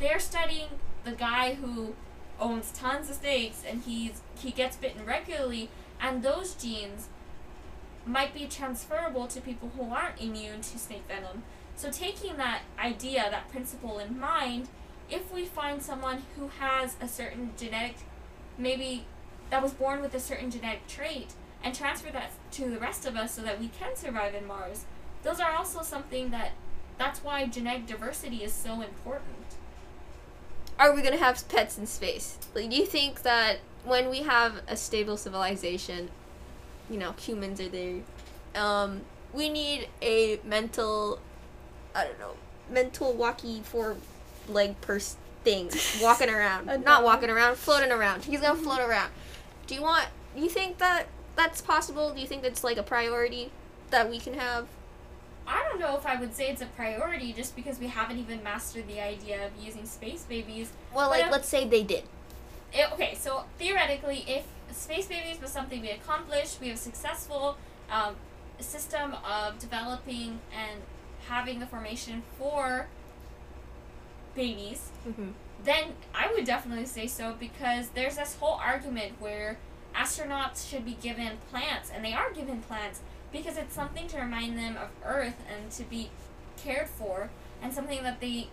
they're 0.00 0.18
studying 0.18 0.68
the 1.04 1.12
guy 1.12 1.54
who 1.54 1.94
owns 2.40 2.72
tons 2.72 3.08
of 3.08 3.16
snakes 3.16 3.62
and 3.66 3.82
he's 3.82 4.20
he 4.38 4.50
gets 4.50 4.76
bitten 4.76 5.06
regularly 5.06 5.70
and 6.00 6.22
those 6.22 6.54
genes 6.54 7.08
might 8.04 8.34
be 8.34 8.46
transferable 8.46 9.26
to 9.26 9.40
people 9.40 9.70
who 9.76 9.90
aren't 9.90 10.20
immune 10.20 10.60
to 10.60 10.78
snake 10.78 11.04
venom. 11.08 11.44
So 11.76 11.90
taking 11.90 12.36
that 12.36 12.62
idea, 12.78 13.28
that 13.30 13.48
principle 13.50 13.98
in 13.98 14.18
mind, 14.18 14.68
if 15.10 15.32
we 15.32 15.44
find 15.44 15.82
someone 15.82 16.22
who 16.36 16.48
has 16.58 16.96
a 17.00 17.08
certain 17.08 17.52
genetic 17.56 17.96
maybe 18.58 19.04
that 19.50 19.62
was 19.62 19.72
born 19.72 20.00
with 20.00 20.14
a 20.14 20.20
certain 20.20 20.50
genetic 20.50 20.86
trait 20.88 21.34
and 21.66 21.74
transfer 21.74 22.12
that 22.12 22.30
to 22.52 22.70
the 22.70 22.78
rest 22.78 23.04
of 23.06 23.16
us 23.16 23.34
so 23.34 23.42
that 23.42 23.58
we 23.58 23.66
can 23.66 23.96
survive 23.96 24.36
in 24.36 24.46
Mars. 24.46 24.84
Those 25.24 25.40
are 25.40 25.50
also 25.50 25.82
something 25.82 26.30
that 26.30 26.52
that's 26.96 27.24
why 27.24 27.44
genetic 27.46 27.88
diversity 27.88 28.44
is 28.44 28.52
so 28.52 28.82
important. 28.82 29.56
Are 30.78 30.94
we 30.94 31.02
gonna 31.02 31.16
have 31.16 31.48
pets 31.48 31.76
in 31.76 31.88
space? 31.88 32.38
Like, 32.54 32.70
do 32.70 32.76
you 32.76 32.86
think 32.86 33.22
that 33.22 33.58
when 33.84 34.08
we 34.08 34.22
have 34.22 34.62
a 34.68 34.76
stable 34.76 35.16
civilization, 35.16 36.10
you 36.88 36.98
know, 36.98 37.12
humans 37.18 37.60
are 37.60 37.68
there, 37.68 38.02
um, 38.54 39.00
we 39.32 39.48
need 39.48 39.88
a 40.00 40.38
mental, 40.44 41.18
I 41.96 42.04
don't 42.04 42.20
know, 42.20 42.34
mental 42.70 43.12
walkie 43.12 43.60
four 43.64 43.96
leg 44.48 44.80
purse 44.82 45.16
thing 45.42 45.72
walking 46.00 46.30
around, 46.30 46.84
not 46.84 47.02
walking 47.02 47.28
around, 47.28 47.56
floating 47.56 47.90
around. 47.90 48.24
He's 48.24 48.40
gonna 48.40 48.54
float 48.54 48.78
around. 48.78 49.10
Do 49.66 49.74
you 49.74 49.82
want? 49.82 50.06
Do 50.36 50.42
you 50.42 50.48
think 50.48 50.78
that 50.78 51.08
that's 51.36 51.60
possible? 51.60 52.12
Do 52.12 52.20
you 52.20 52.26
think 52.26 52.42
that's 52.42 52.64
like 52.64 52.76
a 52.78 52.82
priority 52.82 53.50
that 53.90 54.08
we 54.10 54.18
can 54.18 54.34
have? 54.34 54.66
I 55.46 55.62
don't 55.68 55.78
know 55.78 55.96
if 55.96 56.04
I 56.06 56.18
would 56.18 56.34
say 56.34 56.48
it's 56.48 56.62
a 56.62 56.66
priority 56.66 57.32
just 57.32 57.54
because 57.54 57.78
we 57.78 57.86
haven't 57.86 58.18
even 58.18 58.42
mastered 58.42 58.88
the 58.88 59.00
idea 59.00 59.46
of 59.46 59.52
using 59.64 59.86
space 59.86 60.24
babies. 60.24 60.72
Well, 60.94 61.08
But, 61.08 61.18
like 61.18 61.24
um, 61.26 61.30
let's 61.30 61.48
say 61.48 61.66
they 61.68 61.84
did. 61.84 62.02
It, 62.72 62.92
okay, 62.92 63.14
so 63.14 63.44
theoretically, 63.58 64.24
if 64.26 64.44
space 64.76 65.06
babies 65.06 65.40
was 65.40 65.50
something 65.50 65.80
we 65.80 65.90
accomplished, 65.90 66.60
we 66.60 66.68
have 66.68 66.76
a 66.76 66.80
successful 66.80 67.56
um, 67.90 68.16
system 68.58 69.14
of 69.24 69.58
developing 69.60 70.40
and 70.52 70.80
having 71.28 71.60
the 71.60 71.66
formation 71.66 72.22
for 72.38 72.88
babies, 74.34 74.90
Mm-hmm. 75.08 75.28
then 75.64 75.84
I 76.14 76.32
would 76.32 76.44
definitely 76.44 76.86
say 76.86 77.06
so 77.06 77.34
because 77.38 77.90
there's 77.90 78.16
this 78.16 78.36
whole 78.36 78.58
argument 78.60 79.12
where 79.20 79.56
astronauts 79.96 80.68
should 80.68 80.84
be 80.84 80.94
given 81.00 81.38
plants, 81.50 81.90
and 81.94 82.04
they 82.04 82.12
are 82.12 82.32
given 82.32 82.60
plants 82.62 83.00
because 83.32 83.56
it's 83.56 83.74
something 83.74 84.06
to 84.08 84.18
remind 84.18 84.56
them 84.58 84.76
of 84.76 84.88
Earth 85.04 85.36
and 85.52 85.70
to 85.72 85.84
be 85.84 86.10
cared 86.56 86.88
for, 86.88 87.30
and 87.62 87.72
something 87.72 88.02
that 88.02 88.20
they 88.20 88.48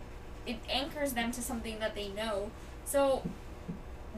it 0.46 0.58
anchors 0.70 1.14
them 1.14 1.32
to 1.32 1.42
something 1.42 1.80
that 1.80 1.96
they 1.96 2.10
know. 2.10 2.52
So 2.86 3.24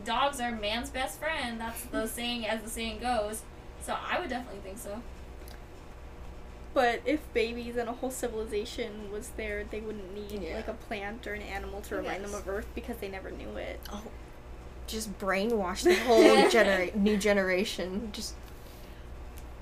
dogs 0.03 0.39
are 0.39 0.51
man's 0.51 0.89
best 0.89 1.19
friend. 1.19 1.59
That's 1.59 1.83
the 1.85 2.07
saying, 2.19 2.47
as 2.47 2.61
the 2.63 2.69
saying 2.69 2.99
goes. 2.99 3.43
So 3.81 3.95
I 4.09 4.19
would 4.19 4.29
definitely 4.29 4.61
think 4.61 4.77
so. 4.79 5.01
But 6.73 7.01
if 7.05 7.21
babies 7.33 7.77
and 7.77 7.87
a 7.87 7.93
whole 7.93 8.11
civilization 8.11 9.11
was 9.11 9.29
there, 9.37 9.63
they 9.63 9.79
wouldn't 9.79 10.13
need 10.13 10.41
Yeah. 10.41 10.55
like 10.57 10.67
a 10.67 10.73
plant 10.73 11.25
or 11.25 11.33
an 11.33 11.41
animal 11.41 11.79
to 11.81 11.95
remind 11.95 12.23
them 12.25 12.33
of 12.33 12.47
Earth 12.49 12.67
because 12.75 12.97
they 12.97 13.07
never 13.07 13.31
knew 13.31 13.55
it. 13.55 13.79
Oh, 13.93 14.03
just 14.87 15.17
brainwash 15.19 15.83
the 15.83 15.95
whole 15.95 16.49
genera- 16.49 16.95
new 16.95 17.17
generation. 17.17 18.09
Just 18.11 18.35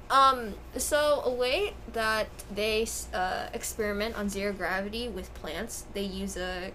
um. 0.10 0.56
So 0.78 1.22
a 1.26 1.32
way 1.32 1.74
that 1.94 2.28
they 2.54 2.88
uh, 3.14 3.48
experiment 3.54 4.18
on 4.18 4.30
zero 4.30 4.54
gravity 4.54 5.08
with 5.08 5.34
plants, 5.34 5.86
they 5.94 6.04
use 6.04 6.38
a 6.38 6.72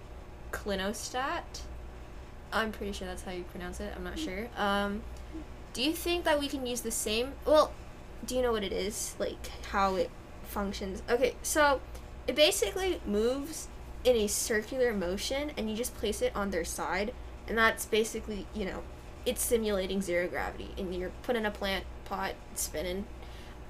clinostat. 0.51 1.61
I'm 2.51 2.71
pretty 2.71 2.93
sure 2.93 3.07
that's 3.07 3.21
how 3.21 3.31
you 3.31 3.43
pronounce 3.43 3.79
it. 3.79 3.93
I'm 3.95 4.03
not 4.03 4.17
sure. 4.17 4.47
Um, 4.57 5.03
do 5.73 5.83
you 5.83 5.93
think 5.93 6.25
that 6.25 6.39
we 6.39 6.47
can 6.47 6.65
use 6.65 6.81
the 6.81 6.91
same? 6.91 7.33
Well, 7.45 7.71
do 8.25 8.35
you 8.35 8.41
know 8.41 8.51
what 8.51 8.63
it 8.63 8.73
is? 8.73 9.15
Like 9.19 9.49
how 9.71 9.95
it 9.95 10.09
functions? 10.43 11.03
Okay, 11.09 11.35
so 11.43 11.79
it 12.27 12.35
basically 12.35 13.01
moves 13.05 13.67
in 14.03 14.15
a 14.15 14.27
circular 14.27 14.93
motion, 14.93 15.51
and 15.57 15.69
you 15.69 15.75
just 15.75 15.95
place 15.95 16.21
it 16.21 16.35
on 16.35 16.51
their 16.51 16.65
side, 16.65 17.13
and 17.49 17.57
that's 17.57 17.85
basically 17.85 18.45
you 18.53 18.65
know, 18.65 18.83
it's 19.25 19.43
simulating 19.43 20.01
zero 20.01 20.27
gravity, 20.27 20.69
and 20.77 20.95
you're 20.95 21.11
putting 21.23 21.45
a 21.45 21.51
plant 21.51 21.83
pot 22.05 22.33
spinning 22.55 23.05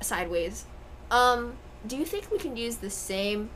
sideways. 0.01 0.65
Um, 1.09 1.53
do 1.87 1.97
you 1.97 2.05
think 2.05 2.29
we 2.29 2.37
can 2.37 2.55
use 2.55 2.77
the 2.77 2.89
same 2.89 3.49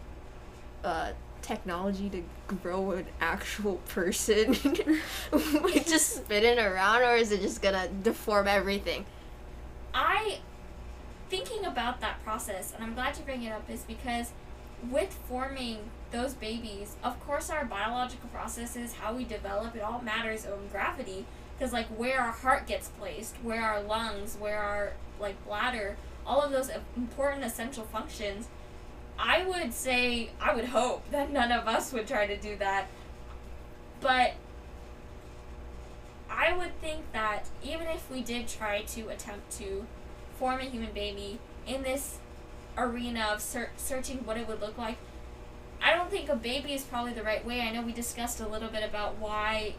uh, 0.84 1.12
technology 1.42 2.10
to 2.10 2.24
grow 2.56 2.92
an 2.92 3.06
actual 3.22 3.76
person 3.90 4.54
just 5.86 6.16
spinning 6.16 6.58
around, 6.58 7.04
or 7.04 7.16
is 7.16 7.32
it 7.32 7.42
just 7.42 7.62
gonna 7.62 7.88
deform 8.02 8.48
everything? 8.48 9.06
I 9.94 10.40
thinking 11.30 11.66
about 11.66 12.02
that 12.02 12.24
process, 12.24 12.74
and 12.74 12.84
I'm 12.84 12.94
glad 12.94 13.14
to 13.16 13.24
bring 13.24 13.44
it 13.44 13.52
up, 13.52 13.70
is 13.70 13.84
because 13.84 14.32
with 14.90 15.18
forming 15.28 15.80
those 16.14 16.34
babies, 16.34 16.96
of 17.04 17.20
course, 17.26 17.50
our 17.50 17.66
biological 17.66 18.30
processes, 18.30 18.94
how 18.94 19.14
we 19.14 19.26
develop, 19.26 19.76
it 19.76 19.82
all 19.82 20.02
matters 20.02 20.46
on 20.46 20.68
gravity. 20.72 21.26
Because 21.58 21.74
like 21.74 21.88
where 21.88 22.22
our 22.22 22.32
heart 22.32 22.68
gets 22.68 22.88
placed, 22.88 23.36
where 23.44 23.62
our 23.62 23.82
lungs, 23.82 24.38
where 24.40 24.60
our 24.60 24.94
like 25.20 25.44
bladder, 25.46 25.98
all 26.26 26.42
of 26.42 26.52
those 26.52 26.70
important 26.96 27.44
essential 27.44 27.84
functions. 27.84 28.48
I 29.18 29.46
would 29.46 29.74
say, 29.74 30.32
I 30.42 30.56
would 30.56 30.66
hope 30.66 31.10
that 31.12 31.32
none 31.32 31.52
of 31.52 31.68
us 31.68 31.92
would 31.94 32.08
try 32.08 32.26
to 32.26 32.38
do 32.38 32.56
that. 32.58 32.88
But 34.02 34.34
I 36.30 36.54
would 36.54 36.80
think 36.82 37.12
that 37.14 37.48
even 37.64 37.88
if 37.88 38.10
we 38.10 38.22
did 38.22 38.48
try 38.48 38.82
to 38.82 39.10
attempt 39.10 39.52
to 39.60 39.86
form 40.40 40.60
a 40.60 40.64
human 40.64 40.92
baby 40.94 41.40
in 41.68 41.84
this 41.84 42.18
arena 42.76 43.30
of 43.32 43.40
ser- 43.40 43.70
searching 43.78 44.26
what 44.26 44.38
it 44.38 44.48
would 44.48 44.60
look 44.60 44.78
like, 44.78 44.98
I 45.84 45.94
don't 45.94 46.10
think 46.10 46.30
a 46.30 46.36
baby 46.36 46.74
is 46.74 46.84
probably 46.84 47.12
the 47.12 47.24
right 47.24 47.46
way. 47.46 47.62
I 47.62 47.72
know 47.72 47.82
we 47.82 47.92
discussed 47.92 48.40
a 48.40 48.48
little 48.48 48.70
bit 48.70 48.84
about 48.84 49.18
why 49.20 49.76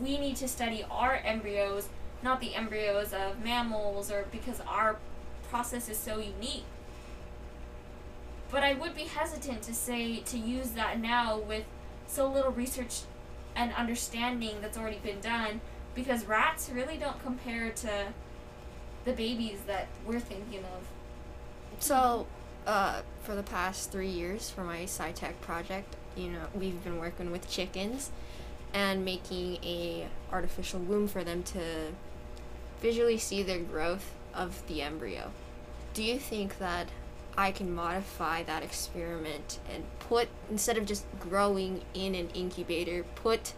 we 0.00 0.18
need 0.18 0.36
to 0.36 0.48
study 0.48 0.84
our 0.90 1.16
embryos, 1.24 1.88
not 2.22 2.40
the 2.40 2.54
embryos 2.54 3.14
of 3.14 3.42
mammals, 3.42 4.12
or 4.12 4.26
because 4.30 4.60
our 4.68 4.98
process 5.48 5.88
is 5.88 5.96
so 5.96 6.18
unique. 6.18 6.64
But 8.50 8.62
I 8.62 8.74
would 8.74 8.94
be 8.94 9.04
hesitant 9.04 9.62
to 9.62 9.74
say 9.74 10.20
to 10.20 10.38
use 10.38 10.70
that 10.70 11.00
now 11.00 11.38
with 11.38 11.64
so 12.06 12.30
little 12.30 12.52
research 12.52 13.00
and 13.56 13.72
understanding 13.72 14.56
that's 14.60 14.76
already 14.76 14.98
been 14.98 15.20
done 15.20 15.62
because 15.94 16.26
rats 16.26 16.70
really 16.70 16.96
don't 16.96 17.22
compare 17.22 17.70
to 17.70 18.08
the 19.04 19.12
babies 19.12 19.60
that 19.66 19.88
we're 20.06 20.20
thinking 20.20 20.60
of. 20.60 20.86
So, 21.80 22.26
uh, 22.68 23.00
for 23.22 23.34
the 23.34 23.42
past 23.42 23.90
three 23.90 24.10
years 24.10 24.50
for 24.50 24.62
my 24.62 24.80
SciTech 24.80 25.40
project, 25.40 25.96
you 26.14 26.28
know, 26.28 26.44
we've 26.54 26.84
been 26.84 27.00
working 27.00 27.32
with 27.32 27.48
chickens 27.50 28.10
and 28.74 29.04
making 29.04 29.56
a 29.64 30.06
artificial 30.30 30.78
womb 30.78 31.08
for 31.08 31.24
them 31.24 31.42
to 31.42 31.92
visually 32.80 33.16
see 33.16 33.42
their 33.42 33.58
growth 33.58 34.12
of 34.34 34.64
the 34.68 34.82
embryo. 34.82 35.30
Do 35.94 36.02
you 36.02 36.18
think 36.18 36.58
that 36.58 36.88
I 37.38 37.52
can 37.52 37.74
modify 37.74 38.42
that 38.42 38.62
experiment 38.62 39.58
and 39.72 39.84
put 40.00 40.28
instead 40.50 40.76
of 40.76 40.84
just 40.84 41.06
growing 41.18 41.80
in 41.94 42.14
an 42.14 42.28
incubator, 42.34 43.04
put 43.14 43.54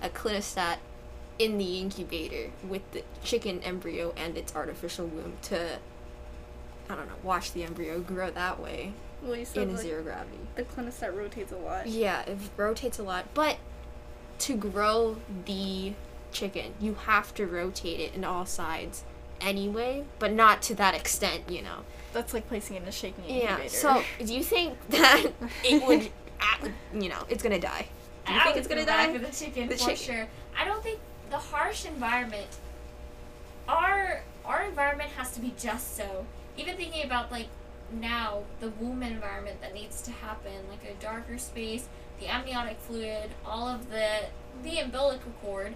a 0.00 0.08
clinostat 0.08 0.76
in 1.38 1.58
the 1.58 1.80
incubator 1.80 2.50
with 2.68 2.88
the 2.92 3.02
chicken 3.24 3.60
embryo 3.64 4.12
and 4.16 4.36
its 4.36 4.54
artificial 4.54 5.06
womb 5.06 5.32
to 5.42 5.78
I 6.90 6.94
don't 6.94 7.06
know, 7.08 7.14
watch 7.22 7.52
the 7.52 7.64
embryo 7.64 8.00
grow 8.00 8.30
that 8.30 8.60
way 8.60 8.92
Well, 9.22 9.36
you 9.36 9.44
said 9.44 9.64
in 9.64 9.72
like, 9.74 9.82
zero 9.82 10.02
gravity. 10.02 10.38
the 10.56 10.64
clinostat 10.64 11.16
rotates 11.16 11.52
a 11.52 11.56
lot. 11.56 11.86
Yeah, 11.86 12.22
it 12.22 12.38
rotates 12.56 12.98
a 12.98 13.02
lot, 13.02 13.26
but 13.34 13.56
to 14.40 14.56
grow 14.56 15.16
the 15.46 15.92
chicken, 16.32 16.74
you 16.80 16.94
have 17.06 17.32
to 17.34 17.46
rotate 17.46 18.00
it 18.00 18.14
in 18.14 18.24
all 18.24 18.44
sides, 18.46 19.04
anyway, 19.40 20.04
but 20.18 20.32
not 20.32 20.62
to 20.62 20.74
that 20.76 20.94
extent, 20.94 21.48
you 21.48 21.62
know. 21.62 21.80
That's 22.12 22.34
like 22.34 22.48
placing 22.48 22.76
it 22.76 22.82
in 22.82 22.88
a 22.88 22.92
shaking 22.92 23.24
incubator. 23.24 23.62
Yeah. 23.62 23.68
So, 23.68 24.02
do 24.24 24.34
you 24.34 24.42
think 24.42 24.76
that 24.90 25.26
it 25.64 25.86
would, 25.86 26.10
you 27.00 27.08
know, 27.08 27.24
it's 27.28 27.42
gonna 27.42 27.60
die? 27.60 27.86
Do 28.26 28.32
you 28.32 28.40
I 28.40 28.44
think 28.44 28.56
it's 28.56 28.66
gonna 28.68 28.84
die? 28.86 29.10
with 29.12 29.22
the 29.26 29.32
chicken 29.44 29.68
The 29.68 29.76
for 29.76 29.90
chicken. 29.90 29.96
sure. 30.16 30.28
I 30.58 30.64
don't 30.64 30.82
think 30.82 30.98
the 31.30 31.38
harsh 31.38 31.86
environment. 31.86 32.48
Our 33.68 34.22
our 34.44 34.62
environment 34.64 35.10
has 35.10 35.30
to 35.32 35.40
be 35.40 35.54
just 35.58 35.96
so. 35.96 36.26
Even 36.56 36.76
thinking 36.76 37.04
about 37.04 37.30
like 37.30 37.48
now 37.92 38.42
the 38.60 38.70
womb 38.70 39.02
environment 39.02 39.60
that 39.60 39.74
needs 39.74 40.02
to 40.02 40.10
happen, 40.10 40.52
like 40.68 40.84
a 40.84 40.94
darker 41.02 41.38
space, 41.38 41.88
the 42.20 42.28
amniotic 42.28 42.78
fluid, 42.78 43.30
all 43.44 43.68
of 43.68 43.90
the 43.90 44.26
the 44.62 44.78
umbilical 44.78 45.32
cord, 45.42 45.74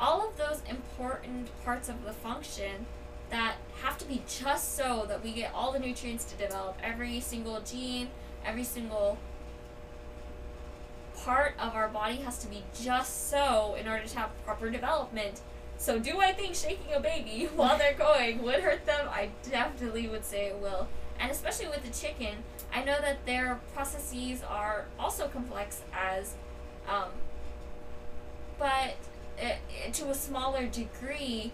all 0.00 0.26
of 0.26 0.36
those 0.36 0.62
important 0.68 1.48
parts 1.64 1.88
of 1.88 2.04
the 2.04 2.12
function 2.12 2.86
that 3.30 3.56
have 3.82 3.98
to 3.98 4.06
be 4.06 4.22
just 4.28 4.74
so 4.74 5.04
that 5.08 5.22
we 5.22 5.32
get 5.32 5.52
all 5.54 5.72
the 5.72 5.78
nutrients 5.78 6.24
to 6.24 6.34
develop 6.36 6.76
every 6.82 7.20
single 7.20 7.60
gene, 7.60 8.08
every 8.44 8.64
single 8.64 9.18
part 11.16 11.54
of 11.58 11.74
our 11.74 11.88
body 11.88 12.16
has 12.16 12.38
to 12.38 12.46
be 12.46 12.62
just 12.80 13.28
so 13.28 13.76
in 13.78 13.88
order 13.88 14.06
to 14.06 14.18
have 14.18 14.30
proper 14.44 14.70
development. 14.70 15.40
So, 15.78 16.00
do 16.00 16.20
I 16.20 16.32
think 16.32 16.56
shaking 16.56 16.92
a 16.92 17.00
baby 17.00 17.48
while 17.56 17.78
they're 17.78 17.94
going 17.94 18.42
would 18.42 18.60
hurt 18.60 18.84
them? 18.84 19.08
I 19.08 19.30
definitely 19.48 20.08
would 20.08 20.24
say 20.24 20.46
it 20.46 20.58
will. 20.58 20.88
And 21.20 21.30
especially 21.30 21.68
with 21.68 21.84
the 21.84 21.92
chicken, 21.92 22.38
I 22.72 22.84
know 22.84 23.00
that 23.00 23.24
their 23.26 23.60
processes 23.74 24.42
are 24.42 24.86
also 24.98 25.28
complex 25.28 25.82
as, 25.92 26.34
um, 26.88 27.08
but 28.58 28.96
uh, 29.40 29.54
to 29.92 30.10
a 30.10 30.14
smaller 30.14 30.66
degree. 30.66 31.52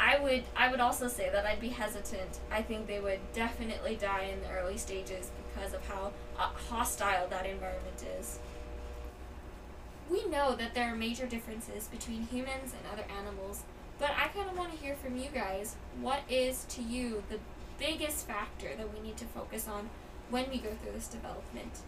I 0.00 0.16
would 0.20 0.44
I 0.56 0.70
would 0.70 0.78
also 0.78 1.08
say 1.08 1.28
that 1.28 1.44
I'd 1.44 1.60
be 1.60 1.70
hesitant. 1.70 2.38
I 2.52 2.62
think 2.62 2.86
they 2.86 3.00
would 3.00 3.18
definitely 3.34 3.96
die 3.96 4.30
in 4.32 4.40
the 4.40 4.50
early 4.50 4.78
stages 4.78 5.30
because 5.52 5.74
of 5.74 5.84
how 5.88 6.12
uh, 6.38 6.50
hostile 6.68 7.26
that 7.28 7.46
environment 7.46 8.04
is. 8.18 8.38
We 10.10 10.26
know 10.26 10.54
that 10.54 10.74
there 10.74 10.92
are 10.92 10.96
major 10.96 11.26
differences 11.26 11.86
between 11.88 12.22
humans 12.22 12.72
and 12.72 12.82
other 12.92 13.04
animals, 13.18 13.62
but 13.98 14.10
I 14.10 14.28
kind 14.28 14.48
of 14.48 14.56
want 14.56 14.72
to 14.72 14.78
hear 14.78 14.94
from 14.94 15.16
you 15.16 15.28
guys. 15.32 15.76
What 16.00 16.20
is 16.28 16.64
to 16.70 16.82
you 16.82 17.22
the 17.28 17.38
biggest 17.78 18.26
factor 18.26 18.70
that 18.76 18.94
we 18.94 19.00
need 19.00 19.16
to 19.18 19.24
focus 19.26 19.68
on 19.68 19.90
when 20.30 20.48
we 20.50 20.58
go 20.58 20.70
through 20.82 20.92
this 20.92 21.08
development? 21.08 21.80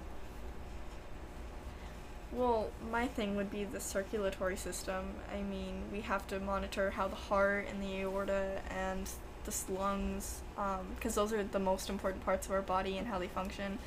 Well, 2.33 2.71
my 2.91 3.09
thing 3.09 3.35
would 3.37 3.51
be 3.51 3.65
the 3.65 3.81
circulatory 3.81 4.57
system. 4.57 5.15
I 5.35 5.43
mean, 5.43 5.83
we 5.93 6.03
have 6.03 6.27
to 6.29 6.39
monitor 6.39 6.91
how 6.91 7.09
the 7.09 7.17
heart 7.17 7.67
and 7.69 7.83
the 7.83 8.03
aorta 8.03 8.61
and 8.71 9.09
the 9.45 9.73
lungs, 9.73 10.43
um, 10.57 10.87
because 10.95 11.15
those 11.15 11.33
are 11.33 11.43
the 11.43 11.59
most 11.59 11.89
important 11.89 12.25
parts 12.25 12.47
of 12.47 12.53
our 12.53 12.63
body 12.63 12.99
and 12.99 13.09
how 13.09 13.19
they 13.19 13.27
function. 13.27 13.79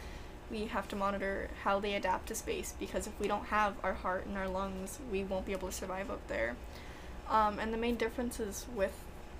We 0.51 0.65
have 0.65 0.87
to 0.89 0.95
monitor 0.95 1.49
how 1.63 1.79
they 1.79 1.95
adapt 1.95 2.27
to 2.27 2.35
space 2.35 2.73
because 2.79 3.07
if 3.07 3.19
we 3.19 3.27
don't 3.27 3.45
have 3.45 3.75
our 3.83 3.93
heart 3.93 4.25
and 4.25 4.37
our 4.37 4.47
lungs, 4.47 4.99
we 5.11 5.23
won't 5.23 5.45
be 5.45 5.51
able 5.51 5.69
to 5.69 5.73
survive 5.73 6.11
up 6.11 6.27
there. 6.27 6.55
Um, 7.29 7.59
and 7.59 7.73
the 7.73 7.77
main 7.77 7.95
differences 7.95 8.65
with 8.75 8.93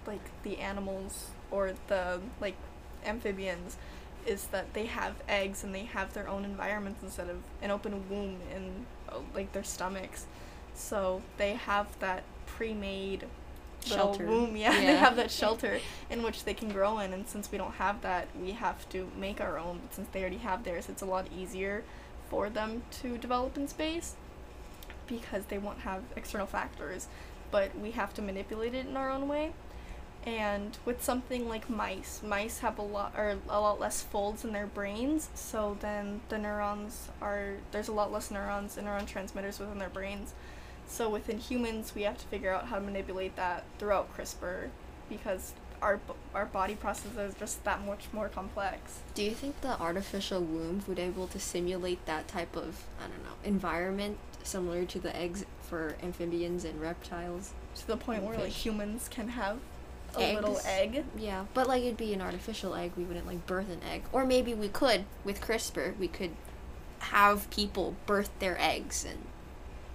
like 0.08 0.24
the 0.44 0.60
animals 0.60 1.30
or 1.52 1.74
the 1.88 2.20
like 2.42 2.56
amphibians 3.06 3.78
is 4.26 4.48
that 4.48 4.74
they 4.74 4.86
have 4.86 5.16
eggs 5.28 5.64
and 5.64 5.76
they 5.76 5.84
have 5.84 6.14
their 6.14 6.28
own 6.28 6.46
environments 6.46 7.04
instead 7.04 7.30
of 7.30 7.38
an 7.62 7.72
open 7.72 8.10
womb 8.10 8.38
in 8.54 8.86
like 9.36 9.52
their 9.52 9.64
stomachs. 9.64 10.26
So 10.74 11.22
they 11.38 11.54
have 11.54 12.00
that 12.00 12.24
pre-made 12.46 13.26
little 13.90 14.14
Shelter. 14.14 14.26
womb. 14.26 14.56
Yeah, 14.56 14.72
they 14.80 14.96
have 14.96 15.16
that 15.16 15.32
shelter 15.32 15.80
in 16.10 16.24
which 16.24 16.44
they 16.44 16.54
can 16.54 16.70
grow 16.70 17.00
in. 17.00 17.14
And 17.14 17.28
since 17.28 17.52
we 17.52 17.58
don't 17.58 17.74
have 17.76 18.02
that, 18.02 18.28
we 18.40 18.52
have 18.52 18.88
to 18.90 19.10
make 19.18 19.42
our 19.42 19.58
own. 19.58 19.80
But 19.82 19.94
since 19.94 20.08
they 20.12 20.22
already 20.22 20.38
have 20.38 20.64
theirs, 20.64 20.90
it's 20.90 21.02
a 21.02 21.06
lot 21.06 21.28
easier 21.36 21.84
for 22.30 22.50
them 22.50 22.84
to 23.02 23.18
develop 23.18 23.58
in 23.58 23.68
space 23.68 24.16
because 25.08 25.46
they 25.46 25.58
won't 25.58 25.80
have 25.80 26.04
external 26.16 26.48
factors. 26.48 27.08
But 27.52 27.78
we 27.78 27.92
have 27.92 28.14
to 28.16 28.22
manipulate 28.22 28.74
it 28.74 28.88
in 28.88 28.98
our 28.98 29.12
own 29.12 29.28
way. 29.28 29.54
And 30.26 30.78
with 30.86 31.04
something 31.04 31.50
like 31.50 31.70
mice, 31.70 32.22
mice 32.24 32.60
have 32.60 32.78
a 32.80 32.82
lot 32.82 33.14
or 33.18 33.38
a 33.50 33.60
lot 33.60 33.80
less 33.80 34.02
folds 34.02 34.46
in 34.46 34.54
their 34.54 34.68
brains, 34.68 35.28
so 35.36 35.76
then 35.82 36.22
the 36.30 36.38
neurons 36.38 37.10
are 37.22 37.56
there's 37.72 37.90
a 37.90 37.92
lot 37.92 38.10
less 38.10 38.32
neurons 38.32 38.78
and 38.78 38.88
neuron 38.88 39.06
transmitters 39.06 39.60
within 39.60 39.80
their 39.80 39.90
brains. 39.90 40.34
So 40.88 41.10
within 41.10 41.40
humans, 41.40 41.94
we 41.96 42.04
have 42.04 42.18
to 42.18 42.26
figure 42.26 42.52
out 42.52 42.68
how 42.68 42.80
to 42.80 42.86
manipulate 42.86 43.36
that 43.36 43.64
throughout 43.80 44.16
CRISPR 44.16 44.70
because 45.10 45.54
our 45.82 46.00
our 46.34 46.46
body 46.46 46.76
processes 46.76 47.18
are 47.18 47.40
just 47.40 47.64
that 47.66 47.86
much 47.86 48.06
more 48.14 48.30
complex. 48.30 49.00
Do 49.14 49.24
you 49.24 49.32
think 49.32 49.60
the 49.62 49.80
artificial 49.80 50.42
womb 50.42 50.84
would 50.88 50.98
be 50.98 51.04
able 51.04 51.28
to 51.28 51.40
simulate 51.40 52.06
that 52.06 52.28
type 52.28 52.56
of 52.56 52.86
I 53.00 53.08
don't 53.08 53.24
know 53.24 53.36
environment 53.44 54.18
similar 54.44 54.86
to 54.86 55.00
the 55.00 55.16
eggs 55.16 55.46
for 55.62 55.96
amphibians 56.02 56.64
and 56.64 56.80
reptiles? 56.82 57.54
To 57.76 57.88
the 57.88 57.98
point 57.98 58.20
And 58.20 58.28
where 58.30 58.38
like 58.38 58.52
humans 58.52 59.10
can 59.10 59.30
have 59.30 59.60
a 60.16 60.36
little 60.36 60.60
egg. 60.66 61.04
Yeah, 61.18 61.46
but 61.54 61.68
like 61.68 61.84
it'd 61.84 61.98
be 61.98 62.14
an 62.14 62.22
artificial 62.22 62.76
egg. 62.76 62.92
We 62.96 63.04
wouldn't 63.04 63.28
like 63.28 63.46
birth 63.46 63.70
an 63.70 63.82
egg, 63.92 64.04
or 64.12 64.26
maybe 64.26 64.54
we 64.54 64.70
could 64.70 65.06
with 65.24 65.42
CRISPR. 65.42 65.98
We 65.98 66.08
could 66.08 66.32
have 67.00 67.50
people 67.50 67.96
birth 68.06 68.30
their 68.40 68.60
eggs 68.60 69.06
and 69.06 69.26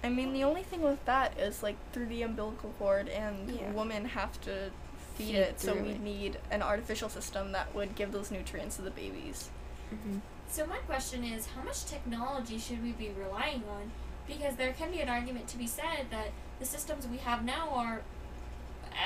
I 0.03 0.09
mean, 0.09 0.33
the 0.33 0.43
only 0.43 0.63
thing 0.63 0.81
with 0.81 1.03
that 1.05 1.37
is 1.37 1.61
like 1.61 1.75
through 1.91 2.05
the 2.07 2.21
umbilical 2.21 2.73
cord, 2.79 3.09
and 3.09 3.49
Yeah. 3.49 3.71
women 3.71 4.05
have 4.05 4.39
to 4.41 4.71
feed, 5.15 5.27
Feed 5.27 5.35
it, 5.35 5.59
so 5.59 5.73
we 5.73 5.89
it. 5.89 5.99
need 6.01 6.39
an 6.51 6.61
artificial 6.61 7.09
system 7.09 7.51
that 7.51 7.73
would 7.75 7.95
give 7.95 8.11
those 8.11 8.31
nutrients 8.31 8.77
to 8.77 8.81
the 8.81 8.91
babies. 8.91 9.49
Mm-hmm. 9.93 10.19
So 10.49 10.65
my 10.65 10.77
question 10.77 11.23
is, 11.23 11.47
how 11.47 11.61
much 11.63 11.85
technology 11.85 12.57
should 12.57 12.81
we 12.81 12.91
be 12.93 13.09
relying 13.11 13.63
on? 13.69 13.91
Because 14.27 14.55
there 14.55 14.71
can 14.73 14.91
be 14.91 15.01
an 15.01 15.09
argument 15.09 15.47
to 15.49 15.57
be 15.57 15.67
said 15.67 16.07
that 16.11 16.27
the 16.59 16.65
systems 16.65 17.05
we 17.07 17.17
have 17.17 17.43
now 17.43 17.69
are 17.71 18.01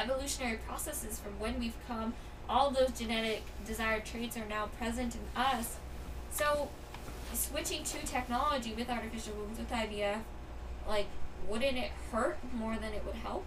evolutionary 0.01 0.57
processes 0.57 1.19
from 1.19 1.39
when 1.39 1.59
we've 1.59 1.75
come. 1.87 2.13
All 2.49 2.69
those 2.71 2.91
genetic 2.91 3.43
desired 3.65 4.05
traits 4.05 4.37
are 4.37 4.45
now 4.45 4.67
present 4.77 5.15
in 5.15 5.21
us. 5.41 5.77
So 6.31 6.69
switching 7.33 7.83
to 7.83 8.05
technology 8.05 8.73
with 8.73 8.89
artificial 8.89 9.33
wombs 9.35 9.57
with 9.59 9.69
IVF, 9.71 10.19
like, 10.87 11.07
wouldn't 11.47 11.77
it 11.77 11.91
hurt 12.11 12.37
more 12.53 12.75
than 12.75 12.93
it 12.93 13.05
would 13.05 13.15
help? 13.15 13.45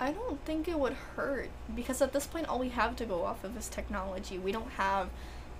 I 0.00 0.12
don't 0.12 0.44
think 0.44 0.68
it 0.68 0.78
would 0.78 0.92
hurt 0.92 1.50
because 1.74 2.00
at 2.00 2.12
this 2.12 2.26
point, 2.26 2.48
all 2.48 2.58
we 2.58 2.68
have 2.68 2.94
to 2.96 3.04
go 3.04 3.24
off 3.24 3.42
of 3.42 3.56
is 3.56 3.68
technology. 3.68 4.38
We 4.38 4.52
don't 4.52 4.70
have 4.72 5.08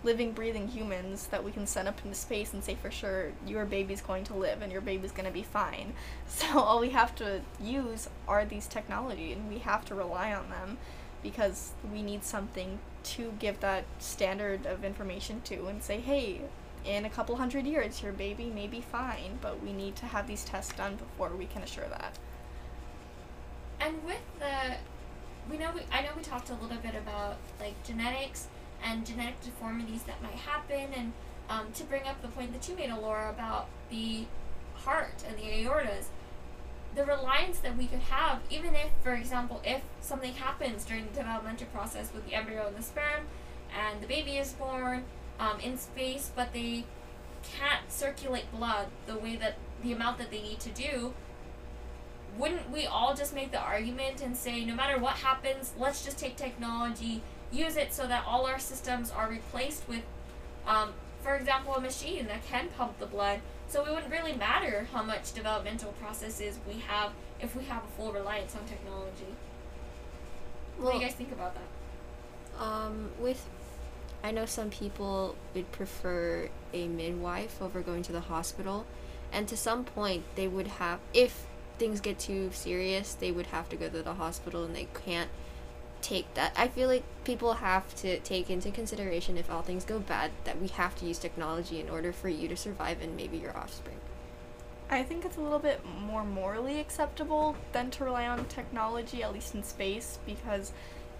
living, 0.04 0.32
breathing 0.32 0.68
humans 0.68 1.26
that 1.26 1.42
we 1.42 1.50
can 1.50 1.66
send 1.66 1.88
up 1.88 2.00
into 2.04 2.16
space 2.16 2.52
and 2.52 2.62
say 2.62 2.76
for 2.76 2.90
sure 2.90 3.32
your 3.46 3.64
baby's 3.64 4.00
going 4.00 4.22
to 4.24 4.34
live 4.34 4.62
and 4.62 4.70
your 4.70 4.80
baby's 4.80 5.10
going 5.10 5.24
to 5.26 5.32
be 5.32 5.42
fine. 5.42 5.92
So 6.28 6.60
all 6.60 6.80
we 6.80 6.90
have 6.90 7.16
to 7.16 7.40
use 7.60 8.08
are 8.28 8.44
these 8.44 8.66
technology 8.66 9.32
and 9.32 9.48
we 9.48 9.58
have 9.58 9.84
to 9.86 9.94
rely 9.94 10.32
on 10.32 10.50
them 10.50 10.78
because 11.22 11.72
we 11.92 12.02
need 12.02 12.22
something 12.22 12.78
to 13.02 13.32
give 13.38 13.58
that 13.60 13.84
standard 13.98 14.66
of 14.66 14.84
information 14.84 15.40
to 15.42 15.66
and 15.66 15.82
say, 15.82 15.98
hey, 15.98 16.42
in 16.88 17.04
a 17.04 17.10
couple 17.10 17.36
hundred 17.36 17.66
years 17.66 18.02
your 18.02 18.12
baby 18.12 18.50
may 18.54 18.66
be 18.66 18.80
fine, 18.80 19.38
but 19.42 19.62
we 19.62 19.72
need 19.72 19.94
to 19.96 20.06
have 20.06 20.26
these 20.26 20.44
tests 20.44 20.72
done 20.72 20.96
before 20.96 21.30
we 21.36 21.44
can 21.44 21.62
assure 21.62 21.88
that. 21.88 22.18
And 23.78 24.02
with 24.04 24.22
the, 24.38 24.76
we 25.50 25.58
know 25.58 25.70
we, 25.74 25.82
I 25.92 26.02
know 26.02 26.10
we 26.16 26.22
talked 26.22 26.48
a 26.48 26.54
little 26.54 26.78
bit 26.78 26.94
about 26.94 27.36
like 27.60 27.74
genetics 27.84 28.48
and 28.82 29.06
genetic 29.06 29.40
deformities 29.42 30.02
that 30.04 30.22
might 30.22 30.32
happen, 30.32 30.88
and 30.96 31.12
um, 31.50 31.72
to 31.74 31.84
bring 31.84 32.04
up 32.04 32.22
the 32.22 32.28
point 32.28 32.52
that 32.52 32.68
you 32.68 32.74
made, 32.74 32.90
Alora, 32.90 33.30
about 33.30 33.68
the 33.90 34.24
heart 34.74 35.24
and 35.26 35.36
the 35.36 35.42
aortas, 35.42 36.06
the 36.94 37.04
reliance 37.04 37.58
that 37.58 37.76
we 37.76 37.86
could 37.86 38.00
have, 38.00 38.40
even 38.50 38.74
if, 38.74 38.88
for 39.02 39.12
example, 39.12 39.60
if 39.64 39.82
something 40.00 40.32
happens 40.32 40.84
during 40.84 41.06
the 41.06 41.12
developmental 41.12 41.66
process 41.68 42.12
with 42.14 42.26
the 42.26 42.34
embryo 42.34 42.66
and 42.66 42.76
the 42.76 42.82
sperm, 42.82 43.26
and 43.76 44.00
the 44.00 44.06
baby 44.06 44.38
is 44.38 44.52
born 44.52 45.04
um, 45.38 45.60
in 45.60 45.78
space, 45.78 46.30
but 46.34 46.52
they 46.52 46.84
can't 47.42 47.90
circulate 47.90 48.50
blood 48.52 48.88
the 49.06 49.16
way 49.16 49.36
that 49.36 49.56
the 49.82 49.92
amount 49.92 50.18
that 50.18 50.30
they 50.30 50.42
need 50.42 50.60
to 50.60 50.70
do, 50.70 51.14
wouldn't 52.36 52.70
we 52.70 52.86
all 52.86 53.14
just 53.14 53.34
make 53.34 53.50
the 53.52 53.60
argument 53.60 54.20
and 54.22 54.36
say 54.36 54.64
no 54.64 54.74
matter 54.74 54.98
what 54.98 55.14
happens 55.14 55.72
let's 55.78 56.04
just 56.04 56.18
take 56.18 56.36
technology 56.36 57.20
use 57.50 57.76
it 57.76 57.92
so 57.92 58.06
that 58.06 58.22
all 58.26 58.46
our 58.46 58.58
systems 58.58 59.10
are 59.10 59.28
replaced 59.28 59.88
with 59.88 60.02
um, 60.66 60.90
for 61.22 61.34
example 61.34 61.74
a 61.74 61.80
machine 61.80 62.26
that 62.26 62.44
can 62.46 62.68
pump 62.76 62.98
the 62.98 63.06
blood? 63.06 63.40
So 63.68 63.84
it 63.84 63.92
wouldn't 63.92 64.10
really 64.10 64.34
matter 64.34 64.88
how 64.92 65.02
much 65.02 65.32
developmental 65.34 65.92
processes 65.92 66.58
we 66.66 66.80
have 66.86 67.12
if 67.40 67.54
we 67.54 67.64
have 67.64 67.82
a 67.84 67.96
full 67.96 68.12
reliance 68.12 68.56
on 68.56 68.64
technology. 68.64 69.34
What 70.78 70.92
do 70.92 70.98
you 70.98 71.04
guys 71.04 71.14
think 71.14 71.32
about 71.32 71.54
that? 71.54 72.62
Um, 72.64 73.10
with, 73.18 73.44
I 74.22 74.30
know 74.30 74.46
some 74.46 74.70
people 74.70 75.36
would 75.54 75.70
prefer 75.72 76.48
a 76.72 76.88
midwife 76.88 77.62
over 77.62 77.80
going 77.80 78.02
to 78.04 78.12
the 78.12 78.20
hospital, 78.20 78.84
and 79.32 79.46
to 79.48 79.56
some 79.56 79.84
point 79.84 80.24
they 80.34 80.48
would 80.48 80.66
have, 80.66 80.98
if 81.14 81.46
things 81.78 82.00
get 82.00 82.18
too 82.18 82.50
serious, 82.52 83.14
they 83.14 83.30
would 83.30 83.46
have 83.46 83.68
to 83.68 83.76
go 83.76 83.88
to 83.88 84.02
the 84.02 84.14
hospital, 84.14 84.64
and 84.64 84.74
they 84.74 84.88
can't 85.04 85.30
take 86.02 86.32
that. 86.34 86.52
I 86.56 86.68
feel 86.68 86.88
like 86.88 87.04
people 87.24 87.54
have 87.54 87.94
to 87.96 88.18
take 88.20 88.50
into 88.50 88.70
consideration 88.70 89.36
if 89.36 89.50
all 89.50 89.62
things 89.62 89.84
go 89.84 89.98
bad 89.98 90.30
that 90.44 90.60
we 90.60 90.68
have 90.68 90.96
to 90.96 91.06
use 91.06 91.18
technology 91.18 91.80
in 91.80 91.88
order 91.88 92.12
for 92.12 92.28
you 92.28 92.48
to 92.48 92.56
survive 92.56 93.02
and 93.02 93.16
maybe 93.16 93.36
your 93.36 93.56
offspring. 93.56 93.96
I 94.90 95.02
think 95.02 95.24
it's 95.24 95.36
a 95.36 95.40
little 95.40 95.58
bit 95.58 95.80
more 96.00 96.24
morally 96.24 96.80
acceptable 96.80 97.56
than 97.72 97.90
to 97.92 98.04
rely 98.04 98.26
on 98.26 98.46
technology, 98.46 99.22
at 99.22 99.32
least 99.32 99.54
in 99.54 99.62
space, 99.62 100.18
because 100.24 100.72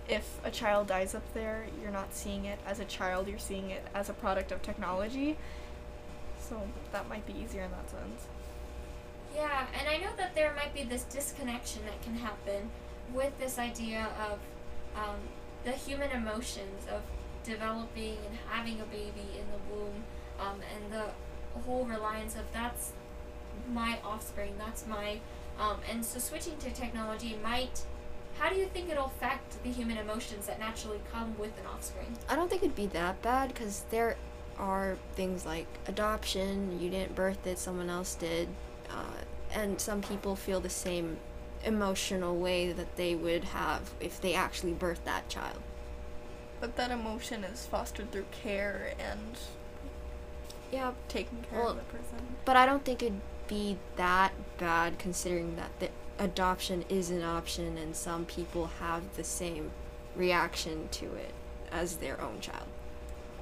if 0.09 0.39
a 0.45 0.51
child 0.51 0.87
dies 0.87 1.15
up 1.15 1.35
there, 1.35 1.67
you're 1.83 1.91
not 1.91 2.15
seeing 2.15 2.45
it 2.45 2.59
as 2.67 2.81
a 2.81 2.85
child, 2.85 3.29
you're 3.29 3.39
seeing 3.39 3.71
it 3.71 3.85
as 3.95 4.09
a 4.09 4.13
product 4.13 4.53
of 4.53 4.63
technology. 4.63 5.37
So 6.41 6.63
that 6.93 7.09
might 7.09 7.27
be 7.27 7.35
easier 7.35 7.63
in 7.63 7.71
that 7.71 7.91
sense. 7.91 8.27
Yeah, 9.35 9.67
and 9.79 9.89
I 9.89 9.99
know 9.99 10.11
that 10.17 10.35
there 10.35 10.55
might 10.57 10.75
be 10.75 10.83
this 10.83 11.05
disconnection 11.05 11.83
that 11.85 12.01
can 12.03 12.15
happen 12.15 12.71
with 13.13 13.39
this 13.39 13.59
idea 13.59 14.09
of 14.31 14.39
um, 14.97 15.17
the 15.65 15.73
human 15.73 16.11
emotions 16.11 16.87
of 16.91 17.03
developing 17.45 18.17
and 18.27 18.39
having 18.49 18.81
a 18.81 18.85
baby 18.85 19.27
in 19.39 19.47
the 19.51 19.75
womb 19.75 20.05
um, 20.41 20.61
and 20.75 20.93
the 20.93 21.61
whole 21.61 21.85
reliance 21.85 22.37
of 22.37 22.45
that's 22.53 22.93
my 23.73 23.99
offspring, 24.05 24.55
that's 24.59 24.87
my. 24.87 25.21
Um, 25.59 25.79
and 25.91 26.05
so 26.05 26.19
switching 26.19 26.57
to 26.59 26.71
technology 26.71 27.39
might. 27.43 27.83
How 28.39 28.49
do 28.49 28.57
you 28.57 28.66
think 28.66 28.89
it'll 28.91 29.07
affect 29.07 29.62
the 29.64 29.70
human 29.70 29.97
emotions 29.99 30.47
that 30.47 30.59
naturally 30.61 31.01
come 31.12 31.36
with 31.39 31.59
an 31.59 31.66
offspring? 31.66 32.16
I 32.28 32.36
don't 32.36 32.49
think 32.49 32.62
it'd 32.62 32.76
be 32.76 32.86
that 32.86 33.20
bad 33.22 33.49
because 33.49 33.84
there 33.91 34.16
are 34.59 34.97
things 35.14 35.45
like 35.45 35.66
adoption, 35.86 36.80
you 36.80 36.91
didn't 36.91 37.14
birth 37.14 37.47
it, 37.47 37.59
someone 37.59 37.91
else 37.91 38.14
did, 38.14 38.49
uh, 38.91 39.22
and 39.53 39.80
some 39.80 40.03
people 40.03 40.36
feel 40.36 40.61
the 40.61 40.70
same 40.70 41.16
emotional 41.64 42.36
way 42.36 42.70
that 42.72 42.97
they 42.97 43.14
would 43.14 43.43
have 43.45 43.91
if 44.01 44.20
they 44.20 44.34
actually 44.34 44.72
birthed 44.72 45.05
that 45.05 45.28
child. 45.28 45.59
But 46.61 46.76
that 46.76 46.91
emotion 46.91 47.45
is 47.45 47.66
fostered 47.66 48.11
through 48.12 48.26
care 48.30 48.93
and 48.99 49.36
Yeah, 50.72 50.93
taking 51.09 51.45
care 51.51 51.61
Well, 51.61 51.70
of 51.70 51.76
the 51.76 51.82
person. 51.84 52.18
but 52.45 52.57
I 52.57 52.66
don't 52.66 52.84
think 52.84 53.03
it'd 53.03 53.20
be 53.49 53.78
that 53.97 54.32
bad 54.59 54.99
considering 54.99 55.57
that 55.57 55.70
the 55.80 55.89
adoption 56.19 56.85
is 56.89 57.11
an 57.11 57.23
option 57.23 57.79
and 57.79 57.95
some 57.95 58.25
people 58.25 58.66
have 58.81 59.03
the 59.16 59.25
same 59.25 59.71
reaction 60.16 60.89
to 60.91 61.07
it 61.14 61.33
as 61.71 61.97
their 61.97 62.21
own 62.21 62.41
child. 62.41 62.66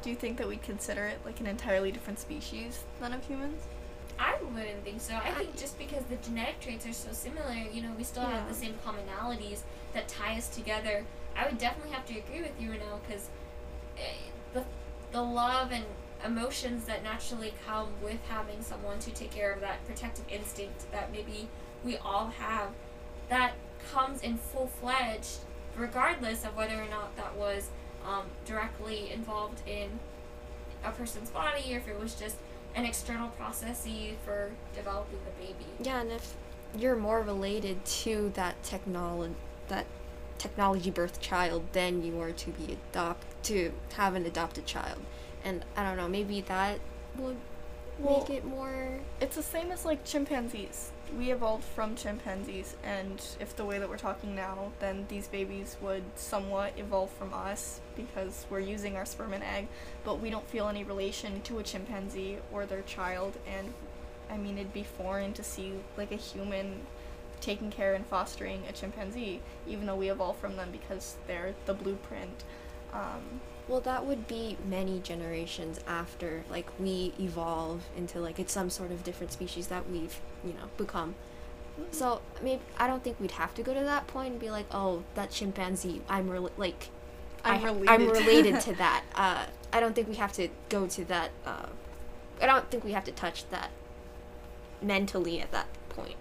Do 0.03 0.11
you 0.11 0.17
think 0.17 0.37
that 0.39 0.49
we'd 0.49 0.63
consider 0.63 1.07
it 1.07 1.19
like 1.25 1.41
an 1.41 1.47
entirely 1.47 1.91
different 1.91 2.19
species 2.19 2.85
than 3.01 3.13
of 3.13 3.25
humans? 3.25 3.63
I 4.19 4.37
wouldn't 4.41 4.85
think 4.85 5.01
so. 5.01 5.15
I 5.15 5.31
think 5.33 5.57
just 5.57 5.79
because 5.79 6.05
the 6.05 6.17
genetic 6.17 6.61
traits 6.61 6.87
are 6.87 6.93
so 6.93 7.13
similar, 7.13 7.53
you 7.73 7.83
know, 7.83 7.91
we 7.97 8.05
still 8.05 8.23
have 8.23 8.49
the 8.49 8.55
same 8.55 8.75
commonalities 8.87 9.61
that 9.93 10.09
tie 10.09 10.37
us 10.37 10.49
together. 10.49 11.05
I 11.37 11.47
would 11.47 11.59
definitely 11.59 11.93
have 11.93 12.07
to 12.07 12.19
agree 12.19 12.41
with 12.41 12.53
you, 12.59 12.71
Renelle, 12.71 13.01
because 13.07 13.29
eh, 13.99 14.31
the 14.55 14.65
the 15.13 15.23
love 15.23 15.71
and 15.71 15.85
emotions 16.25 16.85
that 16.87 17.03
naturally 17.03 17.53
come 17.67 17.89
with 18.03 18.19
having 18.29 18.63
someone 18.63 18.99
to 19.01 19.11
take 19.11 19.31
care 19.31 19.53
of 19.53 19.61
that 19.61 19.85
protective 19.87 20.25
instinct 20.31 20.91
that 20.93 21.13
maybe 21.13 21.49
we 21.87 21.97
all 21.99 22.27
have, 22.27 22.71
that 23.29 23.53
comes 23.93 24.21
in 24.23 24.37
full 24.37 24.67
fledged, 24.67 25.39
regardless 25.77 26.45
of 26.45 26.57
whether 26.57 26.75
or 26.75 26.89
not 26.89 27.17
that 27.17 27.35
was 27.37 27.71
um, 28.05 28.25
directly 28.45 29.11
involved 29.13 29.61
in 29.67 29.89
a 30.85 30.91
person's 30.91 31.31
body 31.31 31.75
or 31.75 31.79
if 31.79 31.89
it 31.89 31.99
was 31.99 32.15
just 32.15 32.37
an 32.75 32.85
external 32.85 33.31
processy 33.41 34.15
for 34.25 34.51
developing 34.75 35.19
the 35.25 35.47
baby. 35.47 35.65
Yeah, 35.81 36.01
and 36.01 36.13
if 36.13 36.35
you're 36.77 36.97
more 36.97 37.23
related 37.23 37.83
to 37.85 38.31
that 38.35 38.63
technology 38.63 39.35
that 39.69 39.87
technology 40.39 40.91
birth 40.91 41.21
child 41.21 41.63
than 41.73 42.05
you 42.05 42.21
are 42.21 42.31
to 42.31 42.51
be 42.51 42.77
adopt 42.93 43.25
to 43.43 43.73
have 43.95 44.15
an 44.15 44.27
adopted 44.27 44.67
child. 44.67 44.99
And 45.43 45.65
I 45.77 45.83
don't 45.83 45.97
know, 45.97 46.09
maybe 46.09 46.41
that 46.43 46.79
would 47.17 47.37
Well- 47.99 48.19
make 48.21 48.31
it 48.31 48.45
more 48.45 49.01
It's 49.21 49.37
the 49.37 49.43
same 49.43 49.73
as 49.73 49.85
like 49.85 50.05
chimpanzees. 50.05 50.93
We 51.15 51.31
evolved 51.31 51.65
from 51.65 51.95
chimpanzees, 51.95 52.77
and 52.83 53.23
if 53.39 53.55
the 53.57 53.65
way 53.65 53.79
that 53.79 53.89
we're 53.89 53.97
talking 53.97 54.35
now, 54.35 54.73
then 54.81 55.07
these 55.09 55.29
babies 55.29 55.77
would 55.81 56.03
somewhat 56.17 56.73
evolve 56.77 57.11
from 57.11 57.33
us 57.33 57.81
because 57.95 58.45
we're 58.51 58.61
using 58.61 58.97
our 58.97 59.07
sperm 59.07 59.33
and 59.33 59.45
egg, 59.45 59.69
but 60.05 60.21
we 60.21 60.31
don't 60.31 60.47
feel 60.49 60.69
any 60.69 60.85
relation 60.85 61.41
to 61.43 61.59
a 61.59 61.63
chimpanzee 61.63 62.39
or 62.53 62.67
their 62.67 62.83
child. 62.83 63.39
And 63.47 63.73
I 64.31 64.37
mean, 64.37 64.59
it'd 64.59 64.75
be 64.75 64.83
foreign 64.83 65.33
to 65.35 65.45
see 65.45 65.73
like 65.97 66.13
a 66.13 66.17
human 66.17 66.81
taking 67.41 67.71
care 67.71 67.95
and 67.95 68.05
fostering 68.07 68.63
a 68.69 68.73
chimpanzee, 68.73 69.41
even 69.67 69.87
though 69.87 69.97
we 69.97 70.11
evolved 70.11 70.41
from 70.41 70.57
them 70.57 70.71
because 70.73 71.17
they're 71.27 71.55
the 71.67 71.75
blueprint. 71.75 72.45
Um, 72.93 73.41
Well, 73.69 73.81
that 73.81 74.07
would 74.07 74.29
be 74.29 74.57
many 74.69 75.01
generations 75.01 75.81
after, 75.89 76.45
like, 76.49 76.69
we 76.79 77.13
evolve 77.19 77.83
into, 77.97 78.21
like, 78.21 78.39
it's 78.39 78.53
some 78.53 78.71
sort 78.71 78.93
of 78.93 79.03
different 79.03 79.33
species 79.33 79.67
that 79.69 79.91
we've, 79.91 80.21
you 80.45 80.53
know, 80.53 80.69
become. 80.77 81.17
So, 81.91 82.21
I 82.39 82.43
mean, 82.43 82.61
I 82.79 82.87
don't 82.87 83.03
think 83.03 83.19
we'd 83.19 83.33
have 83.33 83.55
to 83.55 83.63
go 83.63 83.75
to 83.75 83.81
that 83.81 84.07
point 84.07 84.33
and 84.33 84.41
be 84.41 84.51
like, 84.51 84.67
oh, 84.71 85.03
that 85.15 85.31
chimpanzee, 85.31 86.01
I'm, 86.09 86.29
rela- 86.29 86.53
like, 86.57 86.91
I'm 87.45 87.65
I, 87.65 87.69
related. 87.69 87.89
I'm 87.89 88.09
related 88.09 88.61
to 88.61 88.75
that. 88.77 89.05
Uh, 89.15 89.47
I 89.73 89.81
don't 89.81 89.95
think 89.95 90.09
we 90.09 90.15
have 90.15 90.33
to 90.35 90.49
go 90.69 90.87
to 90.87 91.05
that, 91.07 91.31
uh, 91.45 91.67
I 92.41 92.47
don't 92.47 92.71
think 92.71 92.85
we 92.85 92.93
have 92.93 93.05
to 93.05 93.13
touch 93.13 93.49
that 93.51 93.71
mentally 94.81 95.41
at 95.41 95.51
that 95.51 95.67
point. 95.89 96.15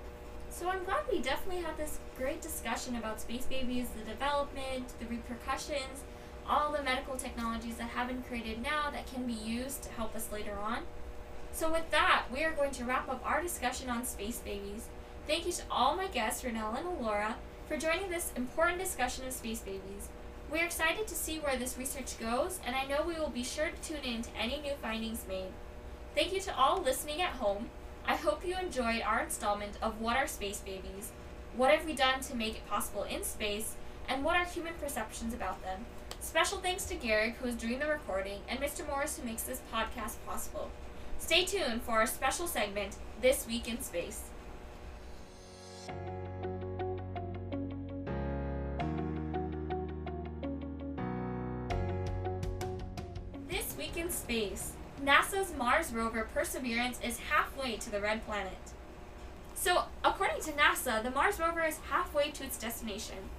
So 0.49 0.69
I'm 0.69 0.83
glad 0.85 1.01
we 1.11 1.19
definitely 1.19 1.61
had 1.61 1.77
this 1.77 1.99
great 2.17 2.41
discussion 2.41 2.95
about 2.95 3.19
space 3.21 3.45
babies, 3.45 3.87
the 3.89 4.09
development, 4.09 4.93
the 4.99 5.05
repercussions, 5.05 6.03
all 6.47 6.71
the 6.71 6.83
medical 6.83 7.15
technologies 7.15 7.77
that 7.77 7.89
have 7.89 8.07
been 8.07 8.23
created 8.23 8.61
now 8.61 8.89
that 8.91 9.11
can 9.11 9.25
be 9.25 9.33
used 9.33 9.83
to 9.83 9.91
help 9.91 10.15
us 10.15 10.31
later 10.31 10.57
on. 10.61 10.79
So 11.51 11.71
with 11.71 11.89
that, 11.91 12.25
we 12.33 12.43
are 12.43 12.51
going 12.51 12.71
to 12.71 12.85
wrap 12.85 13.09
up 13.09 13.21
our 13.25 13.41
discussion 13.41 13.89
on 13.89 14.05
space 14.05 14.39
babies. 14.39 14.89
Thank 15.27 15.45
you 15.45 15.53
to 15.53 15.63
all 15.71 15.95
my 15.95 16.07
guests, 16.07 16.43
Renelle 16.43 16.77
and 16.77 16.87
Alora, 16.87 17.37
for 17.67 17.77
joining 17.77 18.09
this 18.09 18.31
important 18.35 18.79
discussion 18.79 19.25
of 19.25 19.33
space 19.33 19.61
babies. 19.61 20.09
We 20.51 20.59
are 20.59 20.65
excited 20.65 21.07
to 21.07 21.15
see 21.15 21.39
where 21.39 21.57
this 21.57 21.77
research 21.77 22.19
goes, 22.19 22.59
and 22.65 22.75
I 22.75 22.85
know 22.85 23.03
we 23.03 23.15
will 23.15 23.29
be 23.29 23.43
sure 23.43 23.69
to 23.69 23.87
tune 23.87 24.03
in 24.03 24.21
to 24.21 24.29
any 24.39 24.61
new 24.61 24.73
findings 24.81 25.25
made. 25.27 25.51
Thank 26.13 26.33
you 26.33 26.39
to 26.41 26.55
all 26.55 26.81
listening 26.81 27.21
at 27.21 27.33
home. 27.33 27.69
I 28.07 28.15
hope 28.15 28.45
you 28.45 28.55
enjoyed 28.55 29.01
our 29.01 29.21
installment 29.21 29.77
of 29.81 29.99
What 29.99 30.17
Are 30.17 30.27
Space 30.27 30.59
Babies? 30.59 31.11
What 31.55 31.71
have 31.71 31.85
we 31.85 31.93
done 31.93 32.19
to 32.19 32.35
make 32.35 32.55
it 32.55 32.69
possible 32.69 33.03
in 33.03 33.23
space? 33.23 33.75
And 34.07 34.23
what 34.23 34.35
are 34.35 34.45
human 34.45 34.73
perceptions 34.75 35.33
about 35.33 35.63
them? 35.63 35.85
Special 36.25 36.57
thanks 36.57 36.85
to 36.85 36.95
Garrick, 36.95 37.35
who 37.35 37.47
is 37.47 37.55
doing 37.55 37.77
the 37.77 37.85
recording, 37.85 38.39
and 38.49 38.59
Mr. 38.59 38.85
Morris, 38.87 39.17
who 39.17 39.25
makes 39.25 39.43
this 39.43 39.61
podcast 39.71 40.15
possible. 40.25 40.71
Stay 41.19 41.45
tuned 41.45 41.83
for 41.83 41.91
our 41.91 42.07
special 42.07 42.47
segment, 42.47 42.97
This 43.21 43.45
Week 43.45 43.69
in 43.69 43.79
Space. 43.79 44.23
This 53.47 53.77
Week 53.77 53.95
in 53.95 54.09
Space, 54.09 54.73
NASA's 55.01 55.55
Mars 55.55 55.93
rover 55.93 56.27
Perseverance 56.33 56.99
is 57.03 57.19
halfway 57.19 57.77
to 57.77 57.91
the 57.91 58.01
red 58.01 58.25
planet. 58.25 58.73
So, 59.53 59.83
according 60.03 60.41
to 60.41 60.51
NASA, 60.53 61.03
the 61.03 61.11
Mars 61.11 61.39
rover 61.39 61.63
is 61.63 61.77
halfway 61.91 62.31
to 62.31 62.43
its 62.43 62.57
destination. 62.57 63.29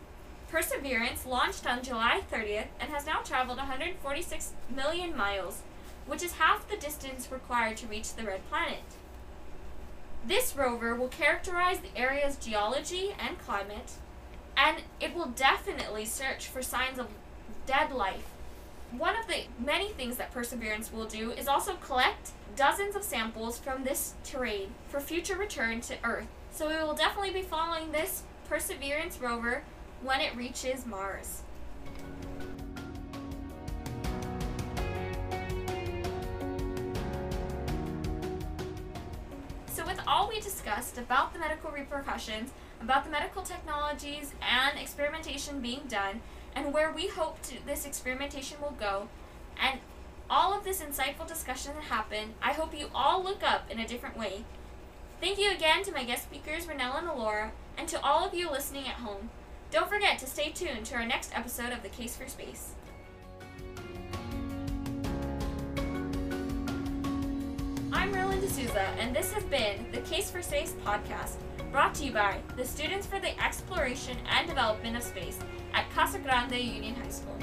Perseverance 0.48 1.26
launched 1.26 1.66
on 1.66 1.82
July 1.82 2.22
30th 2.30 2.68
and 2.78 2.90
has 2.90 3.06
now 3.06 3.20
traveled 3.24 3.58
146 3.58 4.52
million 4.74 5.16
miles, 5.16 5.62
which 6.06 6.22
is 6.22 6.32
half 6.32 6.68
the 6.68 6.76
distance 6.76 7.30
required 7.32 7.76
to 7.78 7.86
reach 7.86 8.14
the 8.14 8.22
red 8.22 8.48
planet. 8.48 8.84
This 10.24 10.56
rover 10.56 10.94
will 10.94 11.08
characterize 11.08 11.80
the 11.80 11.96
area's 11.96 12.36
geology 12.36 13.14
and 13.18 13.38
climate, 13.38 13.92
and 14.56 14.82
it 15.00 15.14
will 15.14 15.26
definitely 15.26 16.04
search 16.04 16.46
for 16.46 16.62
signs 16.62 16.98
of 16.98 17.08
dead 17.66 17.92
life. 17.92 18.28
One 18.92 19.16
of 19.16 19.26
the 19.26 19.42
many 19.58 19.88
things 19.88 20.16
that 20.16 20.32
Perseverance 20.32 20.92
will 20.92 21.06
do 21.06 21.32
is 21.32 21.48
also 21.48 21.74
collect 21.74 22.30
dozens 22.54 22.94
of 22.94 23.02
samples 23.02 23.58
from 23.58 23.82
this 23.82 24.14
terrain 24.24 24.68
for 24.88 25.00
future 25.00 25.36
return 25.36 25.80
to 25.82 25.96
Earth. 26.04 26.28
So 26.52 26.68
we 26.68 26.74
will 26.76 26.94
definitely 26.94 27.32
be 27.32 27.42
following 27.42 27.92
this 27.92 28.22
Perseverance 28.48 29.20
rover 29.20 29.64
when 30.02 30.20
it 30.20 30.36
reaches 30.36 30.86
Mars. 30.86 31.42
So, 39.68 39.84
with 39.84 40.00
all 40.06 40.28
we 40.28 40.40
discussed 40.40 40.96
about 40.96 41.32
the 41.32 41.38
medical 41.38 41.70
repercussions, 41.70 42.50
about 42.80 43.04
the 43.04 43.10
medical 43.10 43.42
technologies 43.42 44.32
and 44.40 44.78
experimentation 44.78 45.60
being 45.60 45.82
done, 45.88 46.20
and 46.54 46.72
where 46.72 46.90
we 46.90 47.08
hope 47.08 47.42
to, 47.42 47.54
this 47.66 47.84
experimentation 47.84 48.58
will 48.60 48.76
go, 48.78 49.08
and 49.60 49.80
all 50.28 50.56
of 50.56 50.64
this 50.64 50.80
insightful 50.80 51.26
discussion 51.26 51.72
that 51.74 51.84
happened, 51.84 52.34
I 52.42 52.52
hope 52.52 52.78
you 52.78 52.88
all 52.94 53.22
look 53.22 53.42
up 53.42 53.70
in 53.70 53.78
a 53.78 53.86
different 53.86 54.16
way. 54.16 54.44
Thank 55.20 55.38
you 55.38 55.50
again 55.50 55.82
to 55.84 55.92
my 55.92 56.04
guest 56.04 56.24
speakers, 56.24 56.66
Renella 56.66 56.98
and 56.98 57.08
Alora, 57.08 57.52
and 57.78 57.88
to 57.88 58.02
all 58.02 58.26
of 58.26 58.34
you 58.34 58.50
listening 58.50 58.86
at 58.86 58.94
home. 58.94 59.30
Don't 59.76 59.90
forget 59.90 60.18
to 60.20 60.26
stay 60.26 60.52
tuned 60.52 60.86
to 60.86 60.94
our 60.94 61.04
next 61.04 61.36
episode 61.36 61.70
of 61.70 61.82
The 61.82 61.90
Case 61.90 62.16
for 62.16 62.26
Space. 62.26 62.70
I'm 67.92 68.10
Merlin 68.10 68.40
D'Souza, 68.40 68.88
and 68.98 69.14
this 69.14 69.30
has 69.34 69.44
been 69.44 69.92
the 69.92 70.00
Case 70.00 70.30
for 70.30 70.40
Space 70.40 70.74
podcast, 70.82 71.34
brought 71.72 71.94
to 71.96 72.06
you 72.06 72.12
by 72.12 72.40
the 72.56 72.64
Students 72.64 73.06
for 73.06 73.20
the 73.20 73.38
Exploration 73.44 74.16
and 74.30 74.48
Development 74.48 74.96
of 74.96 75.02
Space 75.02 75.38
at 75.74 75.90
Casa 75.90 76.20
Grande 76.20 76.54
Union 76.54 76.94
High 76.94 77.10
School. 77.10 77.36